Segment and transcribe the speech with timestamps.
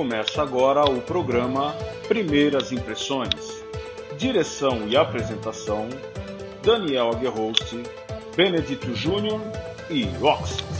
[0.00, 1.74] Começa agora o programa
[2.08, 3.62] Primeiras Impressões.
[4.16, 5.90] Direção e apresentação:
[6.62, 7.74] Daniel Aguerrost,
[8.34, 9.38] Benedito Júnior
[9.90, 10.79] e Roxy.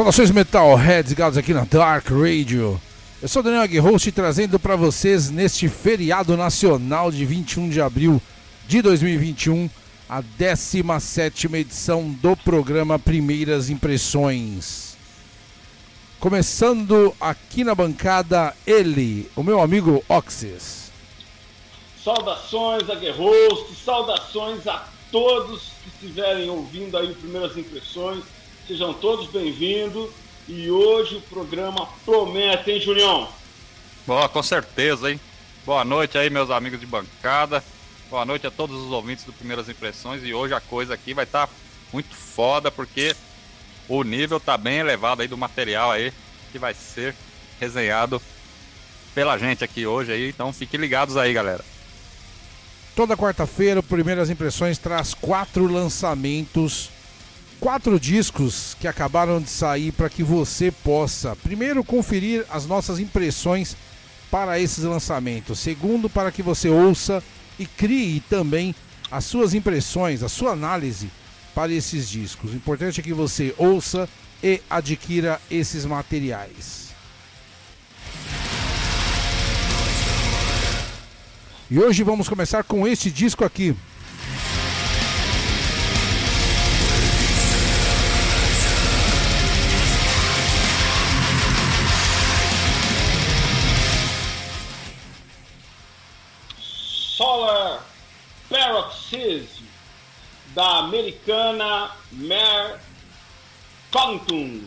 [0.00, 2.80] Saudações Metalheads ligados aqui na Dark Radio.
[3.20, 8.22] Eu sou Daniel Aguirre trazendo para vocês neste feriado nacional de 21 de abril
[8.66, 9.68] de 2021
[10.08, 14.96] a 17 edição do programa Primeiras Impressões.
[16.18, 20.90] Começando aqui na bancada, ele, o meu amigo Oxys.
[22.02, 28.24] Saudações Aguerrost, saudações a todos que estiverem ouvindo aí Primeiras Impressões
[28.70, 30.10] Sejam todos bem-vindos.
[30.46, 33.28] E hoje o programa promete, hein, Julião?
[34.06, 35.18] Boa, com certeza, hein?
[35.66, 37.64] Boa noite aí, meus amigos de bancada.
[38.08, 40.22] Boa noite a todos os ouvintes do Primeiras Impressões.
[40.22, 41.52] E hoje a coisa aqui vai estar tá
[41.92, 43.16] muito foda, porque
[43.88, 46.12] o nível tá bem elevado aí do material aí
[46.52, 47.16] que vai ser
[47.58, 48.22] resenhado
[49.12, 50.28] pela gente aqui hoje aí.
[50.28, 51.64] Então fiquem ligados aí, galera.
[52.94, 56.88] Toda quarta-feira, Primeiras Impressões traz quatro lançamentos
[57.60, 63.76] quatro discos que acabaram de sair para que você possa, primeiro, conferir as nossas impressões
[64.30, 67.22] para esses lançamentos, segundo, para que você ouça
[67.58, 68.74] e crie também
[69.10, 71.10] as suas impressões, a sua análise
[71.54, 72.52] para esses discos.
[72.52, 74.08] O importante é que você ouça
[74.42, 76.88] e adquira esses materiais.
[81.70, 83.76] E hoje vamos começar com este disco aqui,
[97.20, 97.84] Solar
[98.48, 99.66] Paroxysm
[100.54, 102.80] da americana Mare
[103.92, 104.62] Compton.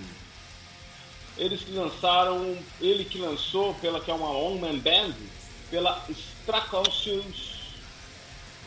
[1.35, 5.15] Eles que lançaram, ele que lançou pela que é uma one man band
[5.71, 7.55] pela Stracocious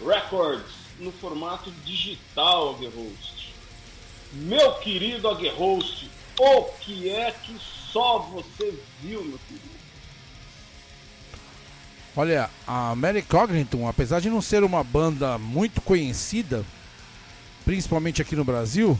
[0.04, 3.54] Records no formato digital Aguerhost.
[4.32, 6.10] Meu querido Aguerhost,
[6.40, 7.56] o que é que
[7.92, 9.75] só você viu, meu querido?
[12.18, 16.64] Olha, a Mary Cogniton, apesar de não ser uma banda muito conhecida,
[17.62, 18.98] principalmente aqui no Brasil,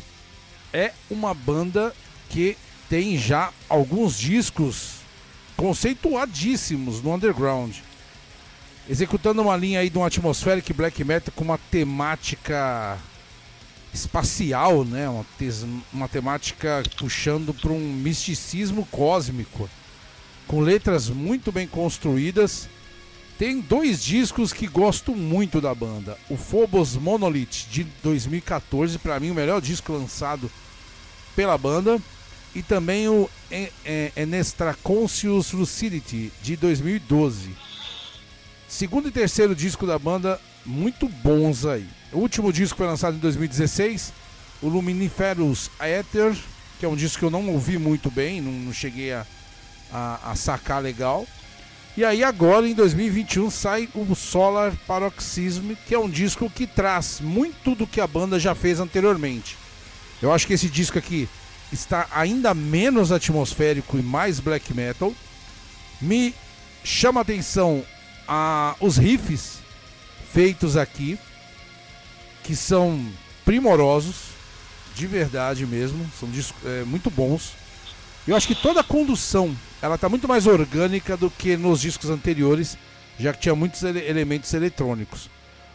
[0.71, 1.95] é uma banda
[2.29, 2.59] que
[2.91, 4.97] tem já alguns discos
[5.57, 7.77] conceituadíssimos no underground.
[8.87, 12.99] Executando uma linha aí de um atmospheric black metal com uma temática
[13.95, 15.09] espacial, né?
[15.09, 15.25] Uma,
[15.91, 19.71] uma temática puxando para um misticismo cósmico,
[20.47, 22.69] com letras muito bem construídas
[23.39, 26.17] tem dois discos que gosto muito da banda.
[26.31, 30.51] O Phobos Monolith de 2014, para mim o melhor disco lançado
[31.35, 32.01] pela banda,
[32.55, 33.29] e também o
[34.17, 37.51] Enestra Conscious Lucidity de 2012.
[38.67, 41.87] Segundo e terceiro disco da banda, muito bons aí.
[42.13, 44.15] O último disco foi lançado em 2016,
[44.63, 46.35] o Luminiferous Aether,
[46.79, 49.27] que é um disco que eu não ouvi muito bem, não, não cheguei a,
[49.93, 51.27] a, a sacar legal.
[51.97, 57.21] E aí agora em 2021 sai o Solar Paroxysm, que é um disco que traz
[57.23, 59.57] muito do que a banda já fez anteriormente.
[60.21, 61.27] Eu acho que esse disco aqui
[61.73, 65.15] está ainda menos atmosférico e mais black metal.
[65.99, 66.35] Me
[66.85, 67.83] chama atenção
[68.29, 69.61] a, os riffs
[70.35, 71.19] feitos aqui,
[72.45, 73.05] que são
[73.43, 74.17] primorosos,
[74.95, 77.53] de verdade mesmo, são discos, é, muito bons.
[78.27, 82.11] Eu acho que toda a condução ela tá muito mais orgânica do que nos discos
[82.11, 82.77] anteriores,
[83.19, 85.31] já que tinha muitos ele elementos eletrônicos.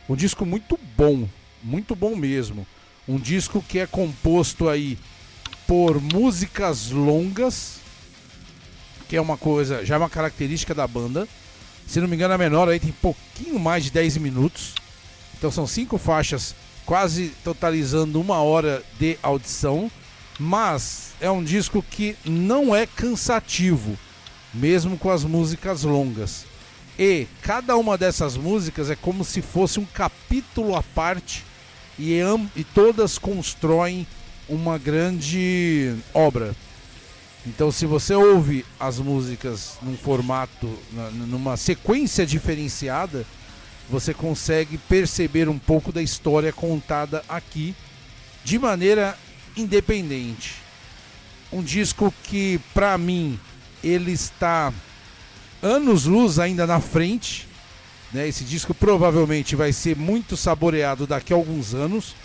[0.10, 1.30] Um disco muito bom,
[1.64, 2.68] muito bom mesmo.
[3.08, 4.98] Um disco que é composto aí
[5.66, 7.80] por músicas longas,
[9.08, 11.26] que é uma coisa, já é uma característica da banda.
[11.88, 14.74] Se não me engano, a menor aí tem pouquinho mais de 10 minutos.
[15.38, 16.54] Então são cinco faixas,
[16.86, 19.90] quase totalizando uma hora de audição
[20.42, 23.96] mas é um disco que não é cansativo.
[24.54, 26.46] mesmo com as músicas longas.
[27.00, 31.46] E cada uma dessas músicas é como se fosse um capítulo à parte
[31.98, 32.20] e,
[32.54, 34.06] e todas constroem
[34.50, 36.54] uma grande obra.
[37.48, 40.70] Então, se você ouve as músicas num formato,
[41.14, 43.26] numa sequência diferenciada,
[43.90, 47.74] você consegue perceber um pouco da história contada aqui
[48.44, 49.18] de maneira
[49.56, 50.56] independente.
[51.52, 53.40] Um disco que, para mim,
[53.84, 54.74] ele está
[55.62, 57.48] anos-luz ainda na frente.
[58.12, 58.28] Né?
[58.28, 62.16] Esse disco provavelmente vai ser muito saboreado daqui a alguns anos,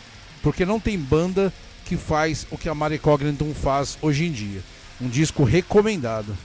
[0.42, 1.52] porque não tem banda
[1.84, 4.62] que faz o que a Mari Cogniton faz hoje em dia.
[5.00, 6.36] Um disco recomendado.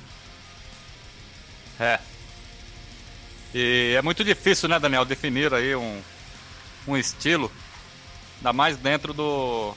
[1.80, 2.00] É.
[3.54, 6.00] E é muito difícil, né, Daniel, definir aí um,
[6.88, 7.52] um estilo,
[8.38, 9.76] ainda mais dentro do,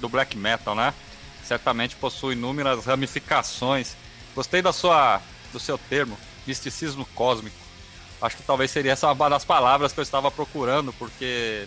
[0.00, 0.92] do black metal, né?
[1.44, 3.96] Certamente possui inúmeras ramificações.
[4.34, 5.20] Gostei da sua,
[5.52, 7.56] do seu termo, misticismo cósmico.
[8.20, 11.66] Acho que talvez seria essa uma das palavras que eu estava procurando, porque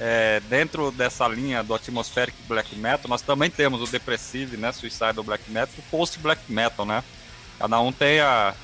[0.00, 5.22] é, dentro dessa linha do atmospheric black metal, nós também temos o depressive, né, suicidal
[5.22, 7.04] black metal, o post black metal, né?
[7.58, 8.54] Cada um tem a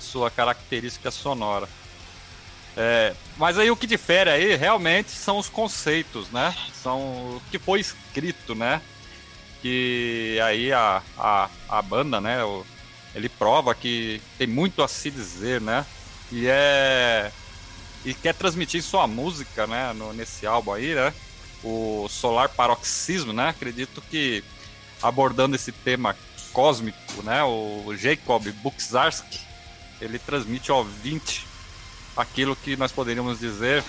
[0.00, 1.68] sua característica sonora.
[2.76, 6.54] É, mas aí o que difere aí realmente são os conceitos, né?
[6.74, 8.82] São o que foi escrito, né?
[9.62, 12.44] Que aí a, a, a banda, né?
[12.44, 12.66] O,
[13.14, 15.86] ele prova que tem muito a se dizer, né?
[16.30, 17.32] E é
[18.04, 21.12] e quer transmitir sua música, né, no, nesse álbum aí, né?
[21.64, 23.48] O Solar Paroxismo, né?
[23.48, 24.44] Acredito que
[25.02, 26.14] abordando esse tema
[26.52, 27.42] cósmico, né?
[27.42, 29.40] O Jacob Buxarski,
[30.00, 31.44] ele transmite ao ouvinte
[32.16, 33.84] aquilo que nós poderíamos dizer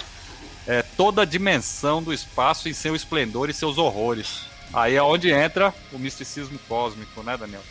[0.67, 4.41] é toda a dimensão do espaço em seu esplendor e seus horrores.
[4.73, 7.63] Aí é onde entra o misticismo cósmico, né, Daniel?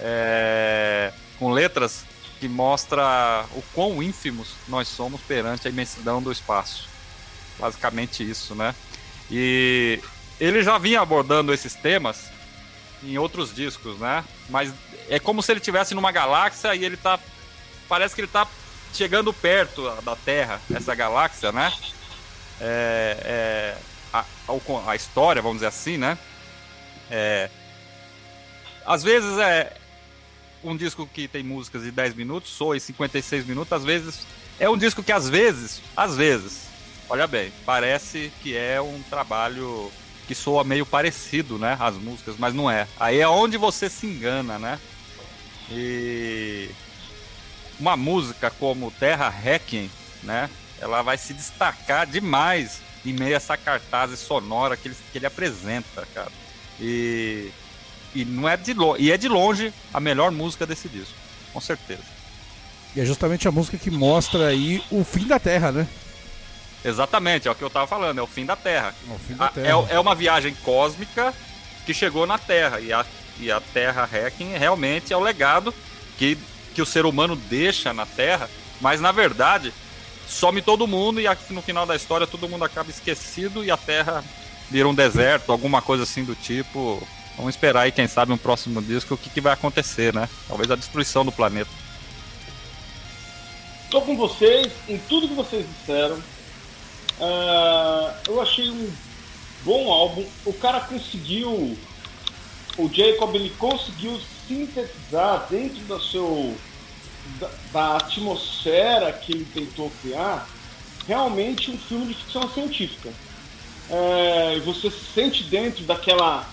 [0.00, 1.12] É...
[1.38, 2.04] com letras
[2.38, 6.88] que mostra o quão ínfimos nós somos perante a imensidão do espaço.
[7.58, 8.74] Basicamente isso, né?
[9.30, 10.00] E
[10.40, 12.30] ele já vinha abordando esses temas
[13.02, 14.24] em outros discos, né?
[14.48, 14.72] Mas
[15.08, 17.18] é como se ele estivesse numa galáxia e ele tá.
[17.88, 18.46] Parece que ele tá
[18.92, 21.72] chegando perto da Terra, essa galáxia, né?
[22.60, 23.78] É, é,
[24.12, 24.24] a,
[24.86, 26.18] a, história, vamos dizer assim, né?
[27.10, 27.48] É,
[28.84, 29.76] às vezes é,
[30.62, 34.26] um disco que tem músicas de 10 minutos, soa em 56 minutos, às vezes.
[34.58, 36.62] É um disco que às vezes, às vezes,
[37.08, 39.92] olha bem, parece que é um trabalho
[40.26, 41.76] que soa meio parecido, né?
[41.78, 42.88] As músicas, mas não é.
[42.98, 44.78] Aí é onde você se engana, né?
[45.70, 46.70] E
[47.78, 49.90] uma música como Terra Requiem,
[50.22, 50.48] né?
[50.80, 55.26] Ela vai se destacar demais em meio a essa cartaz sonora que ele, que ele
[55.26, 56.32] apresenta, cara.
[56.80, 57.50] E
[58.14, 61.14] e não é de longe, e é de longe a melhor música desse disco,
[61.52, 62.02] com certeza.
[62.96, 65.86] E é justamente a música que mostra aí o fim da Terra, né?
[66.84, 68.94] Exatamente, é o que eu tava falando, é o fim da Terra.
[69.08, 69.68] É, fim da terra.
[69.68, 71.34] é, é uma viagem cósmica
[71.84, 72.80] que chegou na Terra.
[72.80, 73.04] E a,
[73.38, 75.74] e a Terra Hacking realmente é o legado
[76.16, 76.38] que,
[76.78, 78.48] que o ser humano deixa na Terra.
[78.80, 79.74] Mas na verdade,
[80.28, 84.24] some todo mundo e no final da história todo mundo acaba esquecido e a Terra
[84.70, 87.02] vira um deserto, alguma coisa assim do tipo.
[87.36, 90.28] Vamos esperar aí, quem sabe, um próximo disco, o que, que vai acontecer, né?
[90.46, 91.70] Talvez a destruição do planeta.
[93.90, 96.16] Tô com vocês em tudo que vocês disseram.
[97.18, 98.88] Uh, eu achei um
[99.64, 100.24] bom álbum.
[100.44, 101.76] O cara conseguiu.
[102.76, 106.56] O Jacob ele conseguiu sintetizar dentro do seu,
[107.40, 110.48] da, da atmosfera que ele tentou criar
[111.06, 113.10] realmente um filme de ficção científica.
[113.90, 116.46] É, você se sente dentro daquela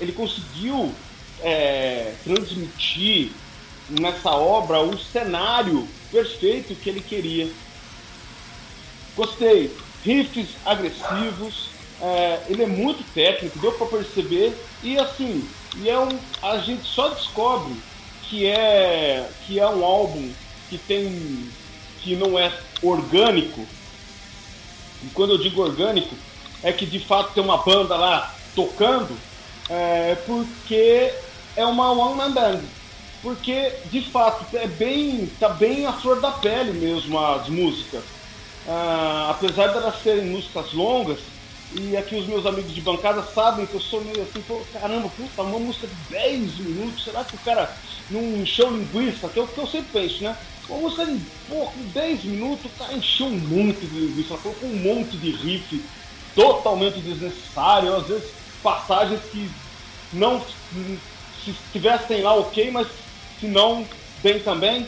[0.00, 0.94] ele conseguiu
[1.42, 3.32] é, transmitir
[3.88, 7.50] nessa obra o cenário perfeito que ele queria.
[9.16, 9.74] Gostei.
[10.04, 11.70] Riffs agressivos,
[12.00, 14.56] é, ele é muito técnico, deu para perceber.
[14.82, 15.46] E assim,
[15.78, 16.08] e é um,
[16.40, 17.74] a gente só descobre
[18.28, 20.30] que é, que é um álbum
[20.68, 21.50] que tem
[22.02, 23.66] que não é orgânico.
[25.02, 26.14] E quando eu digo orgânico,
[26.62, 29.16] é que de fato tem uma banda lá tocando
[29.68, 31.12] é, porque
[31.56, 32.60] é uma one man band.
[33.20, 38.04] Porque, de fato, é bem, tá bem a flor da pele mesmo as músicas.
[38.66, 41.18] Ah, apesar de elas serem músicas longas,
[41.74, 45.08] e aqui os meus amigos de bancada sabem que eu sou meio assim, pô, caramba,
[45.10, 47.70] puta, uma música de 10 minutos, será que o cara
[48.10, 49.28] não encheu linguiça?
[49.28, 50.36] Que é o que eu sempre penso, né?
[50.68, 54.76] Uma música de com 10 minutos, o cara encheu um monte de linguiça, colocou um
[54.76, 55.82] monte de riff
[56.34, 58.30] totalmente desnecessário, às vezes
[58.62, 59.50] passagens que
[60.12, 62.86] não se tivessem lá ok, mas
[63.40, 63.86] se não
[64.22, 64.86] bem também.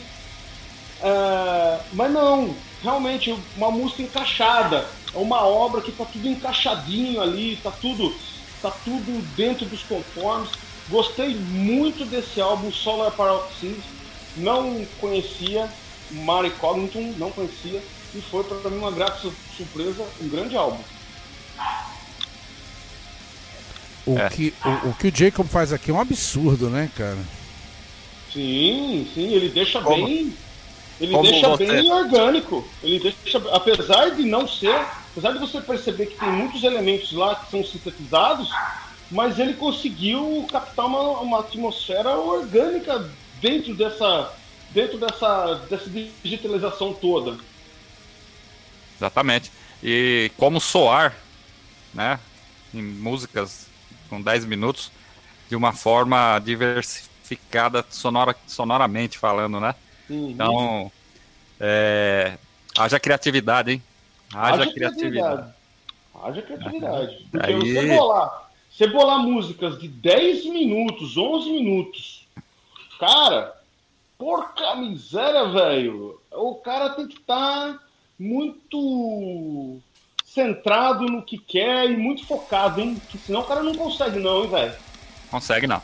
[1.01, 4.85] É, mas não, realmente uma música encaixada.
[5.13, 8.15] É uma obra que tá tudo encaixadinho ali, tá tudo,
[8.61, 10.49] tá tudo dentro dos conformes.
[10.89, 13.79] Gostei muito desse álbum Solar Paroxysm.
[14.37, 15.69] Não conhecia,
[16.09, 17.81] Mari Cogniton não conhecia
[18.15, 20.81] e foi para mim uma grata surpresa, um grande álbum.
[24.05, 24.29] O, é.
[24.29, 27.19] que, o, o, que o Jacob faz aqui é um absurdo, né, cara?
[28.33, 30.05] Sim, sim, ele deixa Como?
[30.05, 30.33] bem.
[30.99, 31.65] Ele Como deixa você?
[31.65, 32.67] bem orgânico.
[32.83, 33.37] Ele deixa.
[33.51, 34.85] Apesar de não ser.
[35.11, 38.49] Apesar de você perceber que tem muitos elementos lá que são sintetizados,
[39.11, 43.09] mas ele conseguiu captar uma, uma atmosfera orgânica
[43.41, 44.33] dentro dessa.
[44.69, 45.89] dentro dessa, dessa
[46.23, 47.37] digitalização toda.
[48.97, 49.51] Exatamente.
[49.83, 51.13] E como soar,
[51.93, 52.19] né?
[52.73, 53.67] Em músicas
[54.09, 54.91] com 10 minutos,
[55.49, 59.75] de uma forma diversificada sonora, sonoramente falando, né?
[60.09, 60.29] Uhum.
[60.31, 60.91] Então,
[61.59, 62.37] é,
[62.77, 63.83] haja criatividade, hein?
[64.33, 65.01] Haja, haja criatividade.
[65.01, 65.53] criatividade.
[66.23, 67.27] Haja criatividade.
[67.31, 67.73] Porque Aí...
[67.73, 72.27] você bolar, você bolar músicas de 10 minutos, 11 minutos,
[72.99, 73.53] cara,
[74.17, 76.19] porca miséria, velho.
[76.31, 77.79] O cara tem que estar tá
[78.17, 79.79] muito
[80.25, 83.01] centrado no que quer e muito focado, hein?
[83.09, 84.73] Que senão o cara não consegue, não, hein, velho?
[85.29, 85.81] Consegue não.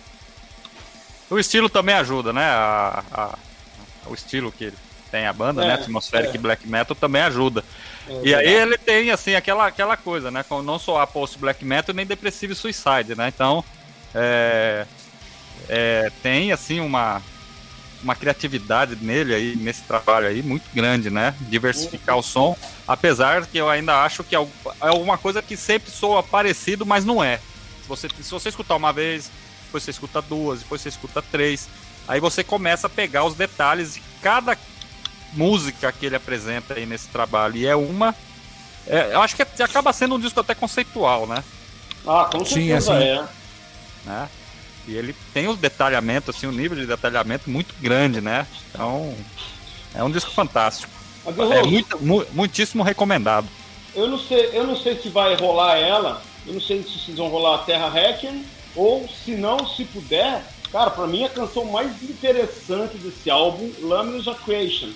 [1.30, 2.46] O estilo também ajuda, né?
[2.46, 3.38] A, a,
[4.10, 4.72] o estilo que
[5.12, 5.74] tem a banda, né?
[5.74, 5.84] é, né?
[5.84, 6.40] Atmospheric é.
[6.40, 7.64] Black Metal também ajuda.
[8.10, 10.44] É, e aí ele tem, assim, aquela, aquela coisa, né?
[10.64, 13.28] Não só a post Black Metal nem Depressive Suicide, né?
[13.28, 13.64] Então,
[14.14, 14.86] é,
[15.68, 17.22] é, tem, assim, uma,
[18.02, 21.36] uma criatividade nele aí, nesse trabalho aí, muito grande, né?
[21.42, 24.40] Diversificar o som, apesar que eu ainda acho que é
[24.80, 27.38] alguma coisa que sempre soa parecido, mas não é.
[27.82, 29.30] Se você, se você escutar uma vez,
[29.66, 31.68] depois você escuta duas, depois você escuta três,
[32.08, 34.58] aí você começa a pegar os detalhes de cada
[35.34, 37.58] música que ele apresenta aí nesse trabalho.
[37.58, 38.16] E é uma.
[38.86, 41.44] É, eu acho que acaba sendo um disco até conceitual, né?
[42.06, 43.26] Ah, com certeza Sim, assim, é.
[44.06, 44.30] Né?
[44.88, 48.48] E ele tem os detalhamentos, assim, um nível de detalhamento muito grande, né?
[48.72, 49.14] Então,
[49.94, 50.92] é um disco fantástico.
[51.26, 53.48] É muito, mu muitíssimo recomendado.
[53.94, 57.18] Eu não sei, eu não sei se vai rolar ela, eu não sei se vocês
[57.18, 60.42] vão rolar a Terra Hacken, ou se não, se puder,
[60.72, 64.92] cara, para mim a canção mais interessante desse álbum, Luminous of Creation.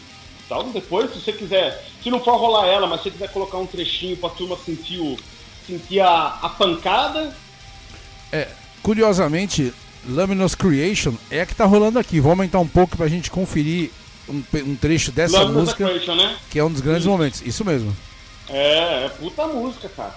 [0.51, 3.57] Então, depois, se você quiser, se não for rolar ela, mas se você quiser colocar
[3.57, 5.17] um trechinho pra turma sentir, o,
[5.65, 7.33] sentir a, a pancada.
[8.33, 8.49] É,
[8.83, 9.73] Curiosamente,
[10.05, 12.19] Luminous Creation é a que tá rolando aqui.
[12.19, 13.91] Vou aumentar um pouco pra gente conferir
[14.27, 16.35] um, um trecho dessa Luminous música, Creation, né?
[16.49, 17.09] que é um dos grandes Isso.
[17.09, 17.41] momentos.
[17.45, 17.95] Isso mesmo.
[18.49, 20.15] É, é puta música, cara.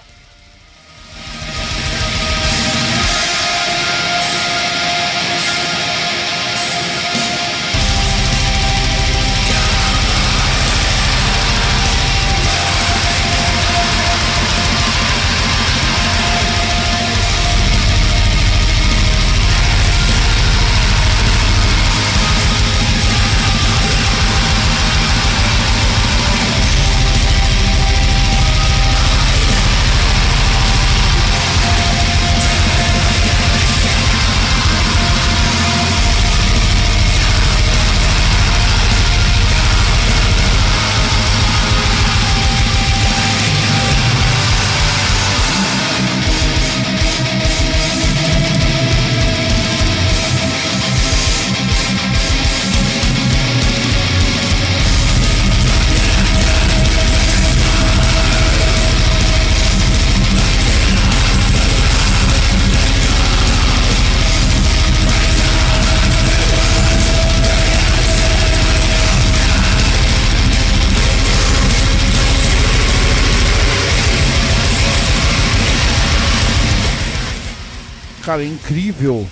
[78.35, 79.25] Cara, é incrível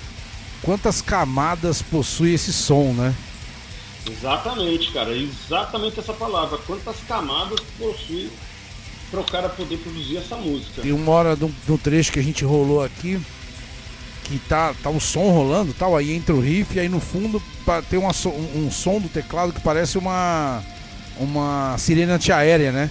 [0.61, 3.13] quantas camadas possui esse som, né?
[4.09, 6.57] Exatamente, cara, exatamente essa palavra.
[6.59, 8.29] Quantas camadas possui
[9.11, 10.81] para o cara poder produzir essa música.
[10.81, 13.19] Tem uma hora do, do trecho que a gente rolou aqui
[14.23, 17.43] que tá, tá o som rolando tal, aí entra o riff e aí no fundo
[17.89, 20.63] tem uma, um, um som do teclado que parece uma
[21.19, 22.89] uma sirene antiaérea, né?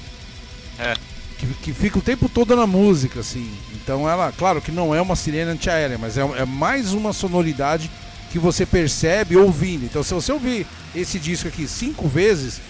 [0.78, 0.94] É
[1.42, 3.50] que, que fica o tempo todo na música, assim.
[3.82, 7.90] Então ela, claro que não é uma sirene antiaérea, mas é, é mais uma sonoridade
[8.30, 9.84] que você percebe ouvindo.
[9.84, 12.60] Então se você ouvir esse disco aqui cinco vezes,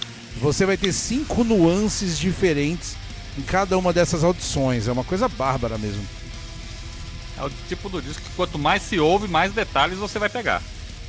[0.40, 2.97] você vai ter cinco nuances diferentes
[3.38, 4.88] em cada uma dessas audições.
[4.88, 6.02] É uma coisa bárbara mesmo.
[7.38, 10.62] É o tipo do disco que quanto mais se ouve, mais detalhes você vai pegar.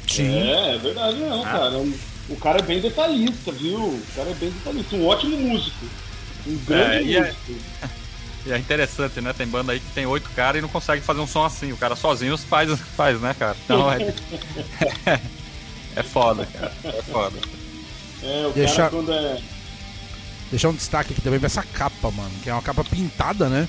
[0.08, 0.38] Sim.
[0.50, 1.50] É, é verdade não, ah.
[1.50, 1.84] cara.
[2.30, 3.78] O cara é bem detalhista, viu?
[3.80, 4.96] O cara é bem detalhista.
[4.96, 5.86] Um ótimo músico.
[6.48, 7.54] Um grande É, e é- músico.
[8.46, 9.32] E é interessante, né?
[9.32, 11.72] Tem banda aí que tem oito caras e não consegue fazer um som assim.
[11.72, 13.56] O cara sozinho faz, faz né, cara?
[13.64, 14.14] Então é.
[15.96, 16.74] é foda, cara.
[16.84, 17.38] É foda.
[18.22, 19.42] É, o Deixa- cara quando é.
[20.52, 22.32] Deixar um destaque aqui também pra essa capa, mano.
[22.44, 23.68] Que é uma capa pintada, né?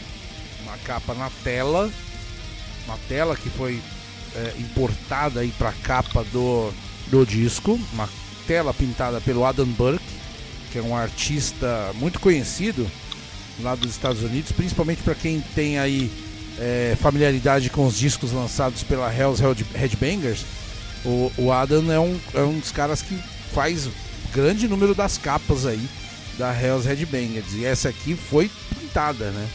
[0.63, 1.91] Uma capa na tela.
[2.87, 3.81] Uma tela que foi
[4.35, 6.73] é, importada aí pra capa do,
[7.07, 7.81] do disco.
[7.93, 8.09] Uma
[8.47, 10.05] tela pintada pelo Adam Burke,
[10.73, 12.91] que é um artista muito conhecido
[13.61, 16.11] lá dos Estados Unidos, principalmente para quem tem aí
[16.59, 20.45] é, familiaridade com os discos lançados pela Hell's Head- Headbangers.
[21.05, 23.19] O, o Adam é um, é um dos caras que
[23.53, 23.89] faz
[24.33, 25.87] grande número das capas aí
[26.39, 27.53] da Hell's Headbangers.
[27.55, 29.47] E essa aqui foi pintada, né?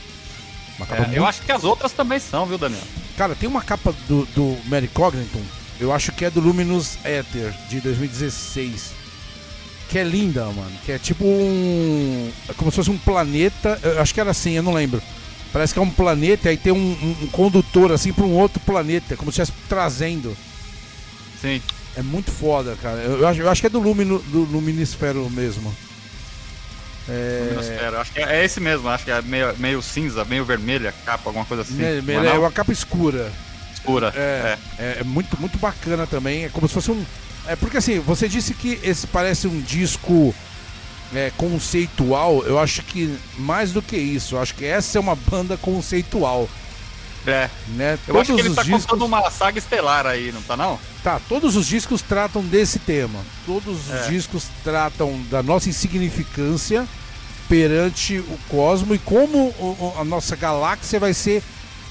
[0.91, 2.81] É, muito eu acho que as outras também são, viu, Daniel?
[3.17, 5.41] Cara, tem uma capa do, do Mary Cogniton,
[5.77, 8.91] eu acho que é do Luminous Ether, de 2016.
[9.89, 10.71] Que é linda, mano.
[10.85, 12.31] Que é tipo um.
[12.47, 13.79] é como se fosse um planeta.
[13.83, 15.01] Eu acho que era assim, eu não lembro.
[15.51, 18.33] Parece que é um planeta e aí tem um, um- um condutor assim pra um
[18.37, 20.37] outro planeta, como se estivesse trazendo.
[21.41, 21.59] Sim.
[21.97, 22.99] É muito foda, cara.
[23.01, 25.73] Eu, acho, eu acho que é do, Lumino, do Luminisfero mesmo.
[27.07, 28.01] É, Luminosfera.
[28.01, 31.45] Acho que é esse mesmo, acho que é meio, meio cinza, meio vermelha, capa, alguma
[31.45, 31.81] coisa assim.
[31.83, 33.31] é é uma capa escura.
[33.73, 34.13] escura.
[34.15, 36.45] É, é, é muito, muito bacana também.
[36.45, 37.03] É como se fosse um.
[37.49, 40.35] É porque assim, você disse que esse parece um disco
[41.15, 42.43] é, conceitual.
[42.45, 46.47] Eu acho que mais do que isso, eu acho que essa é uma banda conceitual.
[47.25, 47.49] É.
[47.69, 47.97] Né?
[48.07, 50.79] Eu acho que ele tá discos, contando uma saga estelar aí, não tá não?
[51.03, 53.19] Tá, todos os discos tratam desse tema.
[53.47, 54.07] Todos os É.
[54.09, 56.87] discos tratam da nossa insignificância
[57.47, 59.53] perante o cosmo e como
[59.99, 61.41] a nossa galáxia vai ser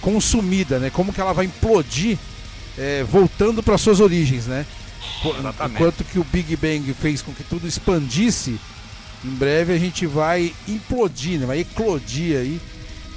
[0.01, 0.89] consumida, né?
[0.89, 2.17] Como que ela vai implodir
[2.79, 4.65] é, voltando para suas origens, né?
[5.39, 5.75] Exatamente.
[5.75, 8.59] Enquanto que o Big Bang fez com que tudo expandisse,
[9.25, 11.47] em breve a gente vai implodir, né?
[11.47, 12.61] vai eclodir aí,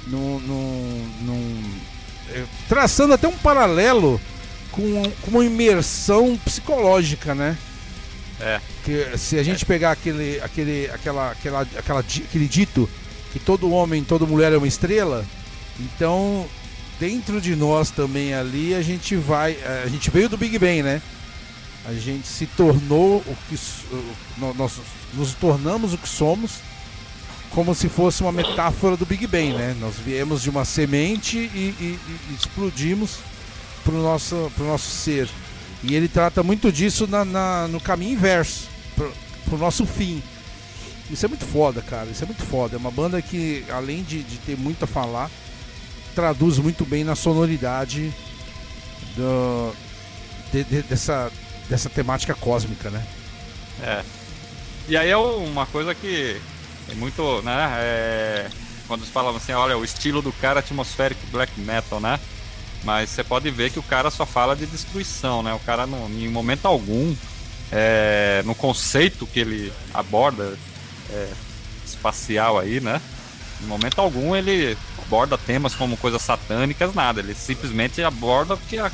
[0.06, 1.72] num, num- num-
[2.30, 4.20] é, traçando até um paralelo
[4.72, 7.56] com, com uma imersão psicológica, né?
[8.40, 8.60] É.
[8.84, 12.88] Que se a gente pegar aquele, aquele, aquela, aquela, aquela, aquele dito
[13.32, 15.24] que todo homem, toda mulher é uma estrela,
[15.78, 16.46] então
[16.98, 21.00] dentro de nós também ali a gente vai, a gente veio do Big Bang, né?
[21.84, 23.56] A gente se tornou o que
[23.94, 24.72] o- nós
[25.14, 26.52] nos tornamos o que somos,
[27.50, 29.76] como se fosse uma metáfora do Big Bang, né?
[29.80, 31.98] Nós viemos de uma semente e, e-
[32.30, 33.18] e explodimos
[33.84, 35.28] pro nosso, pro nosso ser.
[35.82, 39.12] E ele trata muito disso na, na- no caminho inverso, pro,
[39.44, 40.22] pro nosso fim.
[41.10, 42.08] Isso é muito foda, cara.
[42.08, 42.76] Isso é muito foda.
[42.76, 45.28] É uma banda que, além de, de ter muito a falar,
[46.14, 48.14] traduz muito bem na sonoridade
[49.16, 49.74] do,
[50.52, 51.30] de- de- dessa,
[51.72, 53.02] dessa temática cósmica, né?
[53.82, 54.02] É.
[54.86, 56.38] E aí é uma coisa que
[56.90, 57.72] é muito, né?
[57.78, 58.50] é,
[58.86, 62.20] quando eles falam assim, olha, o estilo do cara é atmospheric black metal, né?
[62.84, 65.54] Mas você pode ver que o cara só fala de destruição, né?
[65.54, 67.14] O cara, não, em momento algum,
[67.70, 70.58] é, no conceito que ele aborda
[71.08, 71.32] é,
[71.86, 73.00] espacial aí, né?
[73.62, 77.20] Em momento algum ele aborda temas como coisas satânicas, nada.
[77.20, 78.92] Ele simplesmente aborda que a,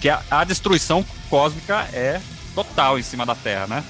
[0.00, 1.04] que a, a destruição
[1.40, 2.20] cósmica é
[2.54, 3.84] total em cima da Terra, né?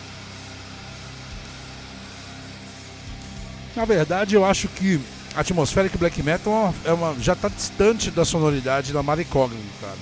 [3.74, 5.00] Na verdade, eu acho que
[5.35, 9.96] Atmospheric Black Metal é uma- é já está distante da sonoridade da Mary Cognition, cara.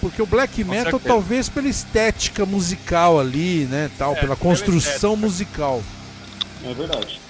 [0.00, 1.04] Porque o Black Metal, certeza.
[1.14, 5.82] talvez pela estética musical ali, né, tal, É, pela construção musical.
[6.64, 7.20] É verdade.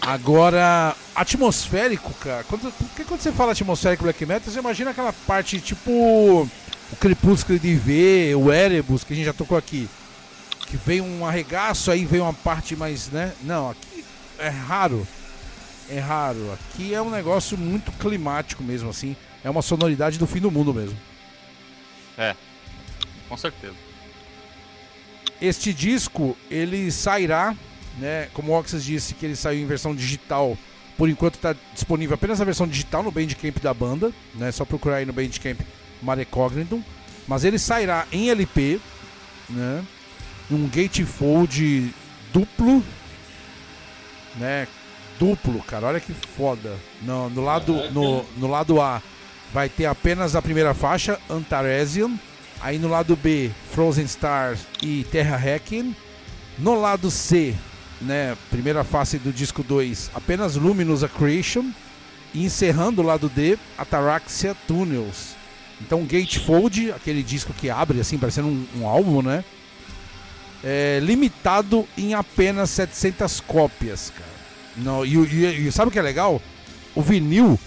[0.00, 5.60] Agora, atmosférico, cara, quando, porque quando você fala atmosférico black metal, você imagina aquela parte
[5.60, 6.48] tipo
[6.92, 9.88] o Crepúsculo de V, o Erebus, que a gente já tocou aqui.
[10.66, 13.32] Que vem um arregaço, aí vem uma parte mais, né?
[13.42, 14.04] Não, aqui
[14.38, 15.06] é raro.
[15.90, 16.52] É raro.
[16.52, 19.16] Aqui é um negócio muito climático mesmo, assim.
[19.42, 20.98] É uma sonoridade do fim do mundo mesmo.
[22.16, 22.34] É,
[23.28, 23.74] com certeza.
[25.40, 27.54] Este disco, ele sairá,
[27.98, 28.28] né?
[28.34, 30.58] Como o Oxys disse que ele saiu em versão digital.
[30.96, 34.50] Por enquanto está disponível apenas a versão digital no Bandcamp da banda, né?
[34.50, 35.60] Só procurar aí no Bandcamp
[36.02, 36.82] Mare Cognitum.
[37.26, 38.80] Mas ele sairá em LP,
[39.50, 39.84] né?
[40.48, 41.94] Num gatefold
[42.32, 42.82] duplo,
[44.36, 44.66] né?
[45.18, 46.76] Duplo, cara, olha que foda.
[47.02, 49.02] No, no, lado, no, no lado A
[49.52, 52.12] vai ter apenas a primeira faixa, Antaresian.
[52.60, 55.94] Aí no lado B, Frozen Stars e Terra Hacking.
[56.58, 57.54] No lado C,
[58.00, 61.70] né, primeira face do disco 2, apenas Luminous A Creation.
[62.34, 65.37] E encerrando o lado D, Ataraxia Tunnels.
[65.80, 69.44] Então Gatefold, aquele disco que abre assim, parecendo um, um álbum, né?
[70.62, 74.38] é, limitado em apenas 700 cópias, cara.
[74.76, 76.40] Não, e, e, e sabe o que é legal?
[76.94, 77.58] O vinil,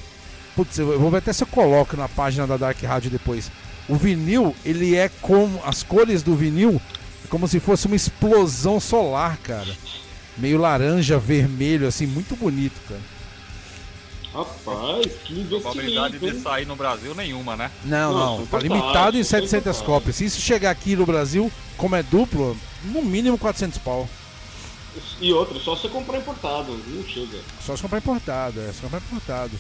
[0.56, 3.52] putz, eu vou ver até se eu coloco na página da Dark Radio depois.
[3.88, 6.82] O vinil, ele é como as cores do vinil,
[7.24, 9.76] é como se fosse uma explosão solar, cara.
[10.38, 13.02] Meio laranja, vermelho, assim, muito bonito, cara.
[14.34, 15.62] Rapaz, que investimento.
[15.62, 17.70] Probabilidade de sair no Brasil nenhuma, né?
[17.84, 19.86] Não, não, Não, tá limitado em super 700 fácil.
[19.86, 20.16] cópias.
[20.16, 24.08] Se isso chegar aqui no Brasil, como é duplo, no mínimo 400 pau.
[25.20, 27.40] E outra, só você comprar importado, não chega.
[27.66, 29.52] Só se comprar importado, é, só comprar importado.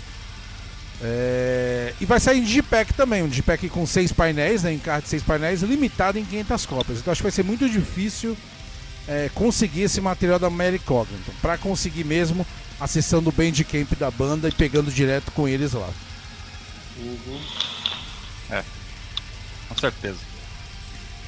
[1.03, 5.09] É, E vai sair em Digipack também, um Digipack com seis painéis, né, encarte de
[5.09, 6.99] seis painéis, limitado em 500 cópias.
[6.99, 8.37] Então acho que vai ser muito difícil
[9.07, 11.31] é, conseguir esse material da Mary Cogniton.
[11.41, 12.45] Pra conseguir mesmo,
[12.81, 15.89] acessando o Bandcamp da banda e pegando direto com eles lá.
[19.69, 20.17] Com certeza.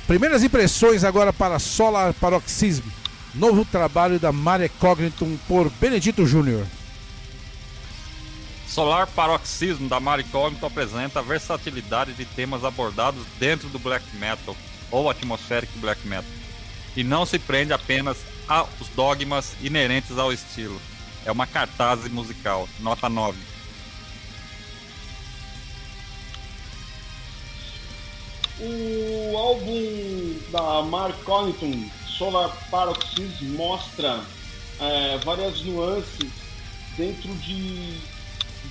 [0.08, 2.84] Primeiras impressões agora para Solar Paroxysm,
[3.34, 6.66] novo trabalho da Mare Cogniton por Benedito Júnior.
[8.68, 14.58] Solar Paroxysmo da Maricógnito apresenta a versatilidade de temas abordados dentro do black metal
[14.89, 16.32] ou atmospheric black metal
[16.96, 20.82] e não se prende apenas aos dogmas inerentes ao estilo.
[21.26, 23.38] É uma cartaz musical, nota 9.
[28.60, 34.22] O álbum da Mark Connaughton, Solar Paroxysm, mostra
[34.80, 36.30] é, várias nuances
[36.98, 38.00] dentro de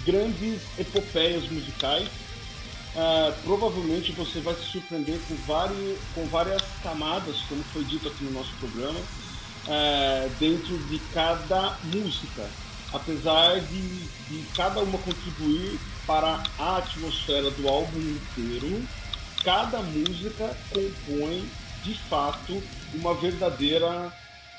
[0.04, 2.08] grandes epopeias musicais.
[2.94, 5.36] É, provavelmente você vai se surpreender com,
[6.14, 9.00] com várias camadas, como foi dito aqui no nosso programa,
[9.68, 12.48] é, dentro de cada música,
[12.92, 18.86] apesar de, de cada uma contribuir para a atmosfera do álbum inteiro
[19.44, 21.48] cada música compõe
[21.82, 22.62] de fato
[22.94, 24.12] uma verdadeira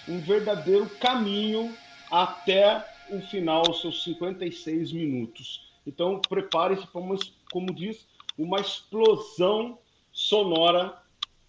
[0.08, 1.74] um verdadeiro caminho
[2.12, 5.62] até o final, seus 56 minutos.
[5.88, 7.18] Então prepare-se para uma,
[7.50, 8.06] como diz,
[8.38, 9.78] uma explosão
[10.12, 10.98] sonora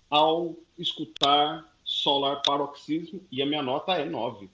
[0.09, 1.65] ao escutar
[2.05, 4.51] Solar Paroxysmo e a minha nota é 9.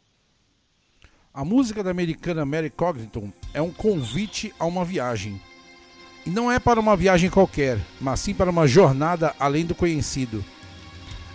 [1.35, 5.43] A música da americana Mary Cogniton é um convite a uma viagem.
[6.25, 10.45] E não é para uma viagem qualquer, mas sim para uma jornada além do conhecido.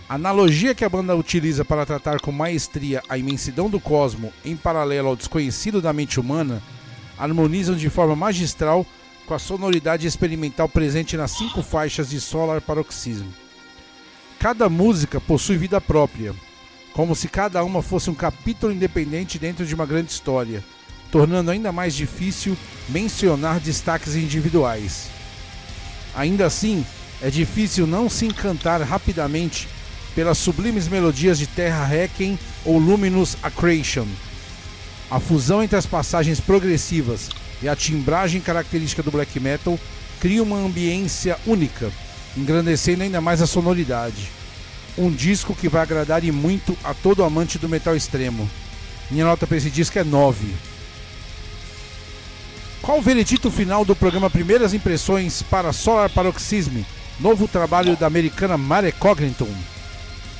[0.08, 4.56] A analogia que a banda utiliza para tratar com maestria a imensidão do cosmo em
[4.56, 6.62] paralelo ao desconhecido da mente humana
[7.18, 8.86] harmonizam de forma magistral
[9.26, 13.45] com a sonoridade experimental presente nas cinco faixas de Solar Paroxysm.
[14.38, 16.34] Cada música possui vida própria,
[16.92, 20.62] como se cada uma fosse um capítulo independente dentro de uma grande história,
[21.10, 22.56] tornando ainda mais difícil
[22.88, 25.08] mencionar destaques individuais.
[26.14, 26.84] Ainda assim,
[27.22, 29.68] é difícil não se encantar rapidamente
[30.14, 34.06] pelas sublimes melodias de Terra Requiem ou Luminous Accretion.
[35.10, 37.30] A fusão entre as passagens progressivas
[37.62, 39.78] e a timbragem característica do black metal
[40.20, 41.90] cria uma ambiência única,
[42.36, 44.30] engrandecendo ainda mais a sonoridade.
[44.98, 48.48] Um disco que vai agradar e muito a todo amante do metal extremo.
[49.10, 50.54] Minha nota para esse disco é 9.
[52.82, 56.82] Qual o veredito final do programa Primeiras Impressões para Solar Paroxysm,
[57.18, 59.48] novo trabalho da americana Mare Cogniton?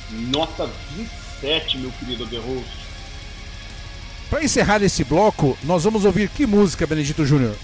[0.09, 2.63] Nota 27, meu querido Guerroso.
[4.29, 7.55] Para encerrar esse bloco, nós vamos ouvir que música, Benedito Júnior?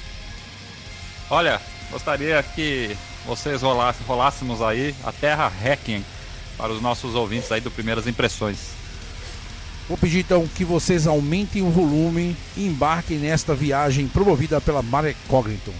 [1.29, 6.05] Olha, gostaria que vocês rolassem, rolássemos aí a Terra Requiem
[6.57, 8.57] para os nossos ouvintes aí do Primeiras Impressões.
[9.87, 15.15] Vou pedir então que vocês aumentem o volume e embarquem nesta viagem promovida pela Mare
[15.27, 15.73] Cogniton.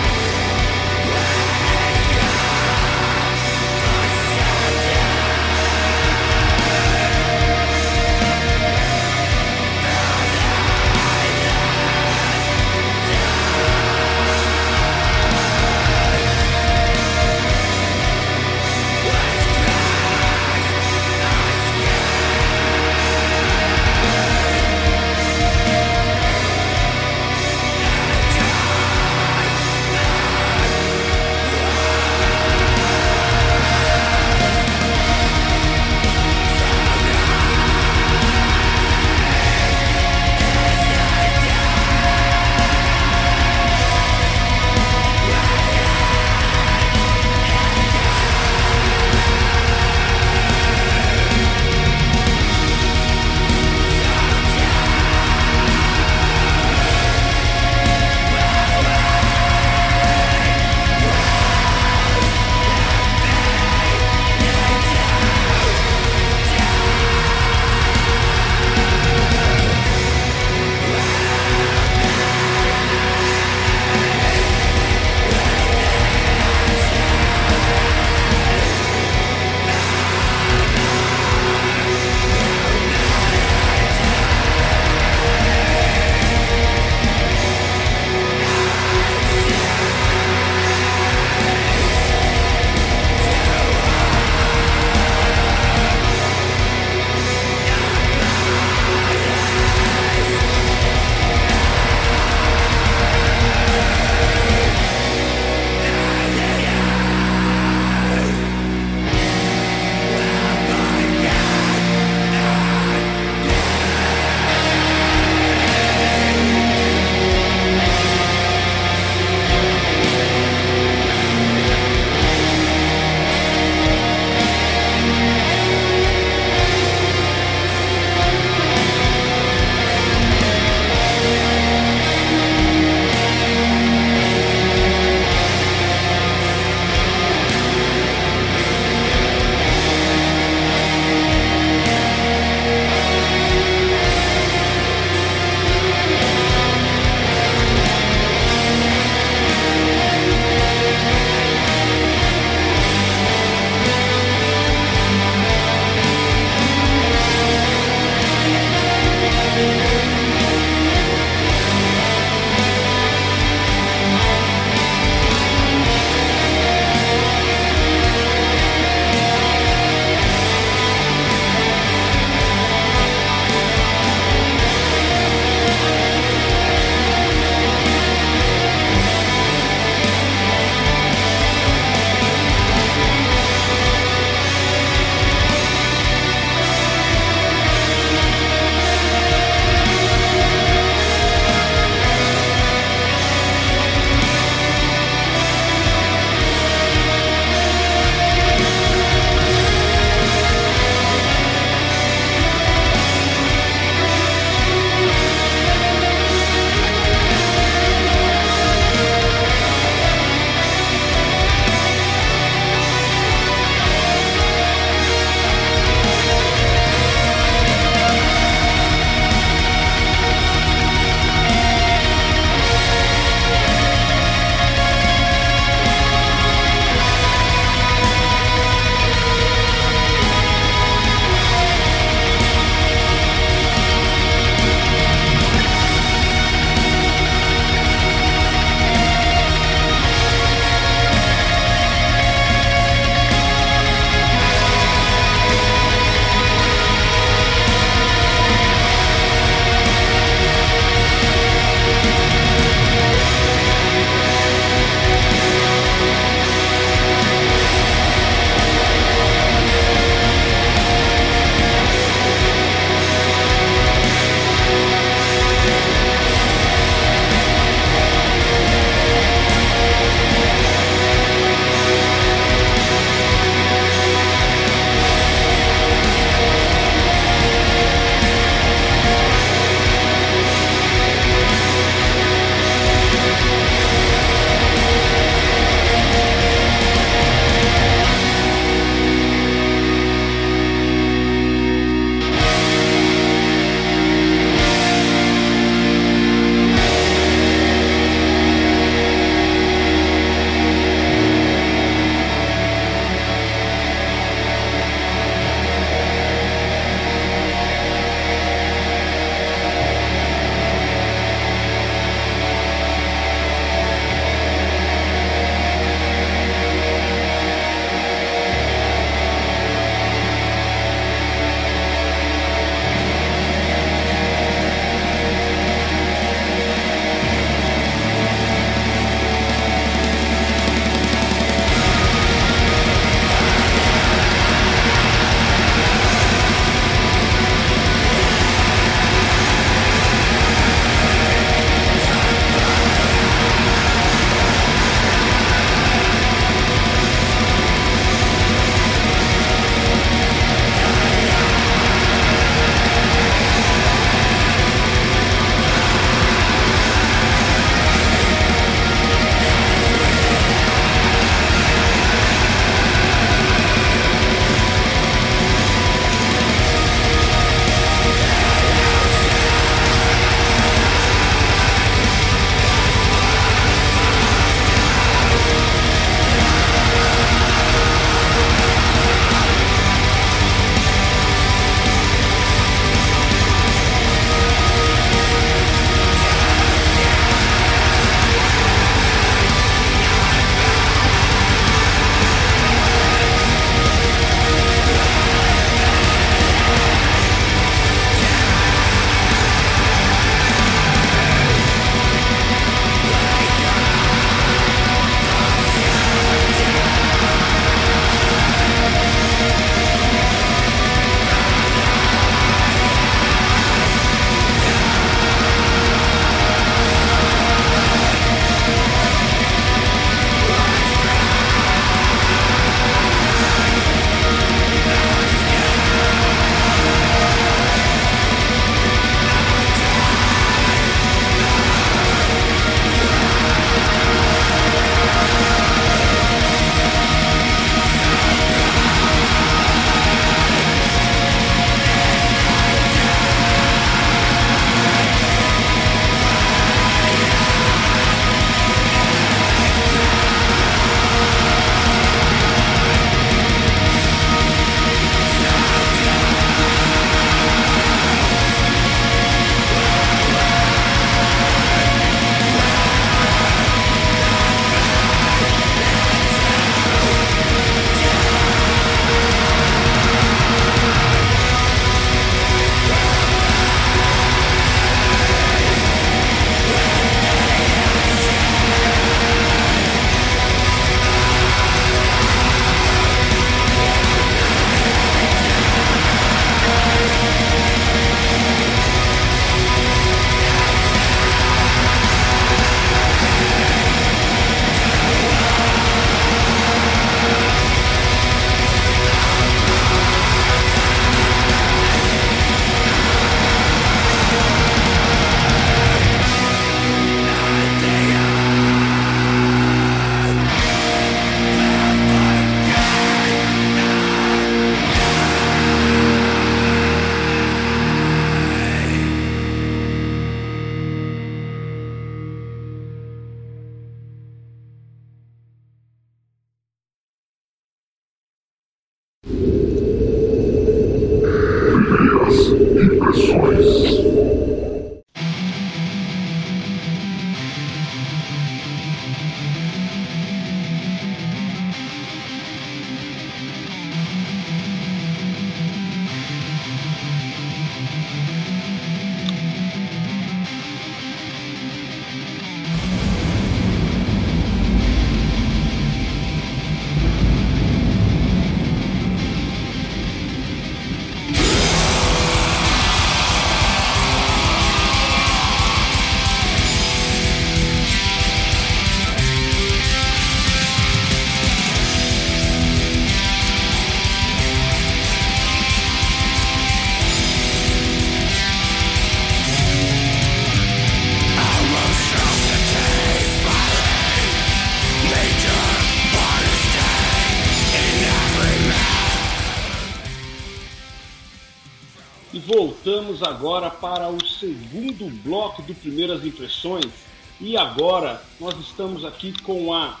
[592.48, 596.90] Voltamos agora para o segundo bloco do Primeiras Impressões.
[597.38, 600.00] E agora nós estamos aqui com a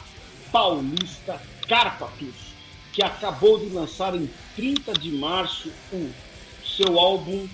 [0.50, 2.54] paulista Carpatus,
[2.90, 6.10] que acabou de lançar em 30 de março o
[6.64, 7.46] seu álbum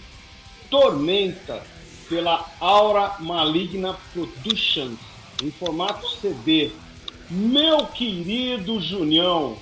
[0.70, 1.60] Tormenta,
[2.08, 4.98] pela Aura Maligna Productions,
[5.42, 6.70] em formato CD.
[7.28, 9.58] Meu querido Junião,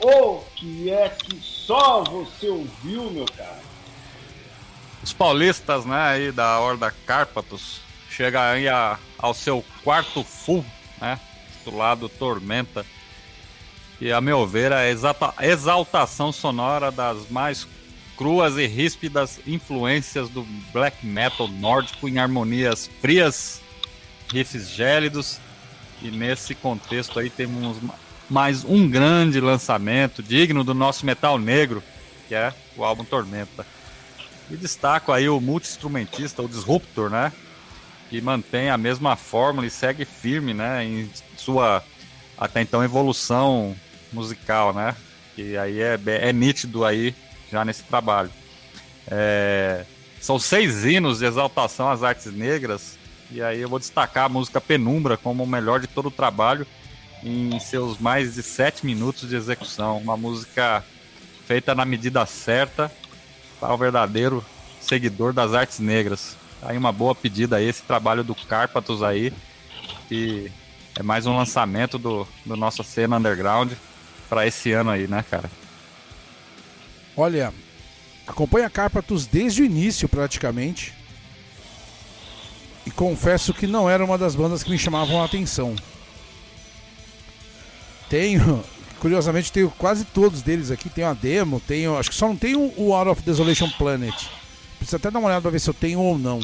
[0.00, 3.67] o que é que só você ouviu, meu cara?
[5.08, 7.80] Os paulistas, né, aí da Horda Cárpatos,
[8.10, 10.62] chega aí a, ao seu quarto full,
[11.00, 11.18] né,
[11.50, 12.84] titulado Tormenta.
[13.98, 17.66] E a meu ver, a exata, exaltação sonora das mais
[18.18, 20.42] cruas e ríspidas influências do
[20.74, 23.62] black metal nórdico em harmonias frias,
[24.30, 25.40] riffs gélidos.
[26.02, 27.78] E nesse contexto aí temos
[28.28, 31.82] mais um grande lançamento digno do nosso metal negro,
[32.28, 33.77] que é o álbum Tormenta.
[34.50, 37.32] E destaco aí o multi-instrumentista, o Disruptor, né?
[38.08, 40.84] Que mantém a mesma fórmula e segue firme, né?
[40.84, 41.84] Em sua
[42.36, 43.76] até então evolução
[44.12, 44.94] musical, né?
[45.34, 47.14] Que aí é, é nítido aí
[47.50, 48.30] já nesse trabalho.
[49.06, 49.84] É,
[50.20, 52.98] são seis hinos de exaltação às artes negras,
[53.30, 56.66] e aí eu vou destacar a música Penumbra como o melhor de todo o trabalho
[57.22, 59.98] em seus mais de sete minutos de execução.
[59.98, 60.84] Uma música
[61.46, 62.90] feita na medida certa
[63.60, 64.44] para o verdadeiro
[64.80, 66.36] seguidor das artes negras.
[66.62, 69.32] Aí uma boa pedida aí, esse trabalho do Carpatos aí,
[70.08, 70.50] que
[70.98, 73.72] é mais um lançamento do, do nossa cena underground
[74.28, 75.50] para esse ano aí, né, cara?
[77.16, 77.52] Olha,
[78.26, 80.94] acompanha Carpatos desde o início praticamente.
[82.86, 85.76] E confesso que não era uma das bandas que me chamavam a atenção.
[88.08, 88.64] Tenho,
[88.98, 90.88] curiosamente, tenho quase todos deles aqui.
[90.88, 91.96] Tenho a demo, tenho.
[91.96, 94.14] Acho que só não tenho o Out of Desolation Planet.
[94.78, 96.40] Preciso até dar uma olhada pra ver se eu tenho ou não.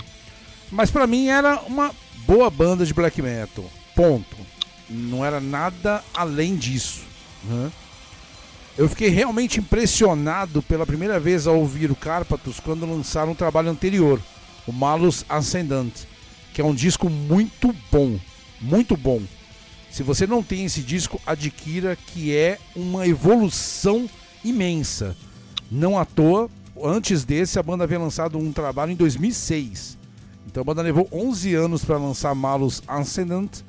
[0.70, 1.92] Mas para mim era uma
[2.26, 3.64] boa banda de black metal.
[3.94, 4.36] Ponto.
[4.88, 7.02] Não era nada além disso.
[8.76, 13.70] Eu fiquei realmente impressionado pela primeira vez ao ouvir o Carpatos quando lançaram um trabalho
[13.70, 14.20] anterior,
[14.66, 15.92] o Malus Ascendant,
[16.52, 18.18] que é um disco muito bom,
[18.60, 19.22] muito bom.
[19.94, 24.10] Se você não tem esse disco, adquira, que é uma evolução
[24.44, 25.16] imensa.
[25.70, 26.50] Não à toa,
[26.82, 29.96] antes desse, a banda havia lançado um trabalho em 2006.
[30.48, 33.60] Então a banda levou 11 anos para lançar Malus Ascendant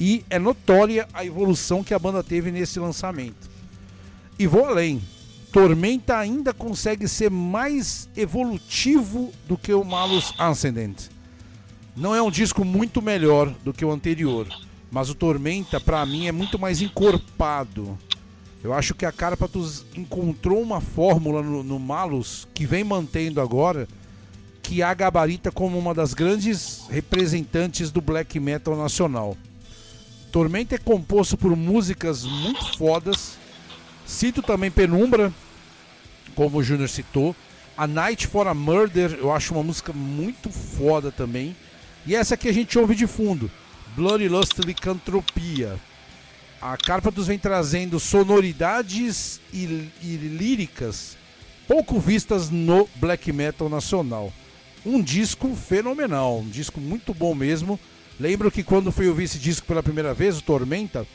[0.00, 3.50] e é notória a evolução que a banda teve nesse lançamento.
[4.38, 5.02] E vou além.
[5.52, 11.10] Tormenta ainda consegue ser mais evolutivo do que o Malus Ascendant.
[11.94, 14.48] Não é um disco muito melhor do que o anterior,
[14.90, 17.98] mas o Tormenta para mim é muito mais encorpado.
[18.62, 23.86] Eu acho que a Carpathos encontrou uma fórmula no, no Malus que vem mantendo agora,
[24.62, 29.36] que a gabarita como uma das grandes representantes do black metal nacional.
[30.32, 33.36] Tormenta é composto por músicas muito fodas.
[34.06, 35.32] Cito também Penumbra,
[36.34, 37.36] como o Júnior citou.
[37.76, 41.54] A Night for a Murder, eu acho uma música muito foda também.
[42.06, 43.50] E essa que a gente ouve de fundo,
[43.96, 45.78] Bloody Lust Licantropia.
[46.60, 51.16] A Carpathos vem trazendo sonoridades e, e líricas
[51.66, 54.32] pouco vistas no black metal nacional.
[54.84, 57.78] Um disco fenomenal, um disco muito bom mesmo.
[58.18, 61.06] Lembro que quando fui ouvir esse disco pela primeira vez, o Tormenta,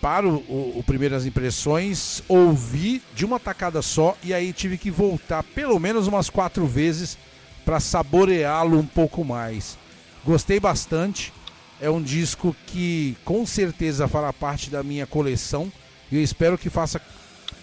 [0.00, 4.90] para o, o, o Primeiras Impressões, ouvi de uma tacada só e aí tive que
[4.90, 7.18] voltar pelo menos umas quatro vezes
[7.64, 9.76] para saboreá-lo um pouco mais.
[10.24, 11.32] Gostei bastante.
[11.80, 15.72] É um disco que com certeza fará parte da minha coleção
[16.12, 17.00] e eu espero que faça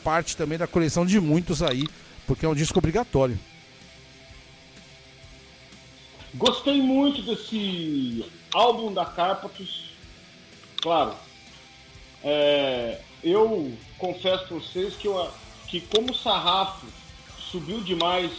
[0.04, 1.86] parte também da coleção de muitos aí,
[2.26, 3.38] porque é um disco obrigatório.
[6.34, 9.92] Gostei muito desse álbum da Carpathos.
[10.82, 11.16] Claro,
[12.24, 15.30] é, eu confesso para vocês que, eu,
[15.68, 16.86] que como o sarrafo
[17.52, 18.32] subiu demais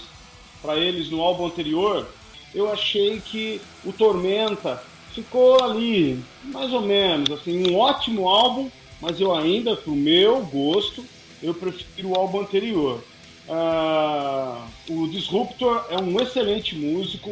[0.63, 2.09] para eles no álbum anterior,
[2.55, 4.83] eu achei que o Tormenta
[5.19, 11.05] ficou ali, mais ou menos, assim, um ótimo álbum, mas eu ainda, pro meu gosto,
[11.43, 13.03] eu prefiro o álbum anterior.
[13.49, 17.31] Uh, o Disruptor é um excelente músico,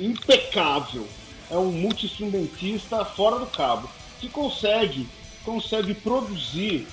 [0.00, 1.06] impecável.
[1.50, 3.88] É um multi-instrumentista fora do cabo,
[4.20, 5.06] que consegue,
[5.44, 6.86] consegue produzir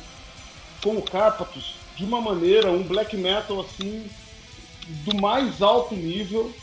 [0.84, 4.06] com o Carpathos de uma maneira, um black metal assim,
[5.06, 6.54] do mais alto nível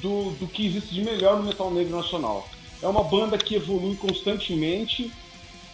[0.00, 2.48] do, do que existe de melhor no metal negro nacional.
[2.82, 5.12] É uma banda que evolui constantemente,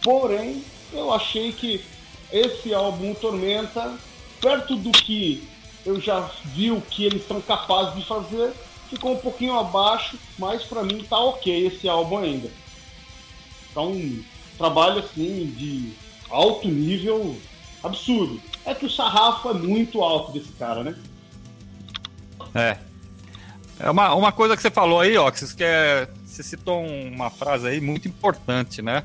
[0.03, 1.83] porém, eu achei que
[2.31, 3.97] esse álbum Tormenta,
[4.39, 5.47] perto do que
[5.85, 8.53] eu já vi o que eles são capazes de fazer,
[8.89, 12.49] ficou um pouquinho abaixo, mas para mim tá ok esse álbum ainda.
[13.73, 14.23] Tá um
[14.57, 15.93] trabalho assim de
[16.29, 17.35] alto nível
[17.83, 18.41] absurdo.
[18.65, 20.95] É que o sarrafo é muito alto desse cara, né?
[22.53, 22.77] É.
[23.79, 26.07] É uma, uma coisa que você falou aí, Oxys, que é.
[26.39, 29.03] Você citou uma frase aí muito importante, né?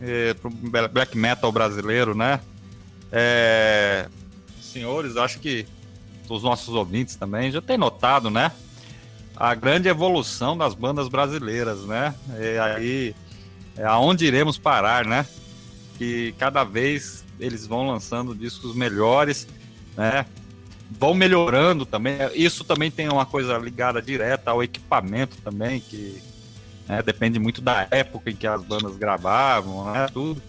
[0.00, 2.38] É, pro black metal brasileiro, né?
[3.10, 4.08] É,
[4.60, 5.66] senhores, acho que
[6.28, 8.52] os nossos ouvintes também já têm notado, né?
[9.34, 12.14] a grande evolução das bandas brasileiras, né?
[12.38, 13.14] E aí,
[13.76, 15.26] é aonde iremos parar, né?
[15.98, 19.48] Que cada vez eles vão lançando discos melhores,
[19.96, 20.26] né?
[20.88, 22.18] Vão melhorando também.
[22.34, 26.22] Isso também tem uma coisa ligada direta ao equipamento também, que
[26.92, 30.06] né, depende muito da época em que as bandas gravavam, né?
[30.12, 30.42] Tudo.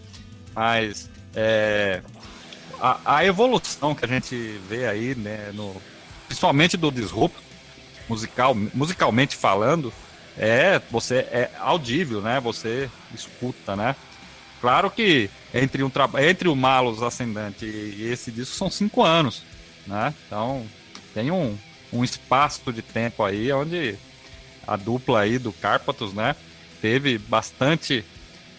[0.53, 2.01] Mas é,
[2.81, 5.51] a, a, evolução que a gente vê aí, né?
[5.53, 5.73] No,
[6.27, 7.37] principalmente do Disrupt,
[8.09, 9.93] musical, musicalmente falando,
[10.37, 12.41] é você é audível, né?
[12.41, 13.95] Você escuta, né?
[14.59, 19.43] Claro que entre um entre o Malus Ascendante e esse disco são cinco anos,
[19.87, 20.13] né?
[20.27, 20.65] Então
[21.13, 21.57] tem um,
[21.91, 23.97] um espaço de tempo aí onde
[24.67, 26.35] a dupla aí do Carpatos, né?
[26.81, 28.03] Teve bastante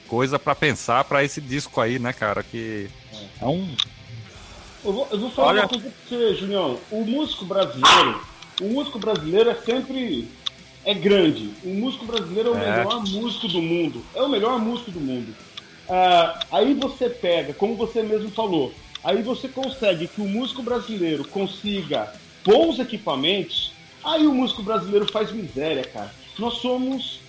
[0.09, 2.42] coisa para pensar para esse disco aí, né, cara?
[2.42, 2.88] Que
[3.40, 3.74] é um.
[4.84, 5.62] Eu vou, eu vou falar Olha...
[5.62, 6.78] uma coisa pra você, Julião.
[6.90, 10.28] O músico brasileiro o músico brasileiro é sempre
[10.84, 11.50] é grande.
[11.64, 12.76] O músico brasileiro é o é.
[12.78, 14.05] melhor músico do mundo.
[14.14, 15.34] É o melhor músico do mundo.
[15.88, 21.26] Ah, aí você pega, como você mesmo falou, aí você consegue que o músico brasileiro
[21.28, 22.12] consiga
[22.44, 23.72] bons equipamentos,
[24.05, 26.14] aí o músico brasileiro faz miséria, cara.
[26.38, 27.20] Nós somos.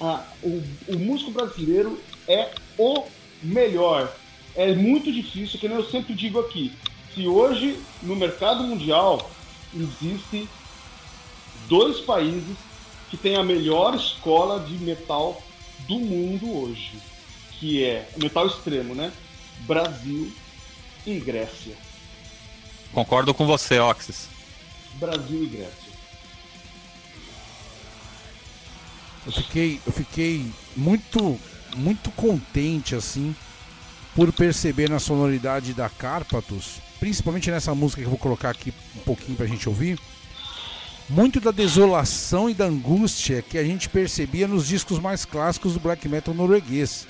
[0.00, 3.04] Ah, o, o músico brasileiro é o
[3.42, 4.12] melhor.
[4.54, 6.72] É muito difícil, que eu sempre digo aqui.
[7.14, 9.30] Se hoje no mercado mundial
[9.74, 10.48] existe
[11.68, 12.56] dois países
[13.10, 15.42] que têm a melhor escola de metal
[15.86, 16.92] do mundo hoje,
[17.52, 19.12] que é metal extremo, né?
[19.60, 20.32] Brasil
[21.06, 21.76] e Grécia.
[22.92, 24.28] Concordo com você, Oxys.
[24.94, 25.91] Brasil e Grécia.
[29.24, 30.46] Eu fiquei, eu fiquei
[30.76, 31.38] muito,
[31.76, 33.34] muito contente assim
[34.14, 39.00] por perceber na sonoridade da Carpatos, principalmente nessa música que eu vou colocar aqui um
[39.00, 39.98] pouquinho pra gente ouvir
[41.08, 45.80] muito da desolação e da angústia que a gente percebia nos discos mais clássicos do
[45.80, 47.06] black metal norueguês.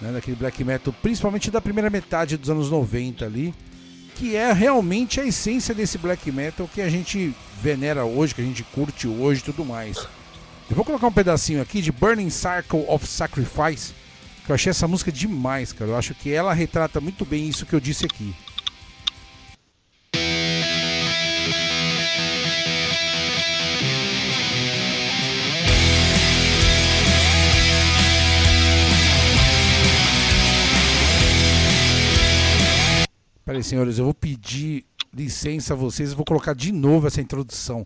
[0.00, 3.54] Né, daquele black metal, principalmente da primeira metade dos anos 90 ali,
[4.16, 8.44] que é realmente a essência desse black metal que a gente venera hoje, que a
[8.44, 10.04] gente curte hoje e tudo mais.
[10.72, 13.92] Eu vou colocar um pedacinho aqui de Burning Circle of Sacrifice,
[14.42, 15.90] que eu achei essa música demais, cara.
[15.90, 18.34] Eu acho que ela retrata muito bem isso que eu disse aqui.
[33.44, 37.84] Peraí, senhores, eu vou pedir licença a vocês, eu vou colocar de novo essa introdução.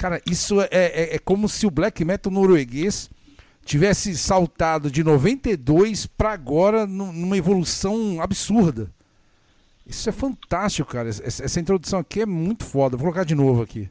[0.00, 3.10] Cara, isso é, é, é como se o black metal norueguês
[3.66, 8.90] tivesse saltado de 92 para agora numa evolução absurda.
[9.86, 11.10] Isso é fantástico, cara.
[11.10, 12.96] Essa introdução aqui é muito foda.
[12.96, 13.90] Vou colocar de novo aqui.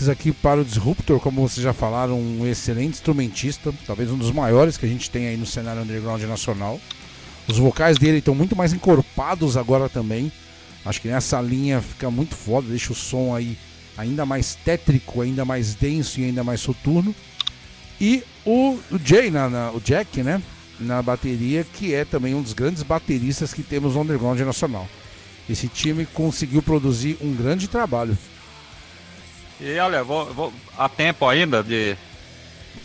[0.00, 4.30] Destaques aqui para o Disruptor, como vocês já falaram, um excelente instrumentista, talvez um dos
[4.30, 6.80] maiores que a gente tem aí no cenário underground nacional.
[7.46, 10.32] Os vocais dele estão muito mais encorpados agora também.
[10.84, 13.58] Acho que nessa linha fica muito foda, deixa o som aí
[13.96, 17.14] ainda mais tétrico, ainda mais denso e ainda mais soturno.
[18.00, 20.40] E o, Jay, na, na, o Jack, né?
[20.78, 24.88] Na bateria, que é também um dos grandes bateristas que temos no Underground Nacional.
[25.48, 28.16] Esse time conseguiu produzir um grande trabalho.
[29.60, 31.94] E olha, vou, vou, há tempo ainda de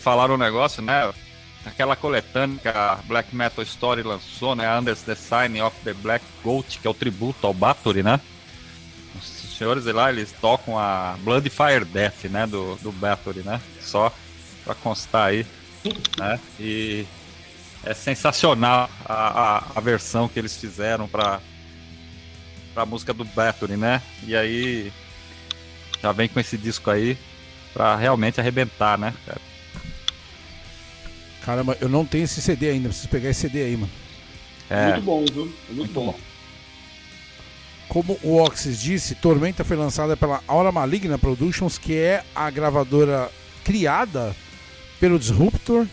[0.02, 1.14] falar um negócio, né?
[1.66, 4.78] Aquela coletânea que a Black Metal Story lançou, né?
[4.78, 8.20] Under the Sign of the Black Goat, que é o tributo ao Bathory, né?
[9.16, 12.46] Os senhores lá, eles tocam a Blood Fire Death, né?
[12.46, 13.62] Do, do Bathory, né?
[13.80, 14.14] Só
[14.66, 15.48] para constar aí,
[16.18, 16.40] né?
[16.60, 17.06] E
[17.86, 21.40] é sensacional a, a, a versão que eles fizeram para
[22.76, 24.02] a música do Bathory, né?
[24.24, 24.92] E aí
[26.06, 27.18] já vem com esse disco aí
[27.74, 29.42] para realmente arrebentar, né, cara?
[31.44, 33.92] Caramba, eu não tenho esse CD ainda, preciso pegar esse CD aí, mano.
[34.70, 34.92] É.
[34.92, 35.44] Muito bom, viu?
[35.44, 36.06] É muito, muito bom.
[36.06, 36.20] bom.
[37.88, 43.32] Como o Oxys disse, Tormenta foi lançada pela Aura Maligna Productions, que é a gravadora
[43.64, 44.36] criada
[45.00, 45.88] pelo Disruptor.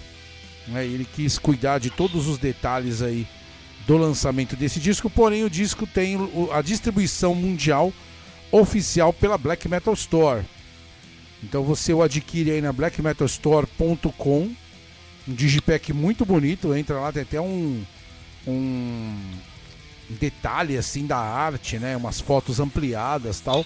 [0.69, 0.85] Né?
[0.85, 3.27] Ele quis cuidar de todos os detalhes aí
[3.87, 6.19] do lançamento desse disco, porém o disco tem
[6.53, 7.93] a distribuição mundial
[8.53, 10.45] oficial pela Black Metal Store.
[11.43, 14.55] Então você o adquire aí na blackmetalstore.com.
[15.27, 17.83] Um digipack muito bonito, entra lá, tem até um,
[18.47, 19.17] um
[20.09, 21.97] detalhe assim da arte, né?
[21.97, 23.65] Umas fotos ampliadas tal.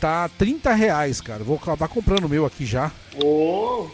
[0.00, 1.42] Tá 30 reais, cara.
[1.42, 2.92] Vou acabar comprando o meu aqui já.
[3.22, 3.86] Oh,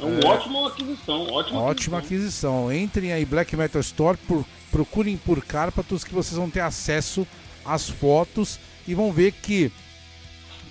[0.00, 1.22] é uma é, ótima aquisição.
[1.32, 2.68] Ótima, ótima aquisição.
[2.68, 2.72] aquisição.
[2.72, 7.26] Entrem aí Black Metal Store, por, procurem por Carpatos que vocês vão ter acesso
[7.64, 9.70] às fotos e vão ver que,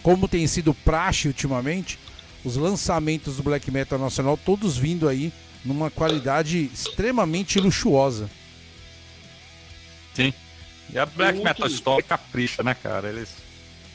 [0.01, 1.99] como tem sido praxe ultimamente,
[2.43, 8.29] os lançamentos do black metal nacional todos vindo aí numa qualidade extremamente luxuosa.
[10.13, 10.33] Sim.
[10.93, 13.09] E a Black Metal Store capricha, né, cara?
[13.09, 13.29] Eles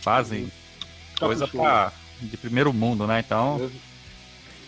[0.00, 0.50] fazem
[1.18, 3.20] coisa pra, de primeiro mundo, né?
[3.20, 3.70] Então.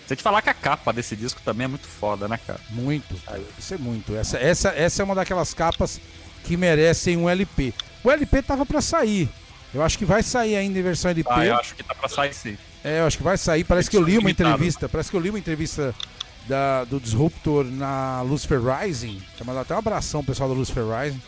[0.07, 2.61] Você te falar que a capa desse disco também é muito foda, né, cara?
[2.71, 3.15] Muito.
[3.59, 4.15] Isso é muito.
[4.15, 6.01] Essa, essa, essa é uma daquelas capas
[6.45, 7.75] que merecem um LP.
[8.05, 9.29] O LP tava para sair.
[9.75, 11.31] Eu acho que vai sair ainda em versão LP.
[11.33, 12.59] Ah, eu acho que tá pra sair sim.
[12.85, 13.65] É, eu acho que vai sair.
[13.65, 14.89] Parece que eu li uma entrevista.
[14.89, 15.95] Parece que eu li uma entrevista
[16.47, 19.23] da, do Disruptor na Lucifer Rising.
[19.39, 21.21] Chamado até um abração pessoal da Lucifer Rising.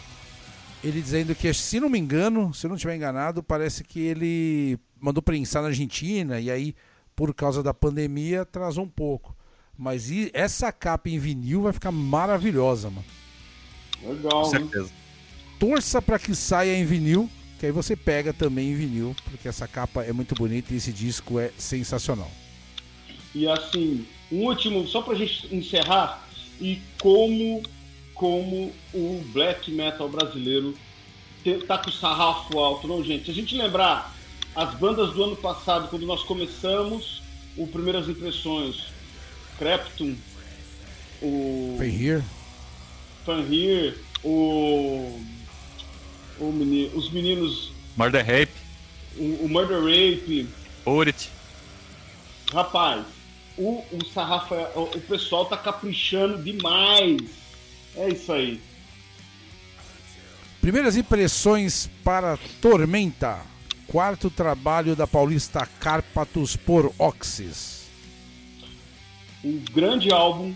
[0.82, 4.78] Ele dizendo que, se não me engano, se eu não estiver enganado, parece que ele
[5.00, 6.74] mandou prensar na Argentina e aí,
[7.16, 9.34] por causa da pandemia, atrasou um pouco.
[9.78, 13.04] Mas essa capa em vinil vai ficar maravilhosa, mano.
[14.02, 14.90] Legal, Com certeza.
[15.58, 19.66] Torça para que saia em vinil que aí você pega também em vinil, porque essa
[19.66, 22.30] capa é muito bonita e esse disco é sensacional.
[23.34, 26.26] E assim, um último, só pra gente encerrar,
[26.60, 27.62] e como,
[28.14, 30.74] como o black metal brasileiro
[31.66, 33.26] tá com o sarrafo alto, não, gente?
[33.26, 34.14] Se a gente lembrar
[34.54, 37.22] as bandas do ano passado, quando nós começamos,
[37.56, 38.86] o Primeiras Impressões,
[39.58, 40.16] Creptum,
[41.20, 41.76] o.
[41.78, 42.22] Fenrir.
[43.24, 45.20] Fenrir, o
[46.40, 47.72] menino, os meninos.
[47.96, 48.52] Murder Rape.
[49.16, 50.48] O, o Murder Rape.
[50.86, 51.30] Urit.
[52.52, 53.04] Rapaz,
[53.56, 57.20] o, o sarrafo, o, o pessoal tá caprichando demais.
[57.96, 58.60] É isso aí.
[60.60, 63.40] Primeiras impressões para Tormenta.
[63.86, 67.84] Quarto trabalho da Paulista Carpatos por Oxys.
[69.44, 70.54] Um grande álbum,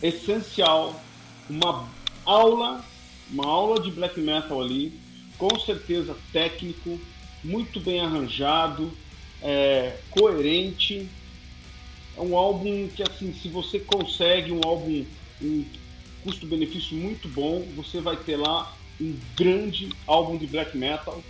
[0.00, 1.02] essencial,
[1.50, 1.88] uma
[2.24, 2.84] aula
[3.30, 4.92] uma aula de black metal ali,
[5.38, 6.98] com certeza técnico,
[7.42, 8.90] muito bem arranjado,
[9.42, 11.08] é, coerente.
[12.16, 15.04] É um álbum que, assim, se você consegue um álbum,
[15.42, 15.64] um
[16.24, 21.22] custo-benefício muito bom, você vai ter lá um grande álbum de black metal,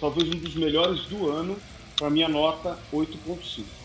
[0.00, 1.58] talvez um dos melhores do ano,
[1.96, 3.81] para minha nota 8.5.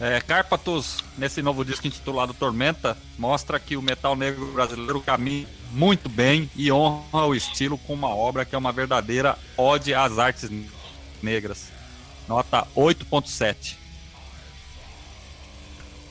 [0.00, 6.08] É, Carpatos, nesse novo disco intitulado Tormenta, mostra que o metal negro brasileiro caminha muito
[6.08, 10.48] bem e honra o estilo com uma obra que é uma verdadeira ode às artes
[11.20, 11.72] negras.
[12.28, 13.74] Nota 8.7.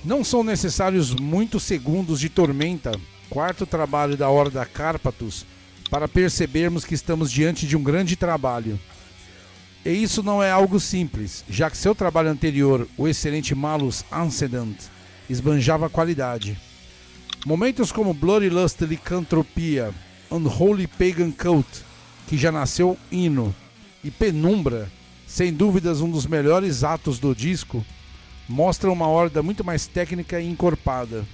[0.03, 2.91] Não são necessários muitos segundos de Tormenta,
[3.29, 5.45] quarto trabalho da Horda Carpatos,
[5.89, 8.77] para percebermos que estamos diante de um grande trabalho.
[9.85, 14.75] E isso não é algo simples, já que seu trabalho anterior, o excelente Malus Ancedant,
[15.29, 16.57] esbanjava qualidade.
[17.45, 19.93] Momentos como Bloody Lust Lycanthropia,
[20.29, 21.67] Unholy Pagan Cult,
[22.27, 23.55] que já nasceu hino,
[24.03, 24.91] e Penumbra,
[25.25, 27.85] sem dúvidas um dos melhores atos do disco,
[28.47, 31.25] mostram uma horda muito mais técnica e encorpada.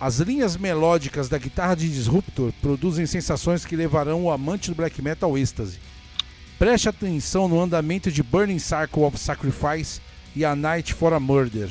[0.00, 5.00] As linhas melódicas da guitarra de Disruptor produzem sensações que levarão o amante do black
[5.00, 5.78] metal ao êxtase.
[6.62, 10.00] Preste atenção no andamento de Burning Circle of Sacrifice
[10.32, 11.68] e A Night for a Murder.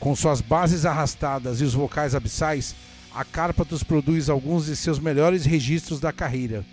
[0.00, 2.74] Com suas bases arrastadas e os vocais abissais,
[3.14, 6.66] a Carpathos produz alguns de seus melhores registros da carreira.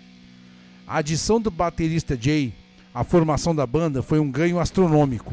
[0.88, 2.52] A adição do baterista Jay
[2.92, 5.32] à formação da banda foi um ganho astronômico,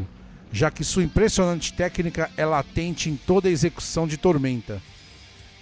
[0.52, 4.80] já que sua impressionante técnica é latente em toda a execução de Tormenta.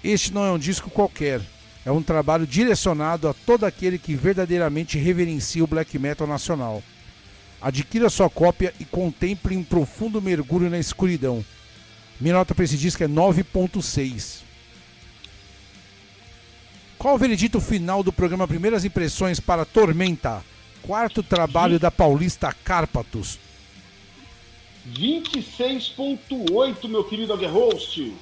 [0.03, 1.39] Este não é um disco qualquer,
[1.87, 6.83] é um trabalho direcionado a todo aquele que verdadeiramente reverencia o black metal nacional.
[7.61, 11.45] Adquira sua cópia e contemple um profundo mergulho na escuridão.
[12.19, 14.41] Minha nota para esse disco é 9.6.
[16.97, 20.43] Qual o veredito final do programa Primeiras Impressões para Tormenta?
[20.81, 23.39] Quarto trabalho da paulista Cárpatos.
[24.91, 28.13] 26.8, meu querido Aguerhost.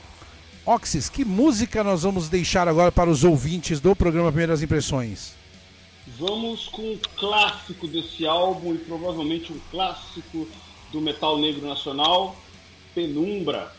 [0.65, 5.33] Oxys, que música nós vamos deixar agora para os ouvintes do programa Primeiras Impressões?
[6.17, 10.47] Vamos com um clássico desse álbum e provavelmente um clássico
[10.91, 12.35] do metal negro nacional,
[12.95, 13.71] Penumbra.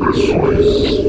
[0.00, 1.03] Christmas.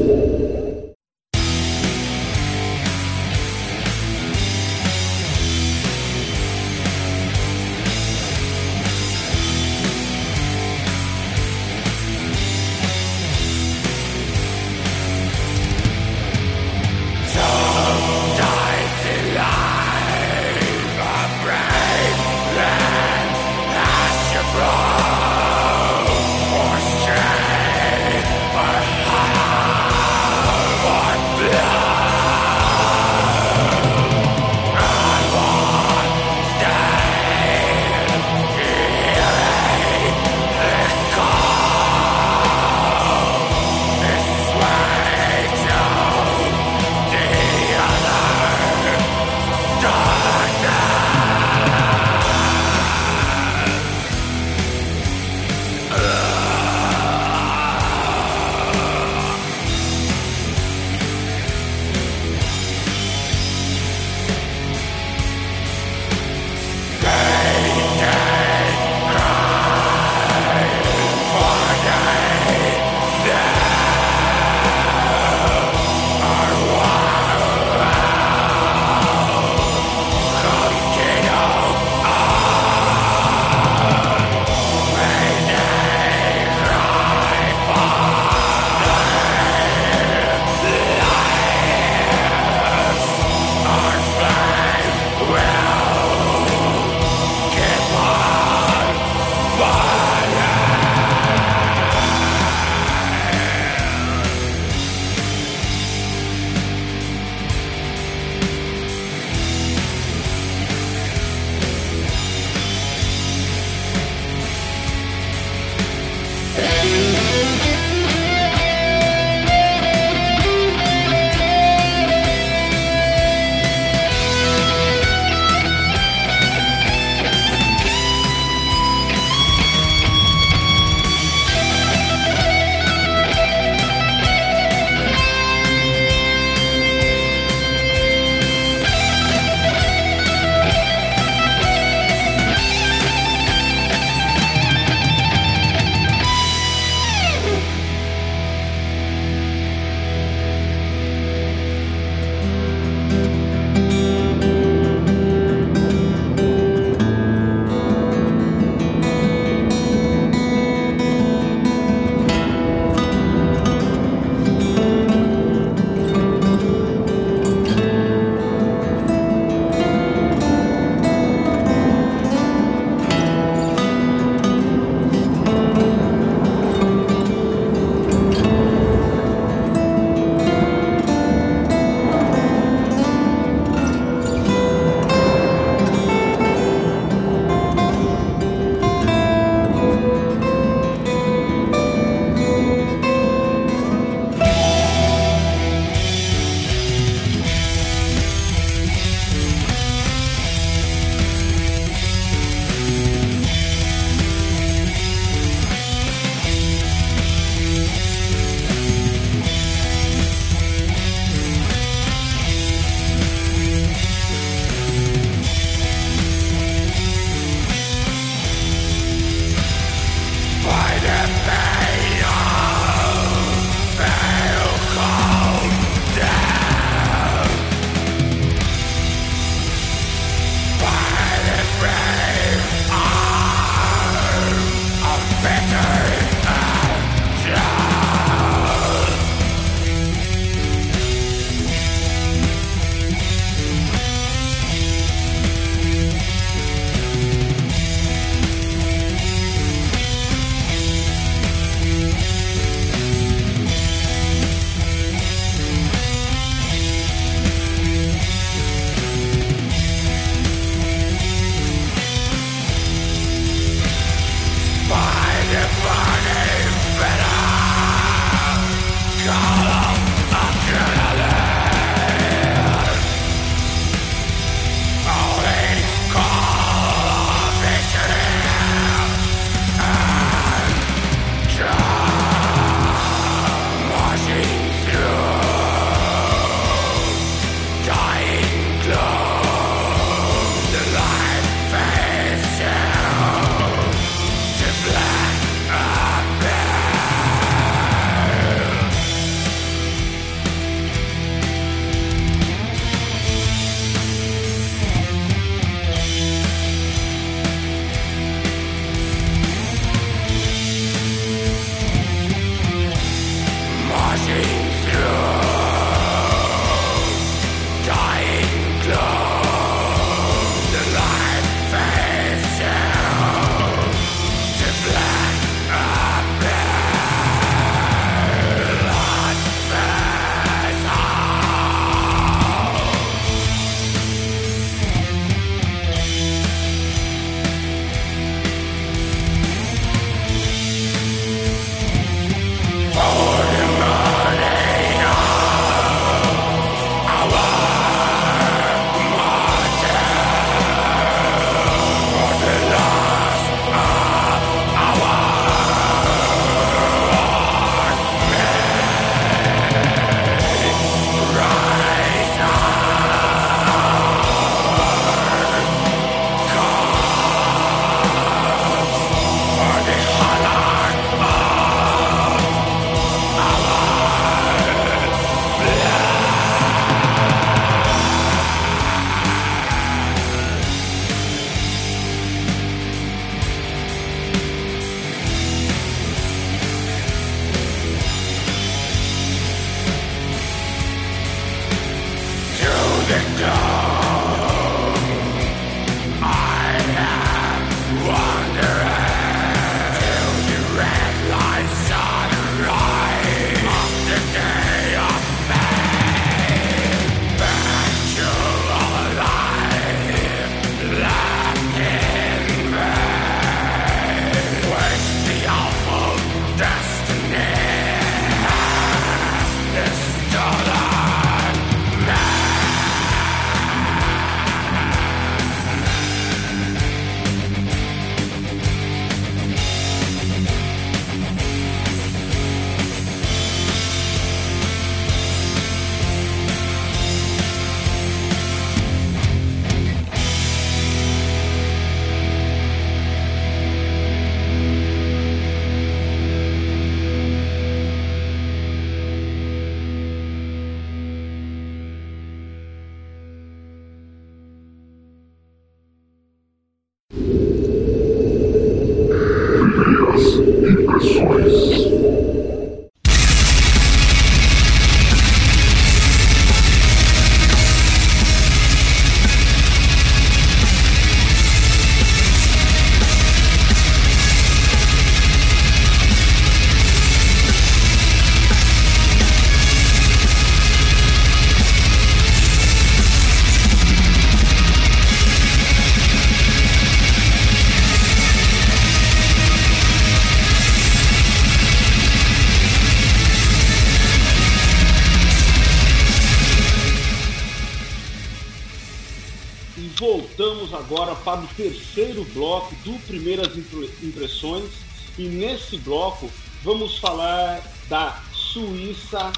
[501.26, 504.70] Para terceiro bloco do Primeiras Impressões
[505.18, 506.30] e nesse bloco
[506.62, 509.32] vamos falar da Suíça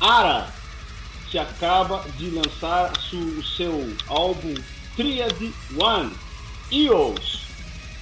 [0.00, 0.54] Ara,
[1.32, 4.54] que acaba de lançar o seu álbum
[4.94, 6.12] Triad One,
[6.70, 7.40] EOS,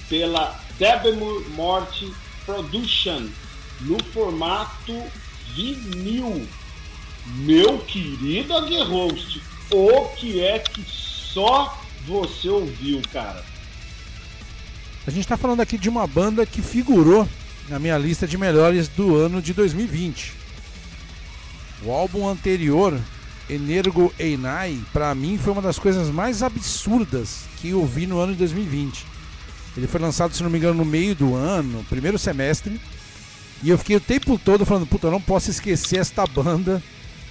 [0.07, 2.13] pela Debemur Morte
[2.45, 3.29] Production,
[3.81, 5.03] no formato
[5.55, 6.47] vinil.
[7.37, 13.43] Meu querido Aguerrost, o que é que só você ouviu, cara?
[15.05, 17.27] A gente está falando aqui de uma banda que figurou
[17.69, 20.33] na minha lista de melhores do ano de 2020.
[21.83, 22.97] O álbum anterior,
[23.49, 28.31] Energo Einai, para mim foi uma das coisas mais absurdas que eu vi no ano
[28.33, 29.05] de 2020.
[29.75, 32.79] Ele foi lançado, se não me engano, no meio do ano, primeiro semestre.
[33.61, 36.81] E eu fiquei o tempo todo falando, puta, eu não posso esquecer esta banda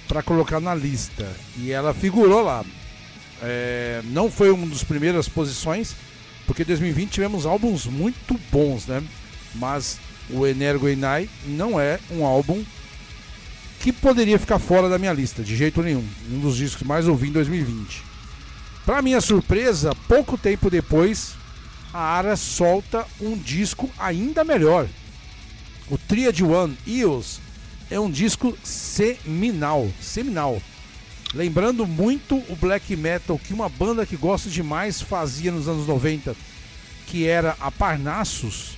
[0.07, 1.31] para colocar na lista.
[1.57, 2.63] E ela figurou lá.
[3.45, 5.95] É, não foi uma das primeiras posições,
[6.47, 9.03] porque em 2020 tivemos álbuns muito bons, né?
[9.53, 12.63] Mas o Energo Enai não é um álbum
[13.81, 16.05] que poderia ficar fora da minha lista, de jeito nenhum.
[16.31, 18.01] Um dos discos mais ouvi em 2020.
[18.85, 21.33] Para minha surpresa, pouco tempo depois,
[21.93, 24.87] a Ara solta um disco ainda melhor.
[25.91, 27.41] O Triad One EOS
[27.91, 30.61] é um disco seminal, seminal.
[31.33, 36.35] Lembrando muito o black metal que uma banda que gosto demais fazia nos anos 90,
[37.07, 38.77] que era a Parnassus,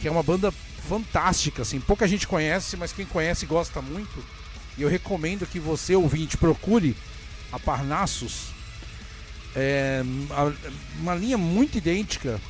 [0.00, 0.50] que é uma banda
[0.88, 4.24] fantástica, assim, pouca gente conhece, mas quem conhece gosta muito.
[4.78, 6.96] E eu recomendo que você, ouvinte, procure
[7.52, 8.46] a Parnassus.
[9.54, 10.02] É
[10.98, 12.40] uma linha muito idêntica.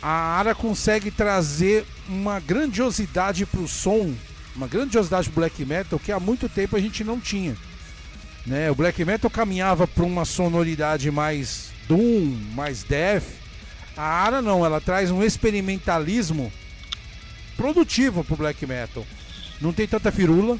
[0.00, 4.14] A Ara consegue trazer uma grandiosidade para o som,
[4.56, 7.54] uma grandiosidade pro black metal que há muito tempo a gente não tinha.
[8.46, 8.70] Né?
[8.70, 13.24] O black metal caminhava para uma sonoridade mais doom, mais death.
[13.96, 16.52] A Ara não, ela traz um experimentalismo
[17.56, 19.06] produtivo pro black metal.
[19.60, 20.58] Não tem tanta firula,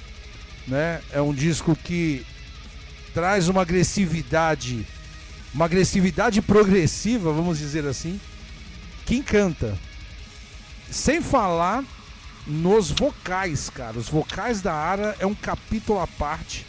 [0.66, 1.00] né?
[1.10, 2.24] É um disco que
[3.12, 4.86] traz uma agressividade,
[5.52, 8.20] uma agressividade progressiva, vamos dizer assim,
[9.04, 9.76] que encanta.
[10.90, 11.82] Sem falar
[12.46, 13.98] nos vocais, cara.
[13.98, 16.66] Os vocais da Ara é um capítulo à parte.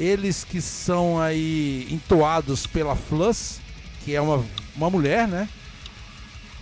[0.00, 3.60] Eles que são aí entoados pela Fluss,
[4.02, 4.42] que é uma,
[4.74, 5.46] uma mulher, né?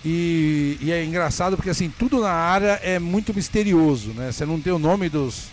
[0.04, 4.32] E, e, é engraçado porque assim, tudo na área é muito misterioso, né?
[4.32, 5.44] Você não tem o nome dos,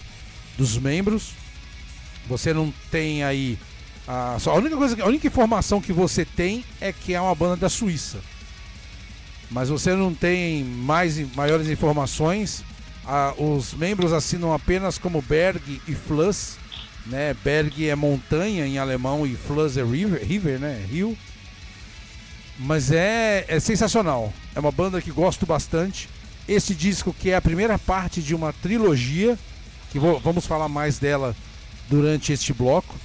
[0.58, 1.34] dos membros,
[2.28, 3.58] você não tem aí.
[4.08, 7.36] A, só, a, única coisa, a única informação que você tem é que é uma
[7.36, 8.20] banda da Suíça.
[9.52, 12.64] Mas você não tem mais maiores informações.
[13.38, 16.58] os membros assinam apenas como Berg e Fluss.
[17.06, 17.36] Né?
[17.44, 20.84] Berg é montanha em alemão e Fluss é river, river né?
[20.90, 21.18] rio.
[22.58, 24.34] Mas é, é sensacional.
[24.56, 26.10] É uma banda que gosto bastante.
[26.48, 29.38] Esse disco que é a primeira parte de uma trilogia,
[29.92, 31.36] que vou, vamos falar mais dela
[31.90, 32.96] durante este bloco.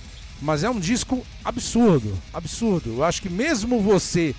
[0.40, 2.90] Mas é um disco absurdo, absurdo.
[2.90, 4.34] Eu acho que mesmo você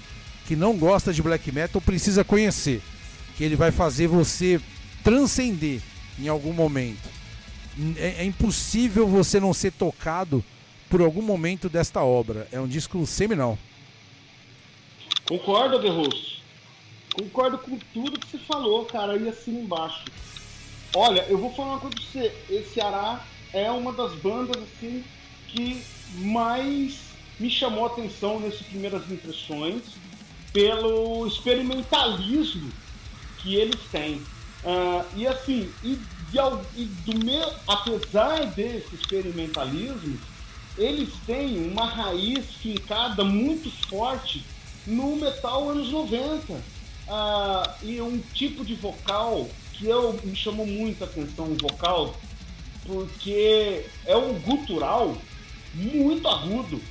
[0.47, 2.81] que não gosta de black metal precisa conhecer,
[3.37, 4.59] que ele vai fazer você
[5.03, 5.79] transcender
[6.19, 7.20] em algum momento.
[7.97, 10.43] É, é impossível você não ser tocado
[10.89, 12.47] por algum momento desta obra.
[12.51, 13.57] É um disco seminal.
[15.25, 16.41] Concordo, Guerroso.
[17.13, 20.05] Concordo com tudo que você falou, cara, e assim embaixo.
[20.95, 22.33] Olha, eu vou falar uma coisa pra você.
[22.49, 25.03] Esse Ará é uma das bandas assim
[25.47, 25.81] que
[26.15, 26.99] mais
[27.39, 29.81] me chamou a atenção nessas primeiras impressões
[30.53, 32.71] pelo experimentalismo
[33.39, 34.15] que eles têm.
[34.63, 35.97] Uh, e assim, e,
[36.75, 40.17] e do meu, apesar desse experimentalismo,
[40.77, 44.45] eles têm uma raiz fincada muito forte
[44.87, 46.61] no metal anos 90.
[47.09, 52.15] Ah, e um tipo de vocal que eu me chamou muito a atenção o vocal,
[52.85, 55.17] porque é um gutural
[55.73, 56.81] muito agudo.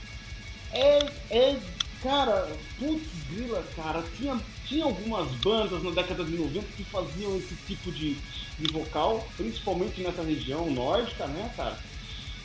[0.72, 1.58] É, é
[2.02, 4.38] cara, putz grila, cara, tinha,
[4.70, 8.16] tinha algumas bandas na década de 90 que faziam esse tipo de,
[8.56, 11.76] de vocal, principalmente nessa região nórdica, né, cara?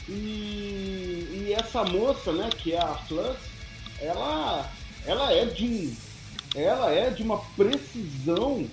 [0.10, 3.38] E, e essa moça, né, que é a Flux,
[4.00, 4.72] ela
[5.06, 5.96] ela é de um,
[6.56, 8.68] ela é de uma precisão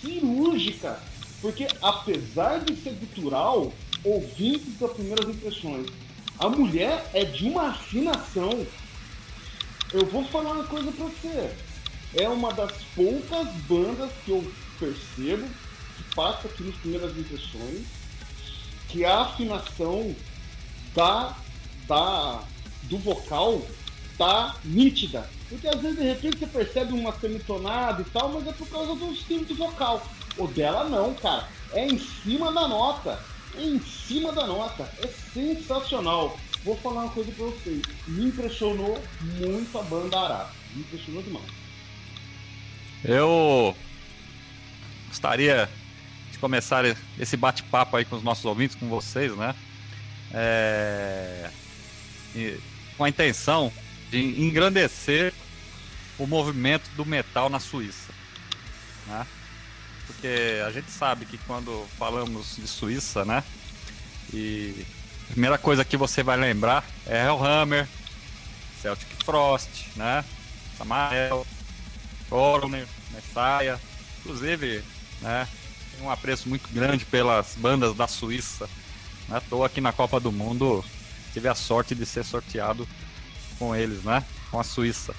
[0.00, 0.98] cirúrgica,
[1.42, 5.86] porque apesar de ser gutural, ouvindo das primeiras impressões,
[6.38, 8.66] a mulher é de uma afinação.
[9.92, 11.65] Eu vou falar uma coisa pra você.
[12.16, 15.46] É uma das poucas bandas que eu percebo
[15.96, 17.86] que passa aqui nas primeiras impressões
[18.88, 20.14] que a afinação
[20.94, 21.36] da,
[21.86, 22.42] da
[22.84, 23.60] do vocal
[24.16, 25.28] tá nítida.
[25.48, 28.94] Porque às vezes de repente você percebe uma semitonada e tal, mas é por causa
[28.94, 30.02] do estilo de vocal.
[30.38, 31.46] O dela não, cara.
[31.72, 33.22] É em cima da nota.
[33.54, 34.90] É em cima da nota.
[35.02, 36.38] É sensacional.
[36.64, 37.82] Vou falar uma coisa pra vocês.
[38.08, 38.98] Me impressionou
[39.38, 40.52] muito a banda Arata.
[40.74, 41.65] Me impressionou demais.
[43.08, 43.76] Eu
[45.08, 45.70] gostaria
[46.32, 46.84] de começar
[47.16, 49.54] esse bate-papo aí com os nossos ouvintes, com vocês, né?
[50.34, 51.48] É...
[52.96, 53.72] com a intenção
[54.10, 55.32] de engrandecer
[56.18, 58.12] o movimento do metal na Suíça,
[59.06, 59.24] né?
[60.08, 63.44] Porque a gente sabe que quando falamos de Suíça, né?
[64.34, 64.84] E
[65.30, 67.86] a primeira coisa que você vai lembrar é Hellhammer,
[68.82, 70.24] Celtic Frost, né?
[70.76, 71.46] Samael,
[72.28, 72.86] Coroner,
[73.16, 73.80] Messiah,
[74.20, 74.82] inclusive,
[75.20, 75.48] né?
[75.96, 78.68] Tem um apreço muito grande pelas bandas da Suíça.
[79.28, 80.84] Não é à toa aqui na Copa do Mundo
[81.36, 82.88] tive a sorte de ser sorteado
[83.58, 84.24] com eles, né?
[84.50, 85.14] Com a Suíça.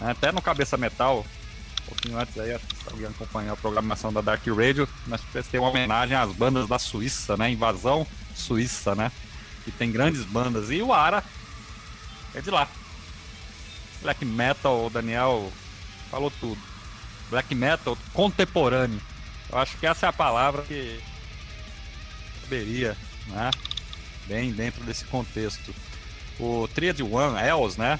[0.00, 1.18] Até no Cabeça Metal,
[1.82, 5.68] um pouquinho antes aí, se alguém acompanhou a programação da Dark Radio, nós prestei uma
[5.68, 7.50] homenagem às bandas da Suíça, né?
[7.50, 9.12] Invasão Suíça, né?
[9.62, 10.70] Que tem grandes bandas.
[10.70, 11.22] E o Ara
[12.34, 12.66] é de lá.
[14.00, 15.52] Black Metal, o Daniel
[16.10, 16.58] falou tudo.
[17.30, 19.00] Black Metal contemporâneo.
[19.50, 21.00] Eu acho que essa é a palavra que
[22.42, 22.96] caberia,
[23.28, 23.50] né?
[24.26, 25.74] Bem dentro desse contexto.
[26.38, 27.98] O Triad One, Els, né?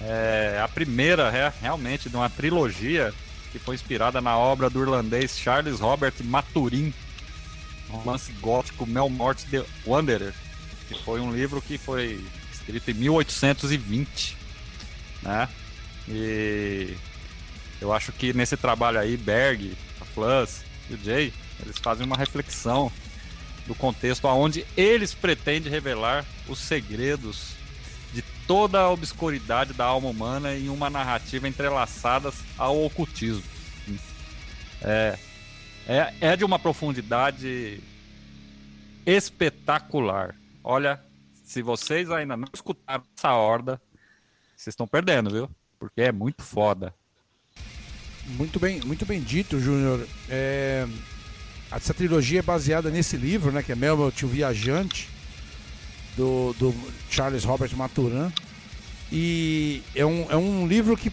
[0.00, 3.12] É a primeira é, realmente de uma trilogia
[3.52, 6.94] que foi inspirada na obra do irlandês Charles Robert Maturin,
[7.88, 10.32] romance gótico Melmort the Wanderer,
[10.88, 14.36] que foi um livro que foi escrito em 1820,
[15.22, 15.48] né?
[16.08, 16.96] E
[17.80, 22.16] eu acho que nesse trabalho aí, Berg, a Plus e o Jay, eles fazem uma
[22.16, 22.92] reflexão
[23.66, 27.54] do contexto aonde eles pretendem revelar os segredos
[28.12, 33.44] de toda a obscuridade da alma humana em uma narrativa entrelaçada ao ocultismo.
[34.82, 35.18] É,
[35.86, 37.80] é, é de uma profundidade
[39.06, 40.34] espetacular.
[40.62, 41.02] Olha,
[41.44, 43.80] se vocês ainda não escutaram essa horda,
[44.56, 45.50] vocês estão perdendo, viu?
[45.78, 46.94] Porque é muito foda.
[48.26, 50.06] Muito bem, muito bem dito, Júnior.
[50.28, 50.86] É,
[51.70, 53.62] essa trilogia é baseada nesse livro, né?
[53.62, 55.08] Que é Meu Tio Viajante,
[56.16, 56.74] do, do
[57.10, 58.32] Charles Robert Maturin.
[59.12, 61.12] E é um, é um livro que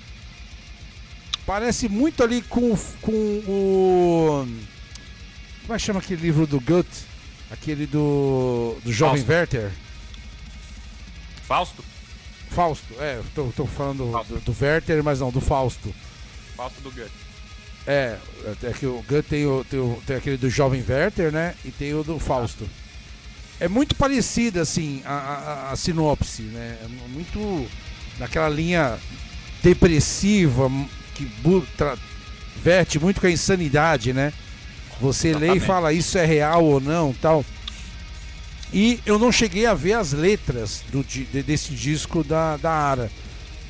[1.45, 4.47] parece muito ali com, com o.
[5.61, 6.87] Como é que chama aquele livro do Gut?
[7.49, 9.31] Aquele do, do Jovem Fausto.
[9.31, 9.71] Werther?
[11.47, 11.85] Fausto?
[12.49, 15.93] Fausto, é, tô, tô falando do, do Werther, mas não, do Fausto.
[16.57, 17.11] Fausto do Goethe.
[17.85, 18.17] É,
[18.63, 21.55] é que o Gun tem, o, tem, o- tem aquele do Jovem Werther, né?
[21.63, 22.67] E tem o do Fausto.
[23.59, 26.77] É muito parecida, assim, a, a- a sinopse, né?
[26.83, 27.65] É muito
[28.19, 28.97] naquela linha
[29.63, 30.69] depressiva
[31.15, 31.27] que
[31.77, 31.97] tra-
[32.61, 34.33] verte muito com a insanidade, né?
[34.99, 35.65] Você lê e Exatamente.
[35.65, 37.45] fala isso é real ou não, tal.
[38.73, 43.09] E eu não cheguei a ver as letras do, de- desse disco da, da Ara,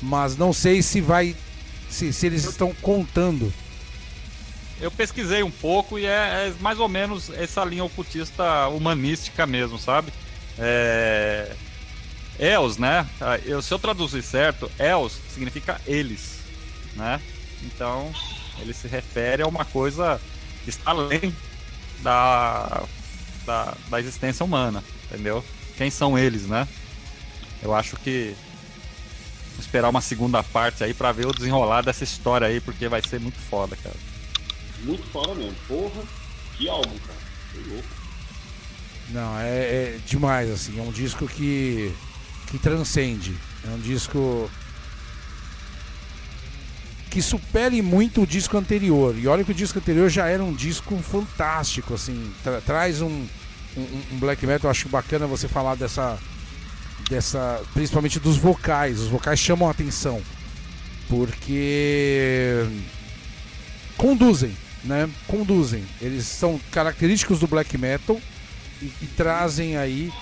[0.02, 1.36] mas não sei se vai,
[1.88, 3.52] se, se eles estão contando.
[4.80, 9.78] Eu pesquisei um pouco e é, é mais ou menos essa linha ocultista humanística mesmo,
[9.78, 10.12] sabe?
[10.58, 11.52] É...
[12.78, 13.04] Né?
[13.20, 16.38] Ah, Eu, se eu traduzir certo, Els significa eles,
[16.94, 17.20] né?
[17.64, 18.12] Então,
[18.60, 20.20] ele se refere a uma coisa
[20.62, 21.34] que está além
[22.00, 22.84] da,
[23.44, 25.44] da, da existência humana, entendeu?
[25.76, 26.68] Quem são eles, né?
[27.60, 28.36] Eu acho que
[29.58, 33.20] esperar uma segunda parte aí pra ver o desenrolar dessa história aí, porque vai ser
[33.20, 33.96] muito foda, cara.
[34.84, 35.56] Muito fora mesmo.
[35.66, 36.02] Porra,
[36.56, 37.18] que álbum, cara.
[37.52, 37.88] Que louco.
[39.10, 40.78] Não, é, é demais, assim.
[40.78, 41.92] É um disco que,
[42.48, 43.34] que transcende.
[43.64, 44.50] É um disco
[47.10, 49.16] que supere muito o disco anterior.
[49.16, 52.32] E olha que o disco anterior já era um disco fantástico, assim.
[52.44, 53.26] Tra- traz um,
[53.76, 54.68] um, um black metal.
[54.68, 56.18] Eu acho bacana você falar dessa,
[57.08, 57.62] dessa.
[57.74, 59.00] Principalmente dos vocais.
[59.00, 60.22] Os vocais chamam a atenção.
[61.08, 62.66] Porque
[63.96, 64.54] conduzem,
[64.84, 65.08] né?
[65.26, 65.84] Conduzem.
[66.00, 68.20] Eles são característicos do black metal
[68.82, 70.12] e, e trazem aí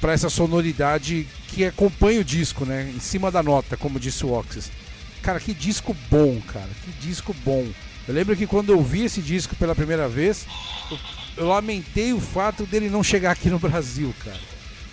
[0.00, 2.90] para essa sonoridade que acompanha o disco, né?
[2.94, 4.70] Em cima da nota, como disse o Oxys.
[5.22, 6.68] Cara, que disco bom, cara.
[6.84, 7.66] Que disco bom.
[8.06, 10.44] Eu lembro que quando eu vi esse disco pela primeira vez,
[10.90, 10.98] eu,
[11.36, 14.40] eu lamentei o fato dele não chegar aqui no Brasil, cara.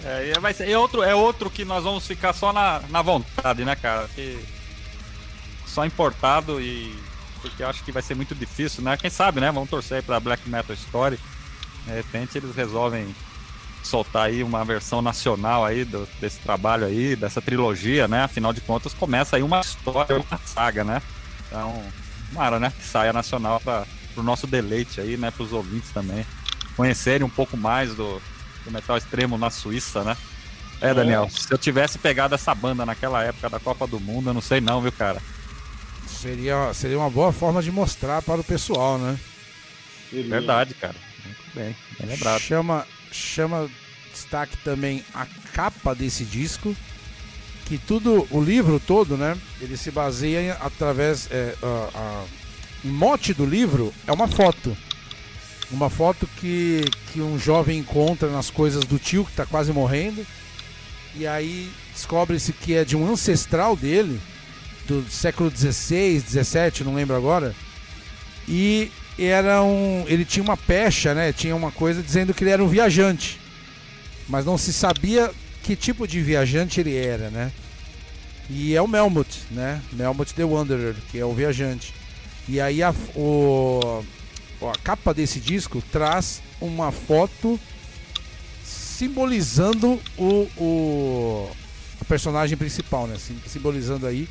[0.03, 0.33] É,
[0.71, 4.07] é, outro, é outro que nós vamos ficar só na, na vontade, né, cara?
[4.15, 4.39] Que
[5.65, 6.95] só importado e.
[7.41, 8.97] Porque eu acho que vai ser muito difícil, né?
[8.97, 9.51] Quem sabe, né?
[9.51, 11.19] Vamos torcer pra Black Metal Story.
[11.85, 13.15] De repente eles resolvem
[13.81, 18.23] soltar aí uma versão nacional aí do, desse trabalho aí, dessa trilogia, né?
[18.23, 21.01] Afinal de contas, começa aí uma história, uma saga, né?
[21.47, 21.81] Então,
[22.29, 22.73] tomara, né?
[22.77, 23.85] Que saia nacional para
[24.17, 25.31] o nosso deleite aí, né?
[25.31, 26.25] Para os ouvintes também
[26.75, 28.21] conhecerem um pouco mais do,
[28.63, 30.15] do metal extremo na Suíça, né?
[30.81, 31.29] É, Daniel, é.
[31.29, 34.61] se eu tivesse pegado essa banda naquela época da Copa do Mundo, eu não sei
[34.61, 35.21] não, viu, cara?
[36.07, 39.17] Seria, seria uma boa forma de mostrar para o pessoal, né?
[40.11, 40.95] Verdade, cara.
[41.23, 42.39] Muito bem, bem lembrado.
[42.39, 43.69] Chama, chama
[44.11, 46.75] destaque também a capa desse disco,
[47.65, 49.37] que tudo, o livro todo, né?
[49.61, 52.25] Ele se baseia através, é, a, a,
[52.83, 54.75] o mote do livro é uma foto.
[55.71, 60.25] Uma foto que, que um jovem encontra nas coisas do tio que está quase morrendo.
[61.15, 64.19] E aí descobre-se que é de um ancestral dele,
[64.87, 67.55] do século XVI, XVII, não lembro agora.
[68.47, 71.31] E era um, ele tinha uma pecha, né?
[71.31, 73.39] Tinha uma coisa dizendo que ele era um viajante,
[74.27, 75.31] mas não se sabia
[75.61, 77.51] que tipo de viajante ele era, né?
[78.49, 79.81] E é o Melmoth, né?
[79.91, 81.93] Melmoth the Wanderer, que é o viajante.
[82.47, 84.03] E aí a, o,
[84.61, 87.59] a capa desse disco traz uma foto
[88.63, 91.51] simbolizando o, o
[92.07, 93.15] personagem principal, né?
[93.47, 94.27] Simbolizando aí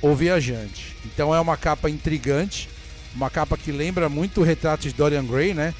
[0.00, 0.96] o viajante.
[1.04, 2.68] Então é uma capa intrigante
[3.14, 5.74] uma capa que lembra muito o retrato de Dorian Gray, né?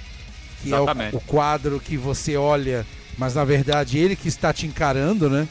[0.61, 1.15] Que Exatamente.
[1.15, 2.87] é o, o quadro que você olha,
[3.17, 5.47] mas na verdade ele que está te encarando, né?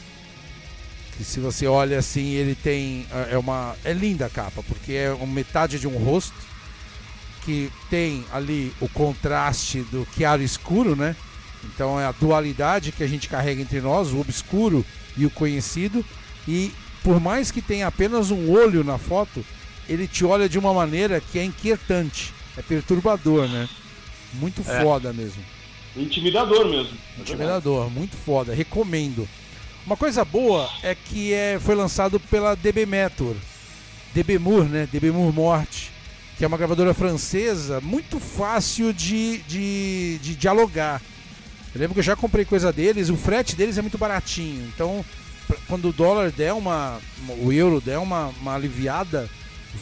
[1.16, 3.06] Que se você olha assim, ele tem.
[3.10, 3.74] É, é uma.
[3.84, 6.36] É linda a capa, porque é uma metade de um rosto
[7.48, 11.16] que tem ali o contraste do claro escuro, né?
[11.64, 14.84] Então é a dualidade que a gente carrega entre nós, o obscuro
[15.16, 16.04] e o conhecido.
[16.46, 16.70] E
[17.02, 19.42] por mais que tenha apenas um olho na foto,
[19.88, 23.66] ele te olha de uma maneira que é inquietante, é perturbador, né?
[24.34, 24.82] Muito é.
[24.82, 25.42] foda mesmo.
[25.96, 26.98] Intimidador mesmo.
[27.18, 29.26] Intimidador, muito foda, recomendo.
[29.86, 33.34] Uma coisa boa é que é, foi lançado pela DB Metor,
[34.12, 34.86] DB Moore, né?
[34.92, 35.96] DB Moore Morte,
[36.38, 41.02] que é uma gravadora francesa muito fácil de, de, de dialogar.
[41.74, 44.64] Eu lembro que eu já comprei coisa deles, o frete deles é muito baratinho.
[44.72, 45.04] Então,
[45.66, 47.00] quando o dólar der uma.
[47.40, 49.28] o euro der uma, uma aliviada,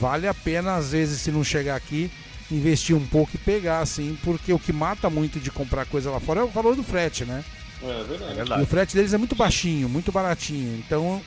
[0.01, 2.11] vale a pena, às vezes, se não chegar aqui,
[2.51, 6.19] investir um pouco e pegar, assim, porque o que mata muito de comprar coisa lá
[6.21, 7.45] fora é o valor do frete, né?
[7.83, 8.33] É verdade.
[8.33, 8.61] É verdade.
[8.63, 10.83] E o frete deles é muito baixinho, muito baratinho.
[10.87, 11.21] Então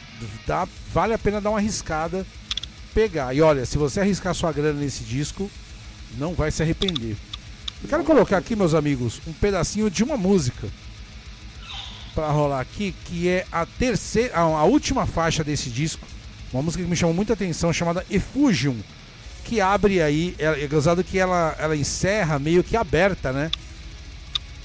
[0.48, 2.26] dá, vale a pena dar uma arriscada,
[3.00, 3.34] pegar.
[3.34, 5.50] E olha, se você arriscar sua grana nesse disco,
[6.18, 7.16] não vai se arrepender.
[7.82, 10.68] Eu quero colocar aqui, meus amigos, um pedacinho de uma música
[12.14, 16.06] para rolar aqui, que é a terceira, a última faixa desse disco
[16.52, 18.76] uma música que me chamou muita atenção, chamada Effugium,
[19.46, 23.52] que abre aí, é, é gozado que ela, ela encerra meio que aberta, né?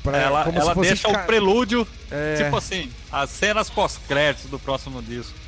[0.02, 2.42] Pra, ela ela deixa o prelúdio, é...
[2.42, 5.43] tipo assim, as cenas pós-créditos do próximo disco.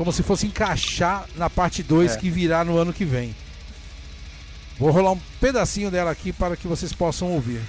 [0.00, 2.16] Como se fosse encaixar na parte 2 é.
[2.16, 3.36] que virá no ano que vem.
[4.78, 7.60] Vou rolar um pedacinho dela aqui para que vocês possam ouvir.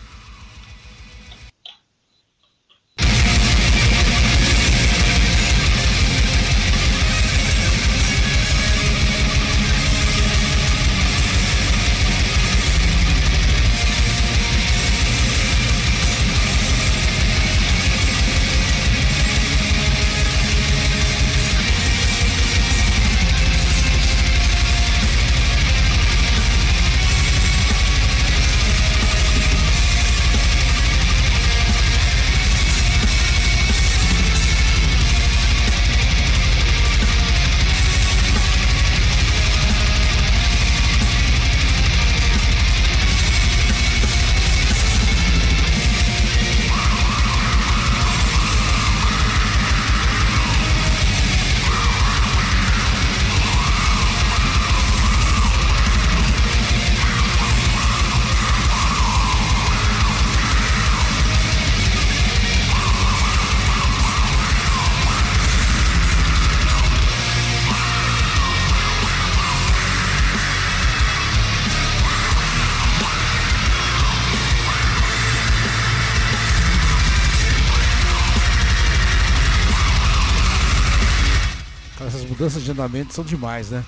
[82.71, 83.83] Andamento são demais, né?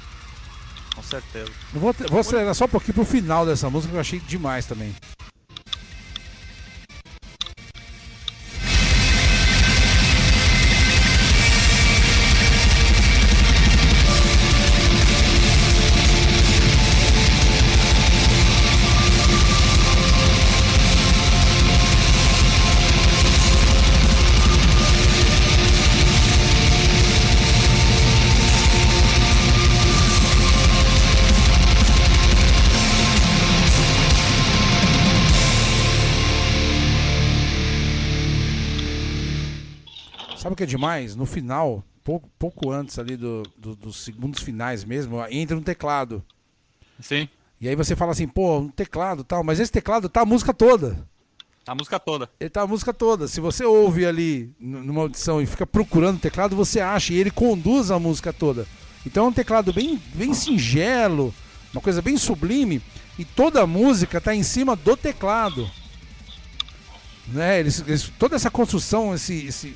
[0.95, 1.51] Com certeza.
[1.73, 4.93] Vou, vou acelerar só um pouquinho pro final dessa música que eu achei demais também.
[40.65, 41.15] Que é demais?
[41.15, 46.23] No final, pouco, pouco antes ali do, do- dos segundos finais mesmo, entra um teclado.
[46.99, 47.27] Sim,
[47.59, 50.25] E aí você fala assim, pô, um teclado e tal, mas esse teclado tá a
[50.25, 51.05] música toda.
[51.67, 52.29] a música toda.
[52.39, 53.27] Ele tá a música toda.
[53.27, 57.31] Se você ouve ali numa audição e fica procurando o teclado, você acha e ele
[57.31, 58.65] conduz a música toda.
[59.05, 61.33] Então é um teclado bem, bem singelo,
[61.73, 62.81] uma coisa bem sublime,
[63.19, 65.69] e toda a música tá em cima do teclado.
[67.27, 67.59] Né?
[67.59, 69.75] Eles, eles- toda essa construção, esse, esse,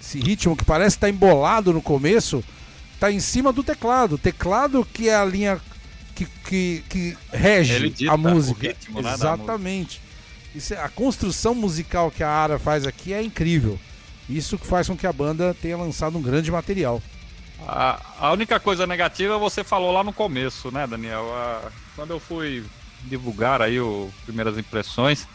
[0.00, 2.42] esse, ritmo que parece estar embolado no começo,
[3.00, 4.14] tá em cima do teclado.
[4.14, 5.60] O teclado que é a linha
[6.14, 8.68] que, que, que rege dita a música.
[8.68, 10.00] ritmo, Exatamente.
[10.54, 13.78] Isso é- a construção musical que a Ara faz aqui é incrível.
[14.28, 17.02] Isso que faz com que a banda tenha lançado um grande material.
[17.66, 21.32] A, a única coisa negativa você falou lá no começo, né, Daniel?
[21.34, 22.64] A- quando eu fui
[23.04, 25.26] divulgar aí o primeiras impressões,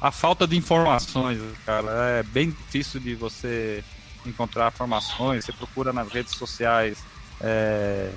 [0.00, 3.84] a falta de informações, cara, é bem difícil de você
[4.24, 5.44] encontrar informações.
[5.44, 6.98] Você procura nas redes sociais,
[7.40, 8.10] é,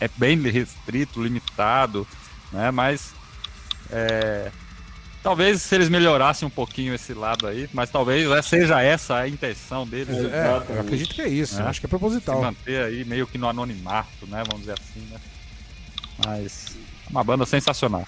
[0.00, 2.06] é bem restrito, limitado,
[2.50, 2.70] né?
[2.70, 3.12] Mas
[3.90, 4.50] é,
[5.22, 9.28] talvez se eles melhorassem um pouquinho esse lado aí, mas talvez é, seja essa a
[9.28, 10.16] intenção deles.
[10.16, 10.22] É.
[10.22, 10.66] né?
[10.70, 11.60] É, eu acredito que é isso.
[11.60, 11.64] É.
[11.64, 12.40] Acho que é se proposital.
[12.40, 14.42] manter aí meio que no anonimato, né?
[14.46, 15.20] Vamos dizer assim, né?
[16.24, 16.76] Mas
[17.10, 18.06] uma banda sensacional.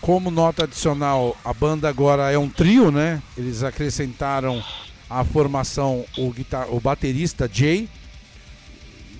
[0.00, 3.22] Como nota adicional, a banda agora é um trio, né?
[3.36, 4.64] Eles acrescentaram
[5.10, 6.72] à formação o, guitar...
[6.72, 7.86] o baterista Jay,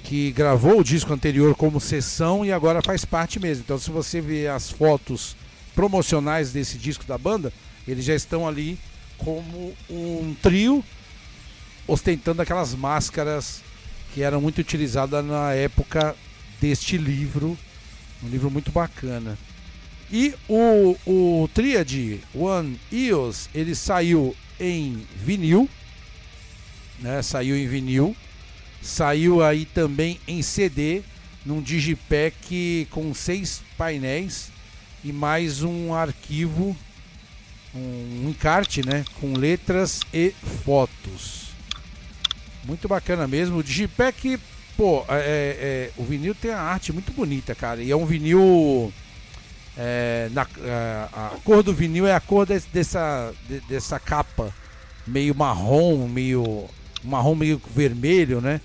[0.03, 3.63] que gravou o disco anterior como sessão e agora faz parte mesmo.
[3.65, 5.37] Então, se você ver as fotos
[5.75, 7.53] promocionais desse disco da banda,
[7.87, 8.79] eles já estão ali
[9.19, 10.83] como um trio,
[11.87, 13.63] ostentando aquelas máscaras
[14.15, 16.17] que eram muito utilizadas na época
[16.59, 17.57] deste livro.
[18.23, 19.37] Um livro muito bacana.
[20.13, 25.69] E o, o Triad One EOS, ele saiu em vinil,
[26.99, 27.23] né?
[27.23, 28.17] Saiu em vinil.
[28.83, 31.03] Saiu aí também em CD,
[31.45, 34.51] num digipack com seis painéis
[35.05, 36.77] e mais um arquivo,
[37.75, 39.05] um encarte, né?
[39.21, 40.35] Com letras e
[40.65, 41.51] fotos.
[42.65, 43.59] Muito bacana mesmo.
[43.59, 44.41] O digipack,
[44.77, 47.83] pô, é, é, o vinil tem a arte muito bonita, cara.
[47.83, 48.93] E é um vinil
[49.77, 54.53] é, na- é, a cor do vinil é a cor des- dessa, de- dessa capa
[55.07, 56.67] meio marrom, meio
[57.05, 58.61] marrom meio vermelho, né?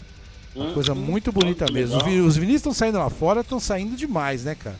[0.56, 1.98] Uma coisa Hum, muito bonita que mesmo.
[1.98, 2.26] Os, legal.
[2.26, 4.78] os vinis estão saindo lá fora, estão saindo demais, né, cara?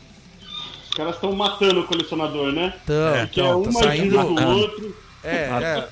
[0.88, 2.72] Os caras estão matando o colecionador, né?
[2.86, 4.16] Tão, É, Que é uma tá saindo.
[4.34, 4.96] do outro.
[5.22, 5.88] É, é.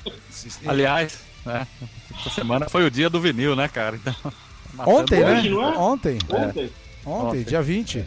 [0.65, 1.67] Aliás, né?
[2.19, 3.97] Essa semana foi o dia do vinil, né, cara?
[3.97, 4.15] Então,
[4.87, 5.37] Ontem, né?
[5.39, 5.77] Hoje, não é?
[5.77, 6.39] Ontem, Ontem.
[6.47, 6.71] ontem,
[7.05, 7.43] Ontem.
[7.43, 8.05] dia 20.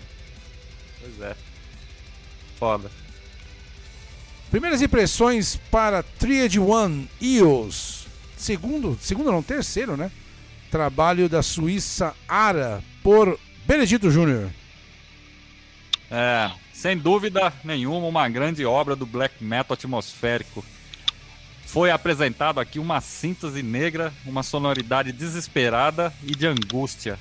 [2.58, 2.90] Foda.
[4.50, 8.06] Primeiras impressões para Triad One EOS.
[8.36, 10.10] Segundo, segundo não, terceiro, né?
[10.70, 14.50] Trabalho da Suíça Ara por Benedito Júnior.
[16.10, 20.64] É, sem dúvida nenhuma, uma grande obra do black metal atmosférico.
[21.66, 27.18] Foi apresentado aqui uma síntese negra, uma sonoridade desesperada e de angústia.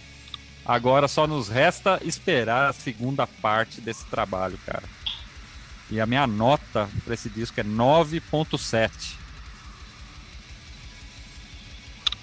[0.65, 4.83] Agora só nos resta esperar a segunda parte desse trabalho, cara.
[5.89, 9.15] E a minha nota para esse disco é 9.7.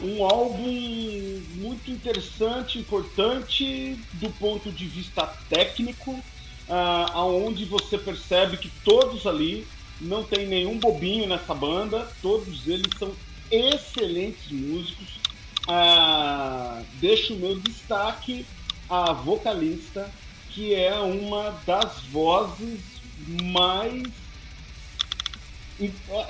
[0.01, 6.23] Um álbum muito interessante, importante do ponto de vista técnico,
[6.69, 9.66] ah, aonde você percebe que todos ali
[10.01, 13.12] não tem nenhum bobinho nessa banda, todos eles são
[13.51, 15.20] excelentes músicos.
[15.66, 18.45] Ah, deixo o meu destaque
[18.91, 20.12] à vocalista,
[20.51, 22.94] que é uma das vozes
[23.53, 24.03] mais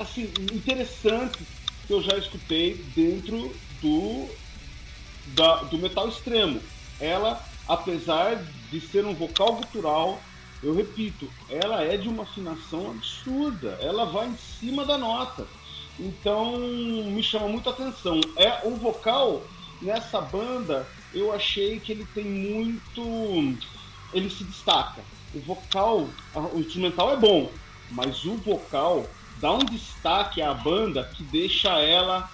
[0.00, 1.46] assim, interessantes
[1.86, 4.28] que eu já escutei dentro do,
[5.34, 6.60] da- do metal extremo.
[6.98, 10.20] Ela, apesar de ser um vocal gutural,
[10.62, 13.78] eu repito, ela é de uma afinação absurda.
[13.82, 15.46] Ela vai em cima da nota.
[15.98, 18.18] Então me chama muita atenção.
[18.36, 19.46] É o vocal
[19.82, 23.58] nessa banda, eu achei que ele tem muito.
[24.12, 25.02] Ele se destaca.
[25.34, 26.08] O vocal,
[26.52, 27.52] o instrumental é bom,
[27.90, 29.08] mas o vocal
[29.40, 32.30] dá um destaque à banda que deixa ela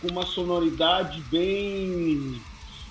[0.00, 2.40] com uma sonoridade bem.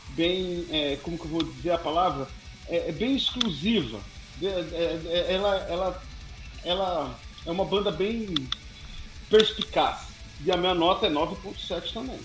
[0.10, 0.66] bem.
[0.70, 2.28] é, como que eu vou dizer a palavra?
[2.68, 4.00] É, é bem exclusiva.
[4.42, 6.04] É, é, é, ela, ela,
[6.66, 8.34] ela é uma banda bem
[9.30, 10.14] perspicaz.
[10.46, 12.20] E a minha nota é 9.7 também.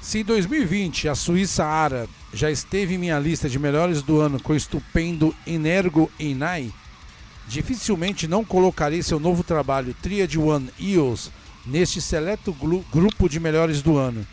[0.00, 4.42] Se em 2020 a Suíça Ara já esteve em minha lista de melhores do ano
[4.42, 6.72] com o estupendo Energo Inai,
[7.46, 11.30] dificilmente não colocarei seu novo trabalho Triad One EOS
[11.66, 12.56] neste seleto
[12.90, 14.26] grupo de melhores do ano.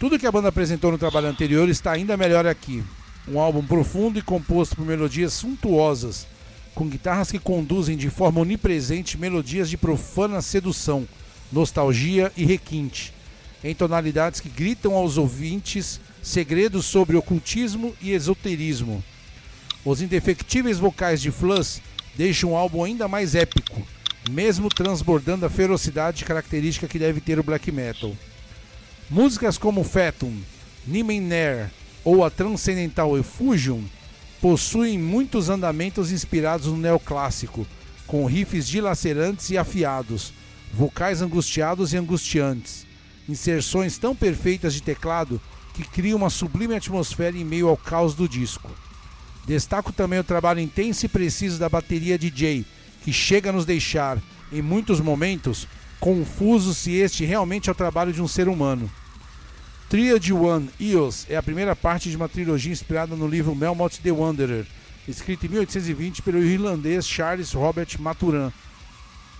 [0.00, 2.82] Tudo que a banda apresentou no trabalho anterior está ainda melhor aqui.
[3.28, 6.26] Um álbum profundo e composto por melodias suntuosas,
[6.74, 11.08] com guitarras que conduzem de forma onipresente melodias de profana sedução,
[11.52, 13.15] nostalgia e requinte,
[13.62, 19.02] em tonalidades que gritam aos ouvintes segredos sobre ocultismo e esoterismo.
[19.84, 21.80] Os indefectíveis vocais de Fluss
[22.16, 23.86] deixam o álbum ainda mais épico,
[24.30, 28.12] mesmo transbordando a ferocidade característica que deve ter o black metal.
[29.08, 30.36] Músicas como Fatum,
[30.86, 31.70] Nimener
[32.04, 33.82] ou a transcendental Effusion
[34.40, 37.66] possuem muitos andamentos inspirados no neoclássico,
[38.06, 40.32] com riffs dilacerantes e afiados,
[40.72, 42.86] vocais angustiados e angustiantes,
[43.28, 45.40] inserções tão perfeitas de teclado
[45.74, 48.70] que criam uma sublime atmosfera em meio ao caos do disco.
[49.46, 52.64] Destaco também o trabalho intenso e preciso da bateria DJ,
[53.02, 54.18] que chega a nos deixar,
[54.52, 55.68] em muitos momentos,
[56.00, 58.90] confuso se este realmente é o trabalho de um ser humano.
[59.88, 64.10] Triad One Eos é a primeira parte de uma trilogia inspirada no livro Melmoth the
[64.10, 64.66] Wanderer,
[65.06, 68.50] escrito em 1820 pelo irlandês Charles Robert Maturin.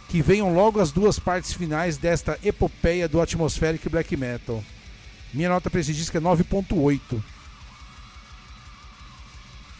[0.08, 4.62] Que venham logo as duas partes finais desta epopeia do atmospheric black metal.
[5.32, 7.00] Minha nota para esse disco é 9.8.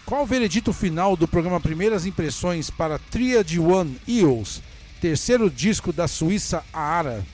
[0.05, 4.63] Qual o veredito final do programa Primeiras Impressões para Triad One Eos,
[5.01, 7.27] terceiro disco da Suíça Aara?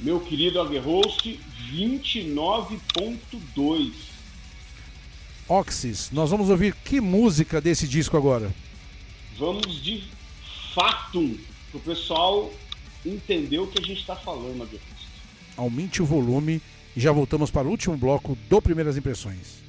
[0.00, 1.38] Meu querido Aguerhost,
[1.72, 3.92] 29.2.
[5.48, 8.52] Oxys, nós vamos ouvir que música desse disco agora?
[9.38, 10.02] Vamos de
[10.76, 11.34] Fatum,
[11.70, 12.52] para o pessoal
[13.06, 15.08] entender o que a gente está falando, Aguerhost.
[15.56, 16.60] Aumente o volume
[16.94, 19.64] e já voltamos para o último bloco do Primeiras Impressões.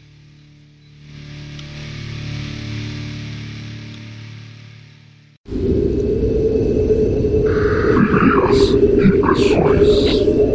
[8.97, 10.46] Primeiras impressões.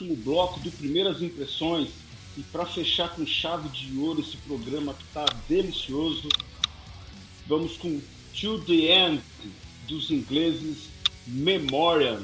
[0.00, 1.88] Último bloco do Primeiras Impressões.
[2.36, 6.28] E para fechar com chave de ouro esse programa que está delicioso,
[7.46, 8.00] vamos com
[8.40, 9.20] To the End
[9.88, 10.88] dos ingleses
[11.26, 12.22] Memoriam.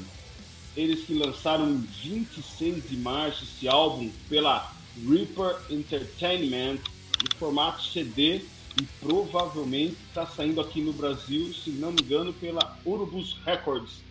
[0.77, 4.73] Eles que lançaram em 26 de março esse álbum pela
[5.07, 6.79] Reaper Entertainment
[7.25, 8.43] em formato CD
[8.81, 14.05] e provavelmente está saindo aqui no Brasil, se não me engano, pela Urubus Records.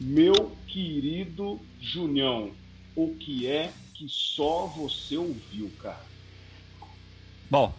[0.00, 2.52] Meu querido Junião,
[2.98, 6.04] o que é que só você ouviu, cara?
[7.48, 7.72] Bom,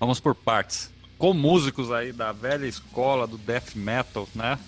[0.00, 0.90] vamos por partes.
[1.18, 4.58] Com músicos aí da velha escola do death metal, né?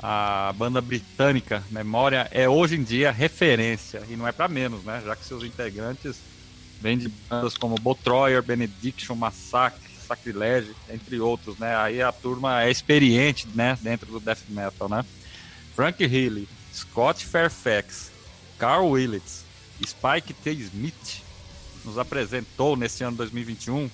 [0.00, 5.02] A banda britânica Memória é hoje em dia referência e não é para menos, né?
[5.04, 6.16] Já que seus integrantes
[6.80, 11.76] vêm de bandas como Botroyer, Benediction, Massacre, Sacrilege, entre outros, né?
[11.76, 13.78] Aí a turma é experiente, né?
[13.80, 15.04] Dentro do death metal, né?
[15.76, 18.17] Frank Healy, Scott Fairfax,
[18.58, 19.44] Carl Willits,
[19.84, 20.50] Spike T.
[20.50, 21.22] Smith
[21.84, 23.88] nos apresentou nesse ano 2021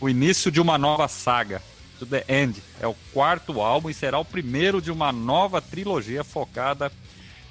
[0.00, 1.62] o início de uma nova saga.
[1.98, 6.24] To the End é o quarto álbum e será o primeiro de uma nova trilogia
[6.24, 6.92] focada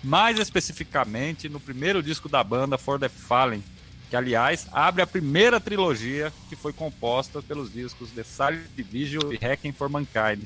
[0.03, 3.63] mais especificamente no primeiro disco da banda, For the Fallen,
[4.09, 9.37] que aliás abre a primeira trilogia que foi composta pelos discos The Silent Division e
[9.37, 10.43] Hacking for Mankind.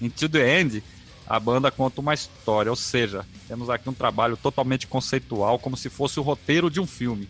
[0.00, 0.82] Em To the End,
[1.26, 5.88] a banda conta uma história, ou seja, temos aqui um trabalho totalmente conceitual, como se
[5.88, 7.28] fosse o roteiro de um filme.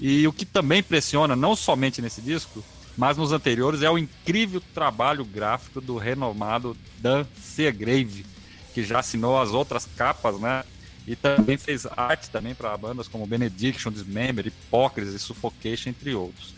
[0.00, 2.64] E o que também impressiona, não somente nesse disco,
[2.96, 8.24] mas nos anteriores, é o incrível trabalho gráfico do renomado Dan Seagrave,
[8.72, 10.64] que já assinou as outras capas, né?
[11.06, 16.54] E também fez arte também para bandas como Benediction, Dismember, Hypocrisy, Suffocation, entre outros.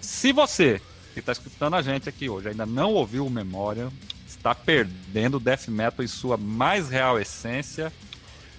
[0.00, 0.80] Se você
[1.12, 3.90] que está escutando a gente aqui hoje ainda não ouviu o Memória,
[4.40, 7.92] está perdendo o death metal em sua mais real essência.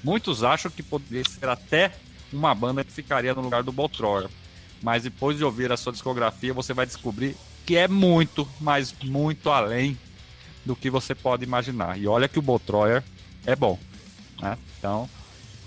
[0.03, 1.91] Muitos acham que poderia ser até
[2.31, 4.29] uma banda que ficaria no lugar do Boltroyer.
[4.81, 7.35] Mas depois de ouvir a sua discografia, você vai descobrir
[7.65, 9.97] que é muito, mas muito além
[10.63, 11.99] do que você pode imaginar.
[11.99, 13.03] E olha que o Boltroyer
[13.45, 13.79] é bom.
[14.39, 14.57] Né?
[14.77, 15.09] Então,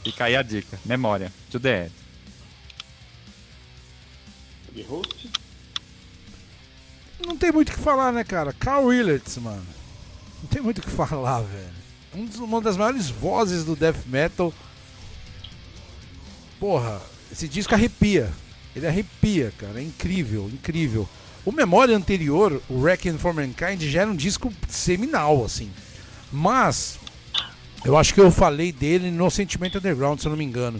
[0.04, 0.78] fica aí a dica.
[0.84, 1.32] Memória.
[1.50, 1.92] To the end.
[7.26, 8.52] Não tem muito o que falar, né, cara?
[8.52, 9.83] Carl Willits, mano.
[10.44, 12.26] Não tem muito o que falar, velho.
[12.26, 14.52] Dos, uma das maiores vozes do death metal.
[16.60, 17.00] Porra,
[17.32, 18.30] esse disco arrepia.
[18.76, 19.80] Ele arrepia, cara.
[19.80, 21.08] É incrível, incrível.
[21.46, 25.70] O Memória anterior, o Wrecking for Mankind, já era um disco seminal, assim.
[26.30, 26.98] Mas,
[27.82, 30.78] eu acho que eu falei dele no Sentimento Underground, se eu não me engano.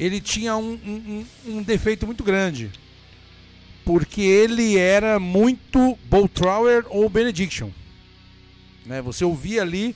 [0.00, 2.70] Ele tinha um, um, um defeito muito grande.
[3.84, 7.68] Porque ele era muito Boltrower ou Benediction.
[8.88, 9.02] Né?
[9.02, 9.94] Você ouvia ali,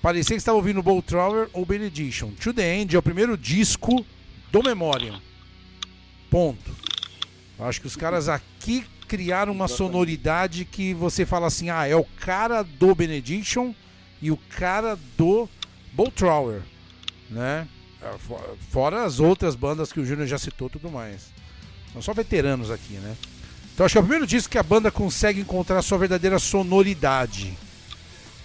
[0.00, 2.30] parecia que estava ouvindo Boltrower ou Benediction.
[2.40, 4.06] To the End é o primeiro disco
[4.52, 5.20] do Memoriam.
[6.30, 6.70] Ponto.
[7.58, 12.04] Acho que os caras aqui criaram uma sonoridade que você fala assim: ah, é o
[12.04, 13.74] cara do Benediction
[14.22, 15.48] e o cara do
[15.92, 16.62] Boltrower,
[17.28, 17.66] né?
[18.70, 21.32] Fora as outras bandas que o Júnior já citou tudo mais.
[21.92, 23.16] São só veteranos aqui, né?
[23.74, 26.38] Então acho que é o primeiro disco que a banda consegue encontrar a sua verdadeira
[26.38, 27.58] sonoridade.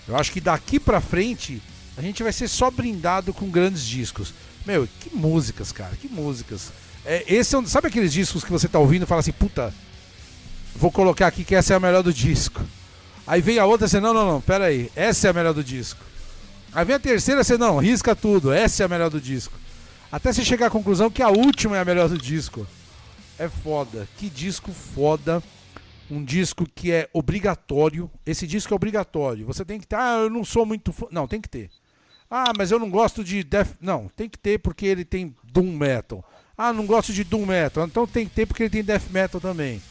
[0.07, 1.61] Eu acho que daqui pra frente
[1.97, 4.33] a gente vai ser só brindado com grandes discos.
[4.65, 6.71] Meu, que músicas, cara, que músicas.
[7.05, 9.73] É, esse é um, sabe aqueles discos que você tá ouvindo e fala assim, puta,
[10.75, 12.61] vou colocar aqui que essa é a melhor do disco.
[13.27, 15.63] Aí vem a outra, você, não, não, não, pera aí, essa é a melhor do
[15.63, 15.99] disco.
[16.73, 19.53] Aí vem a terceira, você, não, risca tudo, essa é a melhor do disco.
[20.11, 22.67] Até você chegar à conclusão que a última é a melhor do disco.
[23.37, 25.41] É foda, que disco foda
[26.09, 28.09] um disco que é obrigatório.
[28.25, 29.45] Esse disco é obrigatório.
[29.45, 29.95] Você tem que ter.
[29.95, 31.07] Ah, eu não sou muito fã.
[31.11, 31.69] Não, tem que ter.
[32.29, 33.75] Ah, mas eu não gosto de death.
[33.79, 36.23] Não, tem que ter porque ele tem doom metal.
[36.57, 37.85] Ah, não gosto de doom metal.
[37.85, 39.81] Então tem que ter porque ele tem death metal também.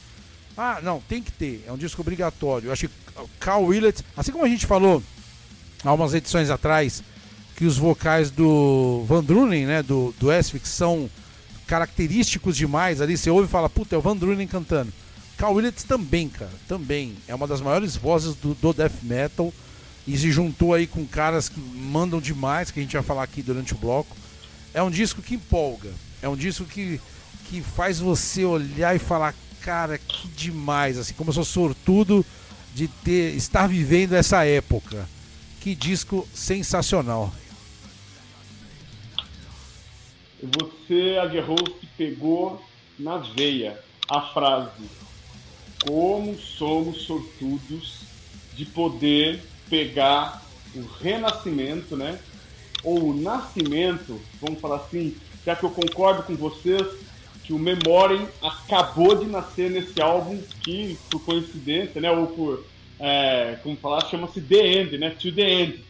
[0.56, 1.64] Ah, não, tem que ter.
[1.66, 2.68] É um disco obrigatório.
[2.68, 2.94] Eu acho que
[3.40, 5.02] Carl Willett, assim como a gente falou
[5.84, 7.02] há umas edições atrás,
[7.56, 11.10] que os vocais do Van Drunen, né, do, do Esfix, são
[11.66, 13.16] característicos demais ali.
[13.16, 14.92] Você ouve e fala, puta, é o Van Drunen cantando.
[15.36, 17.16] Carl Willett também, cara, também.
[17.27, 19.52] É uma das maiores vozes do, do death metal
[20.06, 23.43] e se juntou aí com caras que mandam demais, que a gente vai falar aqui
[23.43, 24.16] durante o bloco.
[24.73, 25.90] É um disco que empolga,
[26.23, 27.01] é um disco que,
[27.48, 32.24] que faz você olhar e falar, cara, que demais, assim, como eu sou sortudo
[32.74, 35.09] de ter estar vivendo essa época.
[35.61, 37.32] Que disco sensacional.
[40.43, 42.62] Você, aguerrou que pegou
[42.98, 45.03] na veia a frase
[45.86, 48.01] como somos sortudos
[48.55, 50.43] de poder pegar
[50.74, 52.19] o renascimento, né?
[52.82, 56.86] Ou o nascimento, vamos falar assim, já que eu concordo com vocês
[57.44, 62.11] que o Memoriam acabou de nascer nesse álbum que, por coincidência, né?
[62.11, 62.65] Ou por,
[62.98, 65.11] é, como falar, chama-se The End, né?
[65.11, 65.85] To The End.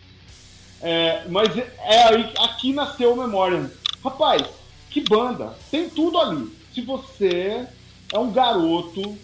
[0.82, 3.70] É, mas é aí, aqui nasceu o Memoriam.
[4.02, 4.42] Rapaz,
[4.90, 5.56] que banda!
[5.70, 6.50] Tem tudo ali.
[6.74, 7.66] Se você
[8.12, 9.16] é um garoto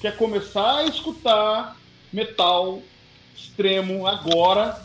[0.00, 1.76] quer começar a escutar
[2.12, 2.82] metal
[3.34, 4.82] extremo agora,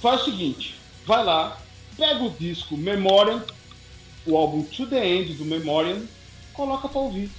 [0.00, 0.74] faz o seguinte,
[1.06, 1.60] vai lá,
[1.96, 3.44] pega o disco Memoriam,
[4.26, 6.02] o álbum To The End do Memoriam,
[6.52, 7.30] coloca para ouvir.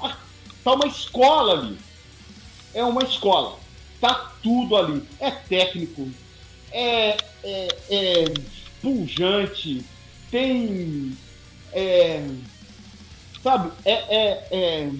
[0.00, 0.16] Ah,
[0.62, 1.78] tá uma escola ali.
[2.74, 3.58] É uma escola.
[4.00, 5.02] Tá tudo ali.
[5.18, 6.10] É técnico,
[6.70, 8.24] é, é, é
[8.82, 9.84] pujante,
[10.30, 11.16] tem.
[11.72, 12.24] É,
[13.42, 14.90] sabe, é, é,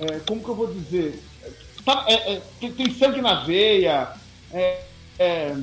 [0.00, 1.22] é, Como que eu vou dizer?
[1.84, 4.12] Tá, é, é, tem, tem, sangue na veia.
[4.52, 4.82] É,
[5.18, 5.56] é,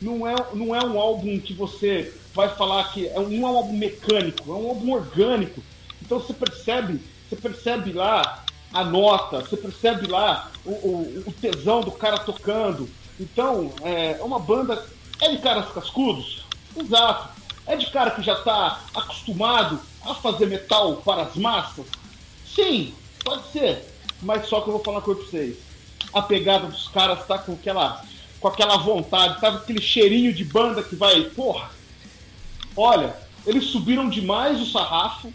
[0.00, 3.50] não, é, não é um álbum que você vai falar que é um, não é
[3.50, 5.62] um álbum mecânico, é um álbum orgânico.
[6.02, 11.80] Então você percebe, você percebe lá a nota, você percebe lá o, o, o tesão
[11.80, 12.88] do cara tocando.
[13.18, 14.86] Então, é uma banda.
[15.20, 16.44] É de caras cascudos?
[16.76, 17.30] Exato.
[17.66, 21.86] É de cara que já está acostumado a fazer metal para as massas?
[22.46, 22.94] Sim,
[23.24, 23.84] pode ser.
[24.22, 25.56] Mas só que eu vou falar uma coisa pra vocês.
[26.12, 28.04] A pegada dos caras tá com aquela,
[28.40, 31.22] com aquela vontade, tá com aquele cheirinho de banda que vai.
[31.22, 31.70] Porra!
[32.76, 33.16] Olha,
[33.46, 35.32] eles subiram demais o sarrafo.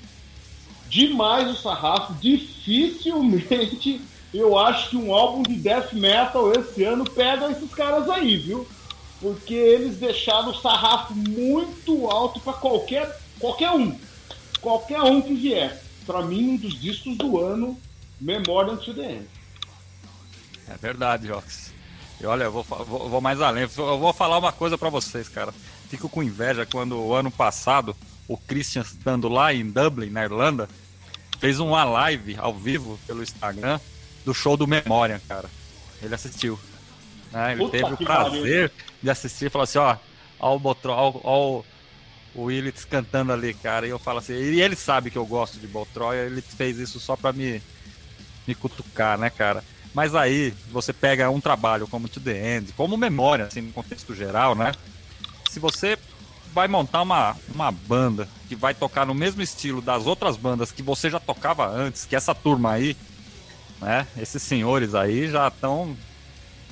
[0.89, 2.13] Demais o sarrafo.
[2.15, 4.01] Dificilmente
[4.33, 8.67] eu acho que um álbum de death metal esse ano pega esses caras aí, viu?
[9.21, 13.95] Porque eles deixaram o sarrafo muito alto para qualquer, qualquer um.
[14.63, 17.77] Qualquer um que vier para mim, um dos discos do ano,
[18.19, 19.27] Memoriam to the End.
[20.69, 21.73] É verdade, Jox.
[22.21, 23.63] E olha, eu vou, vou, vou, mais além.
[23.63, 25.53] Eu vou falar uma coisa para vocês, cara.
[25.89, 27.93] Fico com inveja quando o ano passado,
[28.25, 30.69] o Christian estando lá em Dublin, na Irlanda,
[31.39, 33.79] fez uma live ao vivo pelo Instagram
[34.23, 35.49] do show do Memoriam, cara.
[36.01, 36.57] Ele assistiu.
[37.33, 37.51] Né?
[37.51, 38.71] Ele Puta teve o prazer
[39.01, 39.97] de assistir e falou assim, ó,
[40.39, 41.63] ó o Botrol, ó, ó
[42.35, 43.85] o Willits cantando ali, cara.
[43.85, 46.99] E eu falo assim, e ele sabe que eu gosto de Boltroia, ele fez isso
[46.99, 47.61] só pra me,
[48.47, 49.63] me cutucar, né, cara?
[49.93, 54.15] Mas aí você pega um trabalho como To The End, como memória, assim, no contexto
[54.15, 54.71] geral, né?
[55.49, 55.97] Se você
[56.51, 60.81] vai montar uma, uma banda que vai tocar no mesmo estilo das outras bandas que
[60.81, 62.97] você já tocava antes, que essa turma aí,
[63.79, 64.07] né?
[64.17, 65.95] Esses senhores aí já estão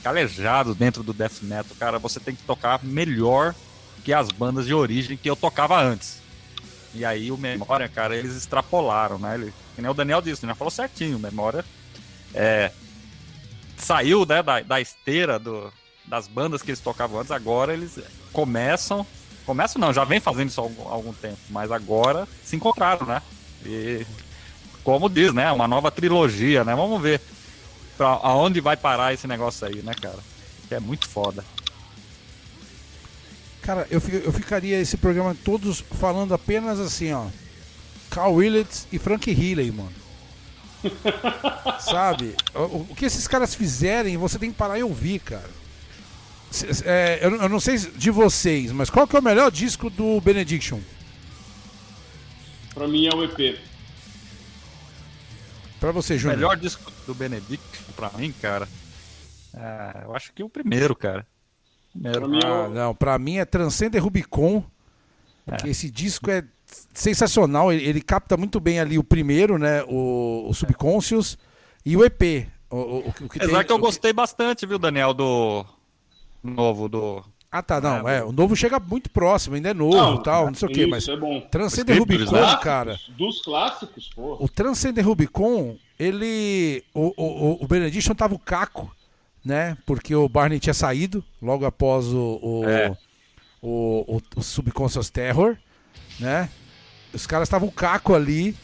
[0.03, 1.99] calejados dentro do death metal, cara.
[1.99, 3.53] Você tem que tocar melhor
[4.03, 6.21] que as bandas de origem que eu tocava antes.
[6.93, 9.35] E aí o Memória, cara, eles extrapolaram, né?
[9.35, 10.53] Ele, que nem o Daniel disse, né?
[10.53, 11.63] Falou certinho, o Memória
[12.33, 12.71] é,
[13.77, 15.71] saiu né, da, da esteira do,
[16.05, 17.99] das bandas que eles tocavam antes, agora eles
[18.31, 19.05] começam.
[19.45, 23.21] Começam não, já vem fazendo isso há algum, algum tempo, mas agora se encontraram, né?
[23.65, 24.05] E
[24.83, 25.51] como diz, né?
[25.51, 26.75] Uma nova trilogia, né?
[26.75, 27.21] Vamos ver
[27.97, 30.19] pra aonde vai parar esse negócio aí, né, cara?
[30.67, 31.43] Que é muito foda.
[33.61, 37.27] Cara, eu, eu ficaria esse programa todos falando apenas assim, ó.
[38.09, 39.93] Carl Willets e Frank Healy, mano.
[41.79, 42.35] Sabe?
[42.55, 45.49] O, o, que esses caras fizerem, você tem que parar e ouvir, cara.
[46.83, 50.19] É, eu, eu, não sei de vocês, mas qual que é o melhor disco do
[50.19, 50.79] Benediction?
[52.73, 53.57] Pra mim é o EP.
[55.79, 56.35] Pra você, Júnior.
[56.35, 58.67] O melhor disco do Benediction, pra mim, cara.
[59.53, 61.25] É, eu acho que o primeiro, cara.
[61.99, 64.63] Pra mim, ah, não, pra mim é Transcender Rubicon.
[65.47, 65.67] É.
[65.69, 66.43] esse disco é
[66.93, 67.73] sensacional.
[67.73, 69.83] Ele, ele, capta muito bem ali o primeiro, né?
[69.87, 71.37] O, o Subconscious
[71.85, 72.47] e o EP.
[72.69, 75.65] O, o, o que Apesar tem- que eu o gostei bastante, viu, Daniel, do
[76.43, 77.23] novo, do...
[77.51, 78.07] Ah, tá, não.
[78.07, 80.71] É, É, o novo chega muito próximo, ainda é novo e tal, não sei o
[80.71, 81.07] quê, isso mas.
[81.09, 81.41] é bom.
[81.51, 82.29] Transcender Rubicon, né?
[82.29, 82.99] Clássicos, cara.
[83.09, 84.37] Dos clássicos, pô.
[84.39, 86.81] O Transcender Rubicon, ele.
[86.93, 88.89] O, o, o Benediction tava o caco,
[89.43, 89.77] né?
[89.85, 92.39] Porque o Barney tinha saído logo após o.
[92.41, 92.95] O, É.
[93.61, 95.55] o, o, o Subconscious Terror,
[96.19, 96.49] né?
[97.13, 98.55] Os caras estavam o caco ali.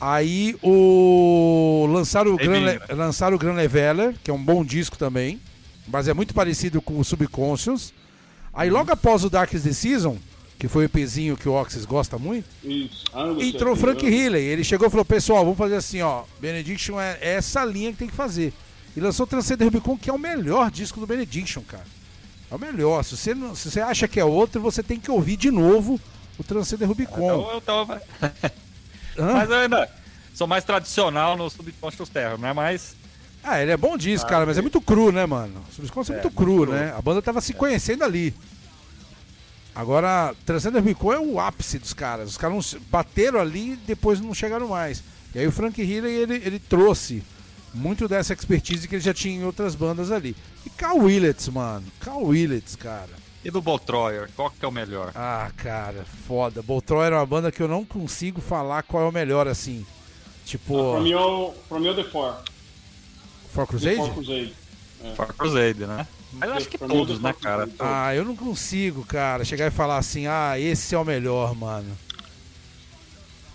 [0.00, 1.86] Aí o.
[1.90, 5.40] Lançaram o, Gran, Le- lançaram o Gran Leveler, que é um bom disco também.
[5.86, 7.92] Mas é muito parecido com o Subconscious.
[8.52, 10.16] Aí logo após o Darkest Season,
[10.58, 12.46] que foi o EPzinho que o Oxys gosta muito.
[12.62, 13.04] Isso.
[13.12, 14.38] Amo Entrou o Frank aqui, Healy.
[14.40, 16.22] Ele chegou e falou: Pessoal, vamos fazer assim, ó.
[16.40, 18.52] Benediction é essa linha que tem que fazer.
[18.96, 21.84] E lançou o Transcender Rubicon, que é o melhor disco do Benediction, cara.
[22.50, 23.02] É o melhor.
[23.04, 26.00] Se você, não- se você acha que é outro, você tem que ouvir de novo
[26.38, 27.16] o Transcender Rubicon.
[27.40, 28.02] Então, eu tava...
[29.18, 29.90] Mas eu ainda
[30.34, 32.52] sou mais tradicional no Subconscious Terror, né?
[32.52, 32.96] Mas
[33.42, 35.62] Ah, ele é bom disco, cara, mas é muito cru, né, mano?
[35.74, 36.72] Subconscious é, É, muito muito cru, cru.
[36.72, 36.92] né?
[36.96, 38.34] A banda tava se conhecendo ali.
[39.74, 42.28] Agora, Transcender Rubicon é o ápice dos caras.
[42.30, 45.02] Os caras bateram ali e depois não chegaram mais.
[45.34, 47.22] E aí o Frank Healy, ele, ele trouxe
[47.74, 50.36] muito dessa expertise que ele já tinha em outras bandas ali.
[50.64, 51.84] E Carl Willets, mano.
[52.00, 53.10] Carl Willets, cara.
[53.44, 55.12] e do Boltroyer, qual que é o melhor?
[55.14, 56.62] Ah, cara, foda.
[56.62, 59.84] Boltroy era uma banda que eu não consigo falar qual é o melhor, assim.
[60.46, 62.34] Tipo, Pra mim é o, pra mim é o The Four.
[63.52, 63.96] For The Crusade?
[63.96, 64.54] Four Crusade.
[65.16, 66.06] Far Crusade, né?
[66.32, 67.68] Mas eu acho que mim é todos, The né, cara?
[67.78, 71.96] Ah, eu não consigo, cara, chegar e falar assim, ah, esse é o melhor, mano.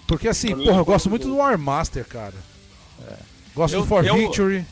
[0.08, 2.34] Porque assim, mim, porra, eu gosto muito do- War Master, cara.
[3.60, 4.66] Gosto Eu- do For eu- Victory.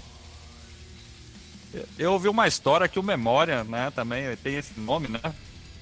[2.00, 5.20] Eu ouvi uma história que o Memória, né, também tem esse nome, né?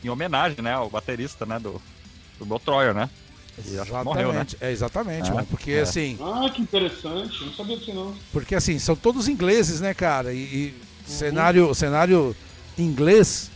[0.03, 1.79] Em homenagem, né, ao baterista, né, do,
[2.39, 3.07] do Boltroyer, né?
[3.63, 4.39] E acho que morreu, né?
[4.41, 5.45] Exatamente, é exatamente, É, mano.
[5.45, 5.81] Porque é.
[5.81, 7.45] assim, Ah, que interessante.
[7.45, 8.15] Não sabia disso não.
[8.33, 10.33] porque assim, são todos ingleses, né, cara?
[10.33, 10.73] E, e
[11.07, 11.15] Uhum.
[11.15, 12.35] cenário, cenário
[12.75, 13.51] inglês,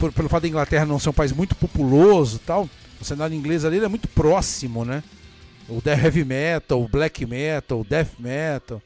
[0.00, 2.68] pelo fato da Inglaterra não ser um país muito populoso e tal,
[3.00, 5.00] o cenário inglês ali ele é muito próximo, né?
[5.70, 8.82] O heavy metal, o black metal, o death metal.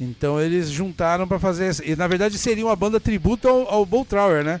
[0.00, 1.66] Então eles juntaram pra fazer.
[1.66, 4.60] essa- E na verdade seria uma banda tributo ao, ao Boltrower, né?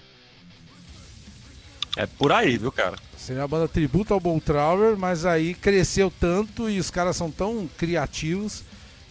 [1.96, 2.96] É por aí, viu, cara?
[3.16, 7.68] Seria uma banda tributo ao Boltrower, mas aí cresceu tanto e os caras são tão
[7.76, 8.62] criativos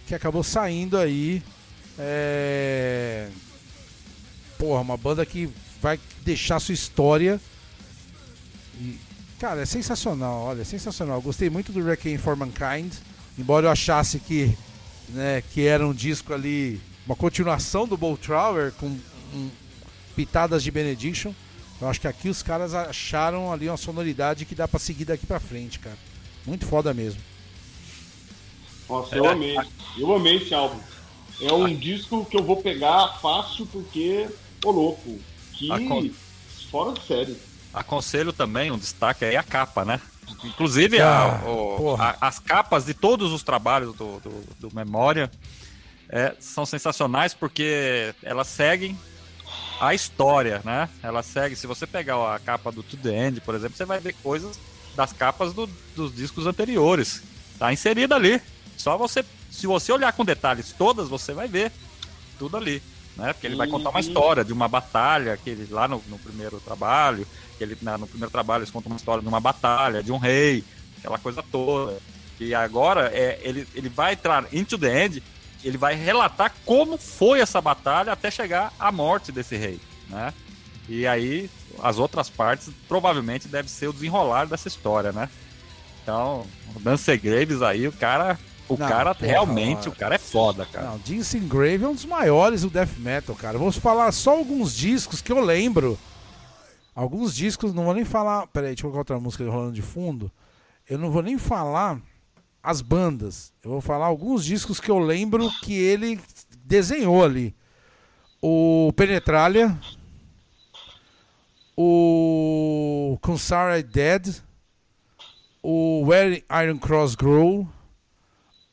[0.08, 1.44] que acabou saindo aí.
[2.00, 3.28] É...
[4.58, 5.50] Porra, uma banda que
[5.82, 7.40] vai deixar sua história.
[8.80, 8.98] E,
[9.46, 11.22] cara, é sensacional, olha, é sensacional.
[11.22, 12.92] Gostei muito do Requiem for Mankind,
[13.38, 14.58] embora eu achasse que,
[15.10, 19.50] né, que era um disco ali, uma continuação do Boltrower com um,
[20.16, 21.32] pitadas de Benediction.
[21.80, 25.28] Eu acho que aqui os caras acharam ali uma sonoridade que dá pra seguir daqui
[25.28, 25.98] pra frente, cara.
[26.44, 27.22] Muito foda mesmo.
[28.90, 29.56] Nossa, eu amei.
[29.96, 30.80] Eu amei esse álbum.
[31.40, 34.28] É um disco que eu vou pegar fácil porque,
[34.64, 35.20] ô louco,
[35.54, 35.68] que
[36.72, 37.38] fora de série.
[37.76, 40.00] Aconselho também, um destaque aí a capa, né?
[40.44, 45.30] Inclusive Ah, a- o- a- as capas de todos os trabalhos do, do, do Memória
[46.10, 48.98] é, são sensacionais porque elas seguem
[49.80, 50.88] a história, né?
[51.04, 51.56] Elas seguem.
[51.56, 54.58] Se você pegar a capa do To The End, por exemplo, você vai ver coisas
[54.96, 57.22] das capas do- dos discos anteriores.
[57.60, 58.42] Tá inserida ali.
[58.78, 61.72] Só você, se você olhar com detalhes todas, você vai ver
[62.40, 62.82] tudo ali,
[63.16, 63.34] né?
[63.34, 64.06] Porque ele vai contar uma Uhum.
[64.08, 67.26] história de uma batalha que ele lá no, no primeiro trabalho,
[67.58, 70.18] que ele na- no primeiro trabalho eles contam uma história de uma batalha, de um
[70.18, 70.64] rei,
[70.98, 71.98] aquela coisa toda.
[72.40, 75.24] E agora é, ele, ele vai entrar into the end,
[75.64, 79.80] ele vai relatar como foi essa batalha até chegar à morte desse rei,
[80.10, 80.34] né?
[80.88, 81.50] E aí
[81.82, 85.30] as outras partes provavelmente deve ser o desenrolar dessa história, né?
[86.04, 88.38] Então, o Dance Graves aí, o cara,
[88.68, 90.88] o Não, cara porra, realmente, o cara é foda, cara.
[90.88, 93.58] Não, Jinx Grave é um dos maiores do death metal, cara.
[93.58, 95.98] Vamos falar só alguns discos que eu lembro.
[96.96, 98.48] Alguns discos, não vou nem falar.
[98.48, 100.32] Peraí, deixa eu colocar outra música rolando de fundo.
[100.90, 102.00] Eu não vou nem falar
[102.64, 103.54] as bandas.
[103.64, 106.20] Eu vou falar alguns discos que eu lembro que ele
[106.64, 107.56] desenhou ali.
[108.42, 109.78] O Penetralia.
[111.78, 114.42] O Consara Dead.
[115.62, 117.68] O Where Iron Cross Grow.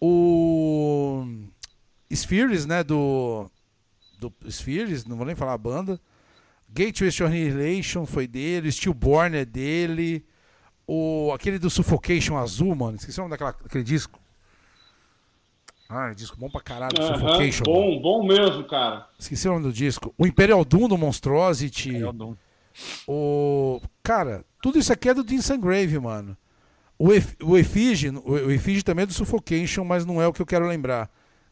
[0.05, 1.25] O
[2.13, 3.49] Spheres, né, do
[4.19, 6.01] do Spheres, não vou nem falar a banda.
[6.69, 10.25] Gateway to Annihilation foi dele, Stillborn é dele.
[10.87, 14.19] O aquele do Suffocation azul, mano, esqueci o nome daquela, daquele disco.
[15.89, 17.65] Ah, disco bom pra caralho, Suffocation.
[17.71, 18.01] mano.
[18.01, 19.09] bom, bom mesmo, cara.
[19.19, 20.13] Esqueci o nome do disco.
[20.19, 21.95] O Imperial Doom do Monstrosity.
[21.95, 22.37] Eu não-
[23.07, 23.81] O.
[24.03, 26.37] Cara, tudo isso aqui é do Dean Grave, mano.
[27.05, 27.35] O, Ef...
[27.43, 30.47] o Effigy, o o Effigy também é do Suffocation, mas não é o que eu
[30.47, 31.11] quero lembrar.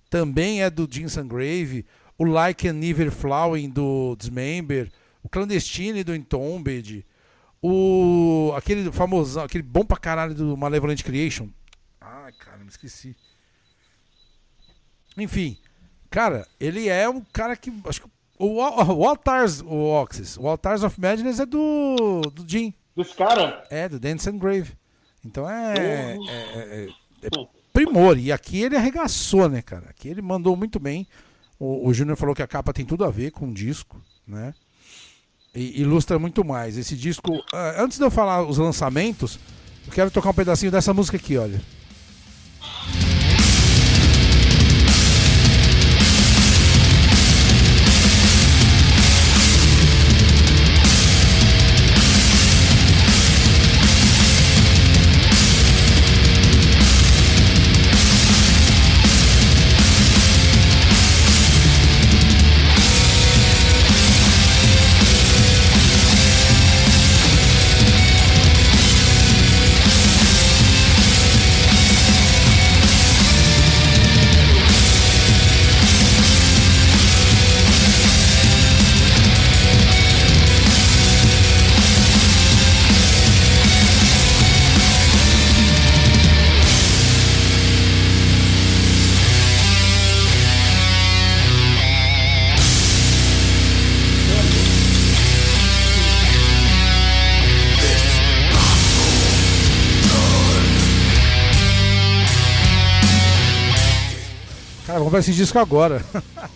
[0.09, 1.85] também é do Jim Grave,
[2.17, 4.93] o Like and Never Flowing do Dismember,
[5.25, 7.05] o Clandestine do Entombed,
[7.61, 11.49] o aquele famoso, aquele bom pra caralho do Malevolent Creation.
[12.01, 13.17] Ai, cara, me esqueci.
[15.17, 15.59] Enfim,
[16.09, 18.09] cara, ele é um cara que acho que
[18.39, 22.73] o, o Altars, o Oxys, o Altars of Madness é do do Jim.
[22.97, 23.67] Desse cara?
[23.69, 24.79] É, do Dance and Grave.
[25.25, 26.89] Então é, é, é,
[27.23, 27.29] é,
[27.73, 28.19] primor.
[28.19, 29.87] E aqui ele arregaçou, né, cara?
[29.91, 31.07] Aqui ele mandou muito bem.
[31.59, 34.55] O, o Júnior falou que a capa tem tudo a ver com o disco, né?
[35.55, 36.77] E ilustra muito mais.
[36.79, 37.33] Esse disco.
[37.33, 39.39] Uh, antes de eu falar os lançamentos,
[39.87, 41.61] eu quero tocar um pedacinho dessa música aqui, olha.
[105.21, 106.05] Esse disco agora.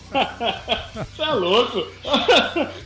[0.09, 1.85] Você é louco?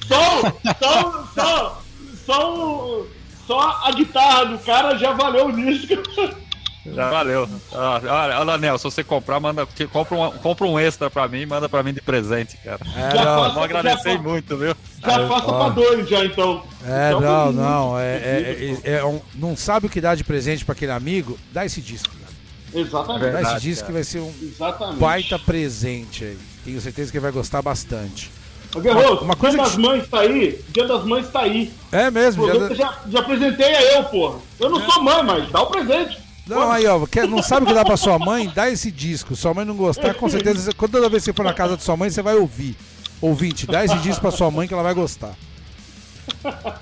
[0.08, 0.42] Só,
[0.80, 1.82] só, só,
[2.26, 3.06] só,
[3.48, 5.96] só a guitarra do cara já valeu o disco.
[6.86, 7.48] Já valeu.
[7.72, 11.46] Olha, olha Nel, se você comprar, manda, compra, um, compra um extra pra mim e
[11.46, 12.80] manda pra mim de presente, cara.
[12.96, 14.76] É, já não, vou agradecer já, muito, viu?
[15.04, 16.64] Já faça pra dois, já então.
[16.86, 18.00] É, então, não, não.
[18.00, 21.38] É, é, é, é um, não sabe o que dá de presente pra aquele amigo?
[21.52, 22.19] Dá esse disco.
[22.74, 23.22] Exatamente.
[23.22, 25.00] Verdade, Esse disco que vai ser um Exatamente.
[25.00, 26.38] baita presente aí.
[26.66, 28.32] Tenho certeza que ele vai gostar bastante.
[28.76, 29.82] Guerreiro, uma coisa Dia das que...
[29.82, 30.62] Mães tá aí.
[30.70, 31.74] Dia das Mães tá aí.
[31.92, 32.48] É mesmo?
[32.48, 34.40] Pô, já, já apresentei a eu, porra.
[34.60, 34.86] Eu não é.
[34.86, 36.20] sou mãe, mas dá o presente.
[36.46, 38.52] Não, aí, ó, quer, não sabe o que dá pra sua mãe?
[38.54, 39.36] Dá esse disco.
[39.36, 41.96] Sua mãe não gostar, com certeza, toda vez que você for na casa de sua
[41.96, 42.76] mãe, você vai ouvir.
[43.22, 45.36] Ouvinte, dá esse disco pra sua mãe que ela vai gostar.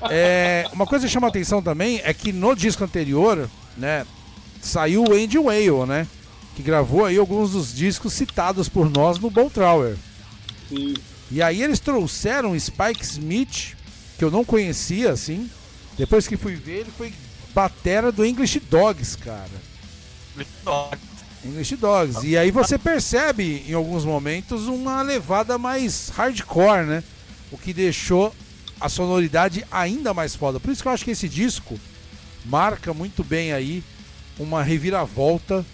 [0.09, 4.05] É, uma coisa que chama atenção também é que no disco anterior, né,
[4.67, 6.07] saiu o Andy Whale, né?
[6.55, 9.95] Que gravou aí alguns dos discos citados por nós no Bon Trower.
[10.69, 10.95] Sim.
[11.31, 13.75] E aí eles trouxeram Spike Smith,
[14.17, 15.49] que eu não conhecia, assim.
[15.97, 17.13] Depois que fui ver, ele foi
[17.53, 19.49] batera do English Dogs, cara.
[20.35, 21.01] English Dogs.
[21.43, 22.27] English Dogs.
[22.27, 27.03] E aí você percebe, em alguns momentos, uma levada mais hardcore, né?
[27.51, 28.33] O que deixou
[28.79, 30.59] a sonoridade ainda mais foda.
[30.59, 31.79] Por isso que eu acho que esse disco
[32.45, 33.83] marca muito bem aí
[34.39, 35.65] uma reviravolta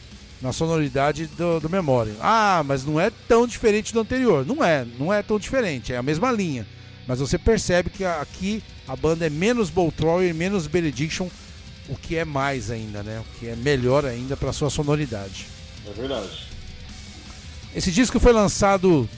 [0.41, 2.15] na sonoridade do, do Memoriam.
[2.19, 4.45] Ah, mas não é tão diferente do anterior.
[4.45, 6.67] Não é, não é tão diferente, é a mesma linha.
[7.07, 11.29] Mas você percebe que aqui a banda é menos Boltroy e menos Benediction,
[11.87, 13.21] o que é mais ainda, né?
[13.21, 15.47] O que é melhor ainda para sua sonoridade.
[15.87, 16.47] É verdade.
[17.75, 19.09] Esse disco foi lançado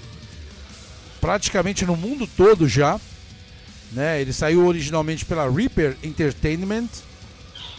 [1.20, 3.00] praticamente no mundo todo já.
[3.92, 4.22] Né?
[4.22, 6.90] Ele saiu originalmente pela Reaper Entertainment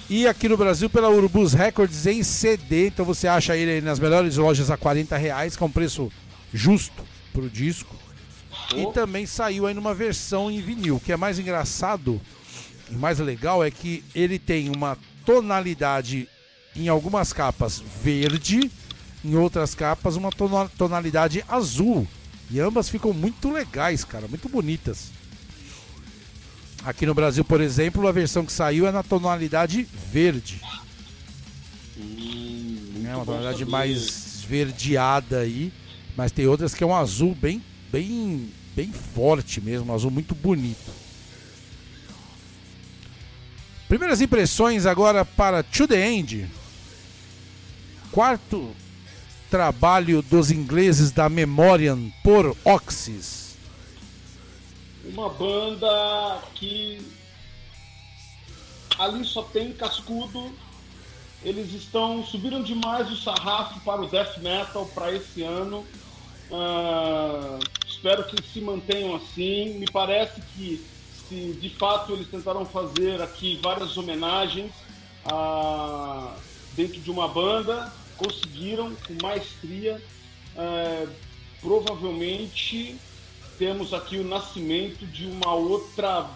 [0.09, 2.89] e aqui no Brasil pela Urubus Records em CD.
[2.89, 6.11] Então você acha ele nas melhores lojas a 40 reais, que é um preço
[6.53, 7.03] justo
[7.33, 7.95] pro disco.
[8.73, 8.77] Oh.
[8.77, 10.97] E também saiu aí numa versão em vinil.
[10.97, 12.21] O que é mais engraçado
[12.91, 16.29] e mais legal é que ele tem uma tonalidade
[16.75, 18.71] em algumas capas verde,
[19.25, 20.31] em outras capas uma
[20.79, 22.07] tonalidade azul.
[22.49, 25.11] E ambas ficam muito legais, cara, muito bonitas.
[26.87, 30.63] Aqui no Brasil, por exemplo, a versão que saiu é na tonalidade verde.
[31.99, 35.73] Hum, é uma tonalidade mais esverdeada aí,
[36.17, 37.61] mas tem outras que é um azul bem,
[37.91, 40.93] bem, bem forte mesmo, um azul muito bonito.
[43.89, 46.49] Primeiras impressões agora para To The End.
[48.13, 48.71] Quarto
[49.51, 53.46] trabalho dos ingleses da Memoriam por Oxys
[55.13, 57.01] uma banda que
[58.99, 60.53] ali só tem cascudo.
[61.43, 65.87] Eles estão subiram demais o sarrafo para o death metal para esse ano.
[66.51, 69.79] Uh, espero que se mantenham assim.
[69.79, 70.85] Me parece que
[71.29, 74.73] se de fato eles tentaram fazer aqui várias homenagens
[75.31, 76.33] uh,
[76.75, 80.03] dentro de uma banda, conseguiram com maestria.
[80.57, 81.07] é,
[81.61, 82.97] provavelmente
[83.59, 86.29] temos aqui o nascimento de uma outra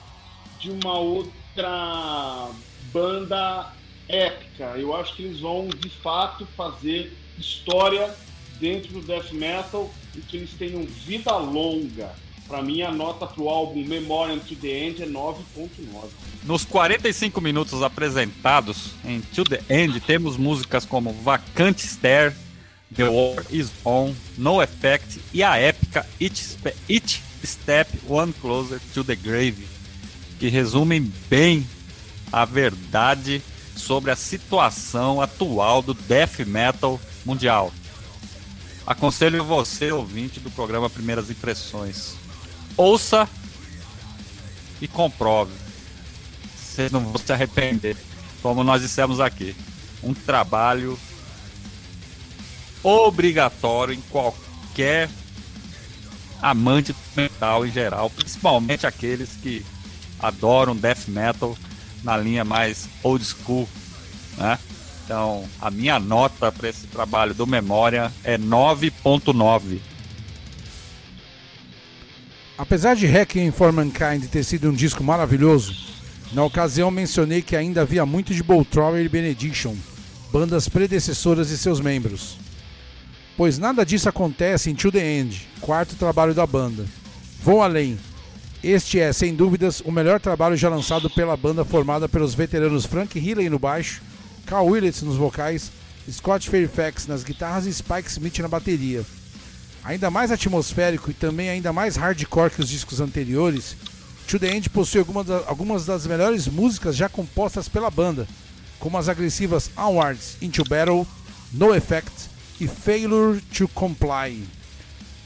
[0.58, 2.50] de uma outra
[2.92, 3.72] banda
[4.08, 4.64] épica.
[4.76, 8.14] Eu acho que eles vão de fato fazer história
[8.58, 12.14] dentro do death metal e que eles tenham vida longa.
[12.46, 16.08] Para mim, a nota para o álbum Memoriam to the End é 9.9.
[16.42, 22.34] Nos 45 minutos apresentados em To the End, temos músicas como Vacant Stare,
[22.94, 26.56] The War Is On, No Effect e a épica Each,
[26.88, 29.66] Each Step One Closer to the Grave,
[30.38, 31.66] que resumem bem
[32.32, 33.42] a verdade
[33.76, 37.72] sobre a situação atual do death metal mundial.
[38.86, 42.14] Aconselho você, ouvinte do programa Primeiras Impressões.
[42.76, 43.28] Ouça
[44.80, 45.52] e comprove.
[46.56, 47.96] Vocês não vão se arrepender.
[48.42, 49.54] Como nós dissemos aqui.
[50.02, 50.98] Um trabalho
[52.82, 55.08] obrigatório em qualquer
[56.40, 59.64] amante metal em geral, principalmente aqueles que
[60.18, 61.56] adoram death metal
[62.02, 63.68] na linha mais old school,
[64.36, 64.58] né?
[65.04, 69.80] Então, a minha nota para esse trabalho do Memória é 9.9.
[72.56, 75.74] Apesar de Hacking for Mankind ter sido um disco maravilhoso,
[76.32, 79.74] na ocasião mencionei que ainda havia muito de Boltrower e Benediction,
[80.32, 82.36] bandas predecessoras de seus membros.
[83.40, 86.84] Pois nada disso acontece em To The End, quarto trabalho da banda.
[87.42, 87.98] Vou além.
[88.62, 93.18] Este é, sem dúvidas, o melhor trabalho já lançado pela banda formada pelos veteranos Frank
[93.18, 94.02] Healy no baixo,
[94.44, 95.72] Carl Willits nos vocais,
[96.06, 99.06] Scott Fairfax nas guitarras e Spike Smith na bateria.
[99.82, 103.74] Ainda mais atmosférico e também ainda mais hardcore que os discos anteriores,
[104.28, 105.02] To The End possui
[105.46, 108.28] algumas, das melhores músicas já compostas pela banda,
[108.78, 111.06] como as agressivas Onwards Into Battle,
[111.54, 112.28] No Effect
[112.60, 114.44] e Failure to Comply.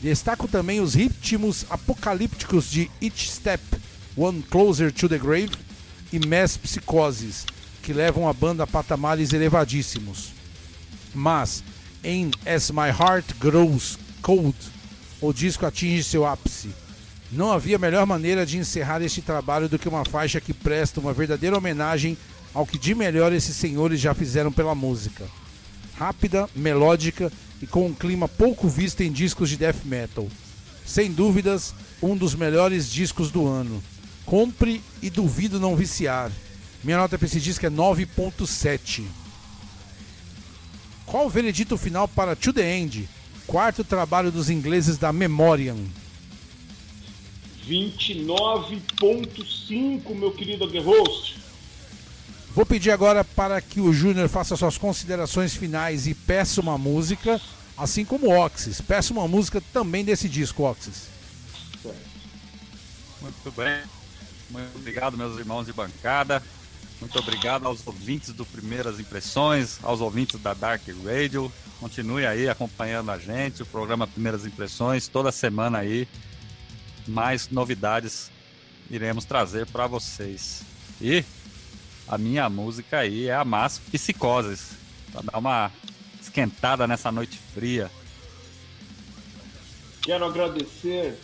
[0.00, 3.62] Destaco também os ritmos apocalípticos de Each Step,
[4.16, 5.50] One Closer to the Grave
[6.12, 7.44] e Mass Psychosis,
[7.82, 10.32] que levam a banda a patamares elevadíssimos.
[11.12, 11.64] Mas,
[12.04, 14.56] em As My Heart Grows Cold,
[15.20, 16.70] o disco atinge seu ápice.
[17.32, 21.12] Não havia melhor maneira de encerrar este trabalho do que uma faixa que presta uma
[21.12, 22.16] verdadeira homenagem
[22.52, 25.24] ao que de melhor esses senhores já fizeram pela música.
[25.96, 30.28] Rápida, melódica e com um clima pouco visto em discos de death metal.
[30.84, 31.72] Sem dúvidas,
[32.02, 33.80] um dos melhores discos do ano.
[34.26, 36.32] Compre e duvido não viciar.
[36.82, 39.04] Minha nota para esse disco é 9.7.
[41.06, 43.08] Qual o veredito final para To The End,
[43.46, 45.78] quarto trabalho dos ingleses da Memoriam?
[47.66, 51.33] 29.5, meu querido Guerroso.
[52.54, 57.40] Vou pedir agora para que o Júnior faça suas considerações finais e peça uma música,
[57.76, 58.80] assim como o Oxys.
[58.80, 61.08] Peça uma música também desse disco, Oxys.
[63.20, 63.82] Muito bem.
[64.50, 66.40] Muito obrigado, meus irmãos de bancada.
[67.00, 71.52] Muito obrigado aos ouvintes do Primeiras Impressões, aos ouvintes da Dark Radio.
[71.80, 76.06] Continue aí acompanhando a gente, o programa Primeiras Impressões, toda semana aí.
[77.08, 78.30] Mais novidades
[78.88, 80.62] iremos trazer para vocês.
[81.00, 81.24] E
[82.06, 84.72] a minha música aí é a Mas Psicoses,
[85.12, 85.72] para dar uma
[86.20, 87.90] esquentada nessa noite fria.
[90.02, 91.18] Quero agradecer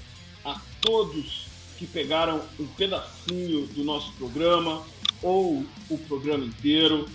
[0.45, 1.47] a todos
[1.79, 4.85] que pegaram um pedacinho do nosso programa
[5.23, 7.09] ou o programa inteiro.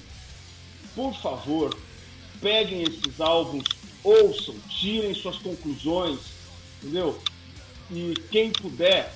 [0.96, 1.76] Por favor,
[2.42, 3.66] peguem esses álbuns,
[4.04, 6.20] ouçam, tirem suas conclusões,
[6.82, 7.20] entendeu?
[7.92, 9.14] E quem puder,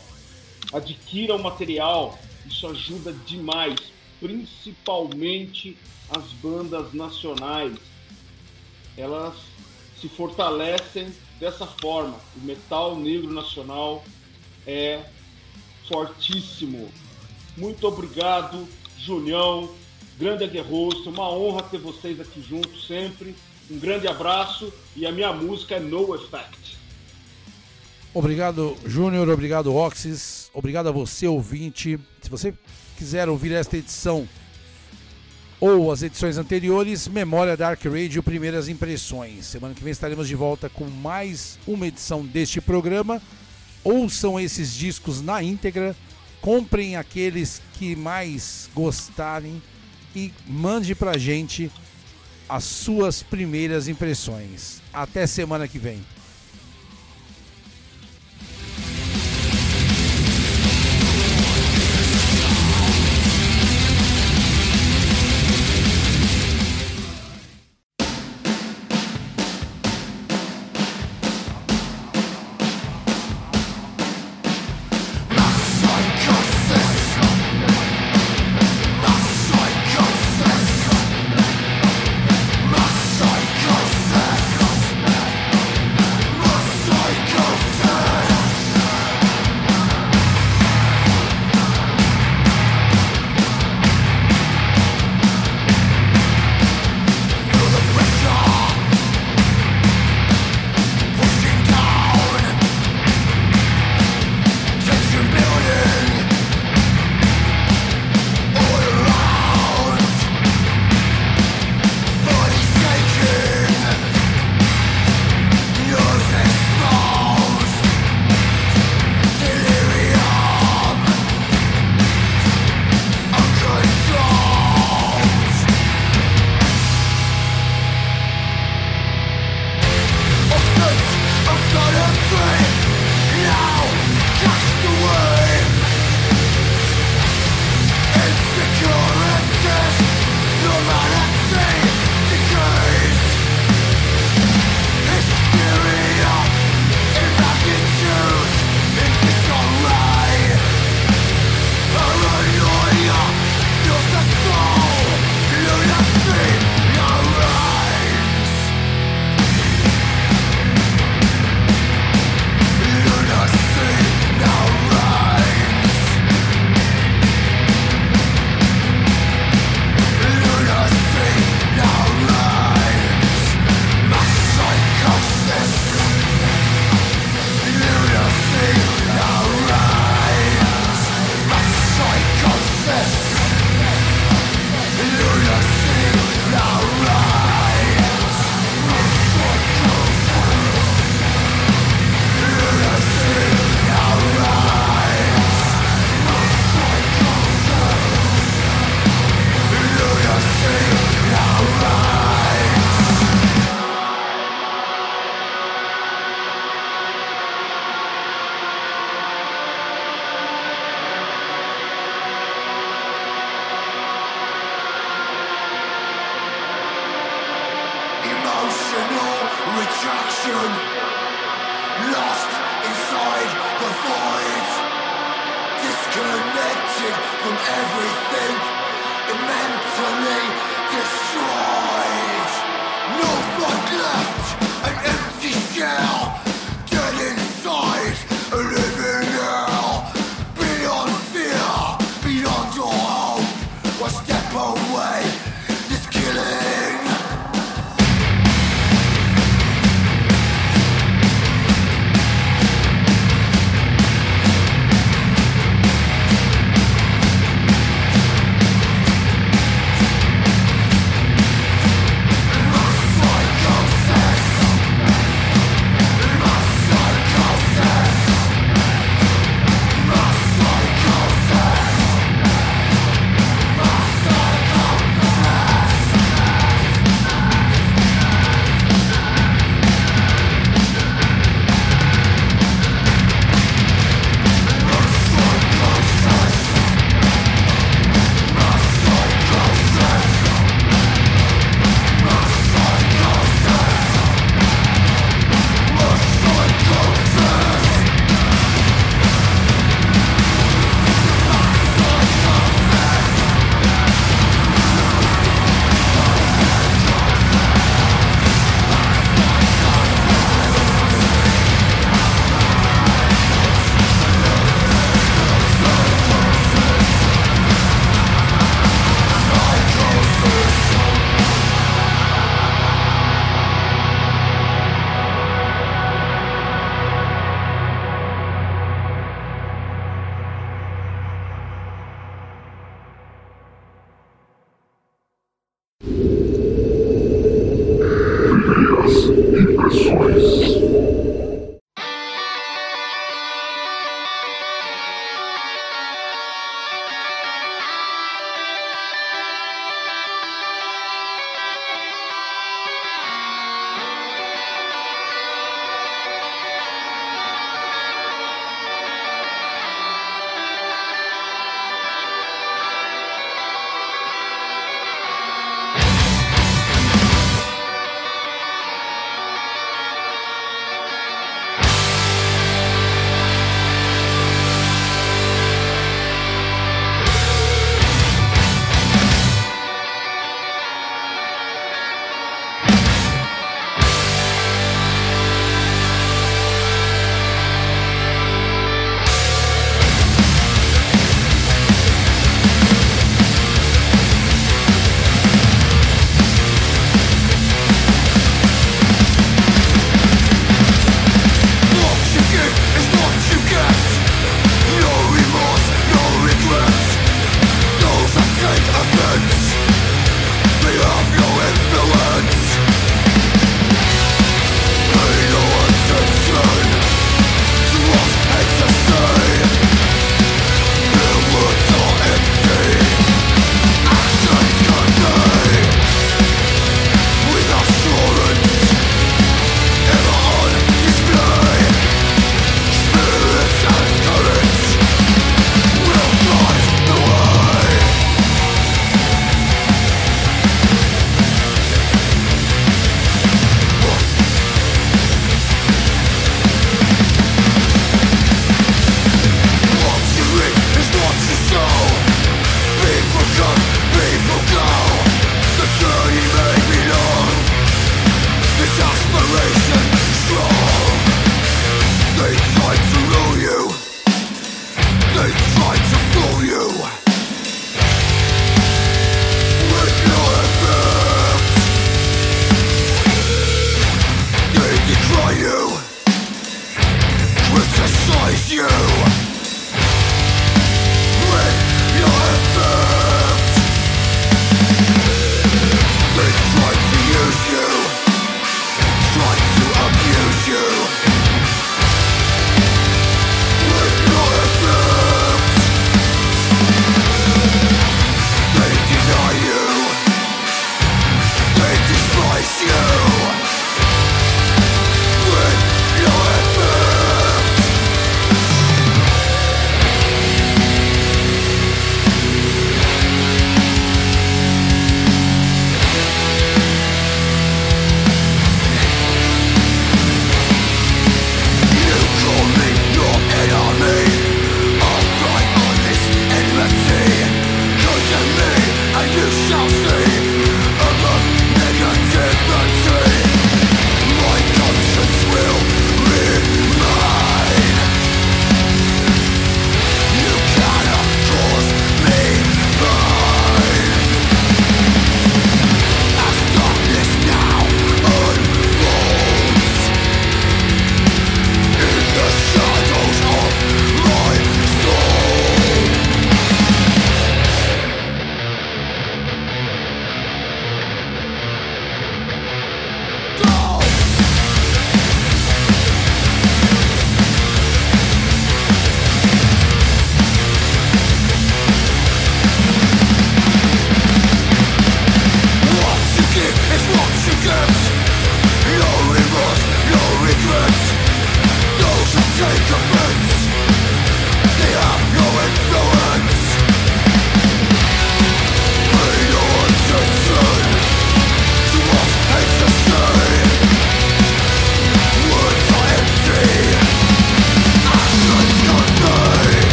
[0.74, 3.80] adquira o material, isso ajuda demais,
[4.20, 5.78] principalmente
[6.10, 7.78] as bandas nacionais.
[8.98, 9.36] Elas
[10.00, 12.18] se fortalecem dessa forma.
[12.36, 14.04] O metal negro nacional
[14.66, 15.04] é
[15.88, 16.90] fortíssimo.
[17.58, 18.68] Muito obrigado,
[18.98, 19.70] Julião,
[20.18, 23.36] grande Aguerroso, uma honra ter vocês aqui juntos sempre.
[23.70, 26.78] Um grande abraço e a minha música é No Effect.
[28.14, 29.30] Obrigado, Júnior.
[29.30, 30.50] Obrigado, Oxys.
[30.54, 32.00] Obrigado a você, ouvinte.
[32.22, 32.54] Se você
[33.00, 34.28] quiser ouvir esta edição
[35.58, 39.46] ou as edições anteriores, Memória Dark Radio Primeiras Impressões.
[39.46, 43.22] Semana que vem estaremos de volta com mais uma edição deste programa.
[43.86, 45.96] Ouçam esses discos na íntegra,
[46.42, 49.62] comprem aqueles que mais gostarem
[50.14, 51.72] e mande pra gente
[52.50, 54.82] as suas primeiras impressões.
[54.92, 56.04] Até semana que vem.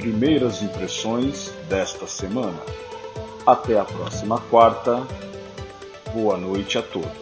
[0.00, 2.58] Primeiras Impressões desta semana.
[3.46, 5.06] Até a próxima quarta.
[6.14, 7.19] Boa noite a todos.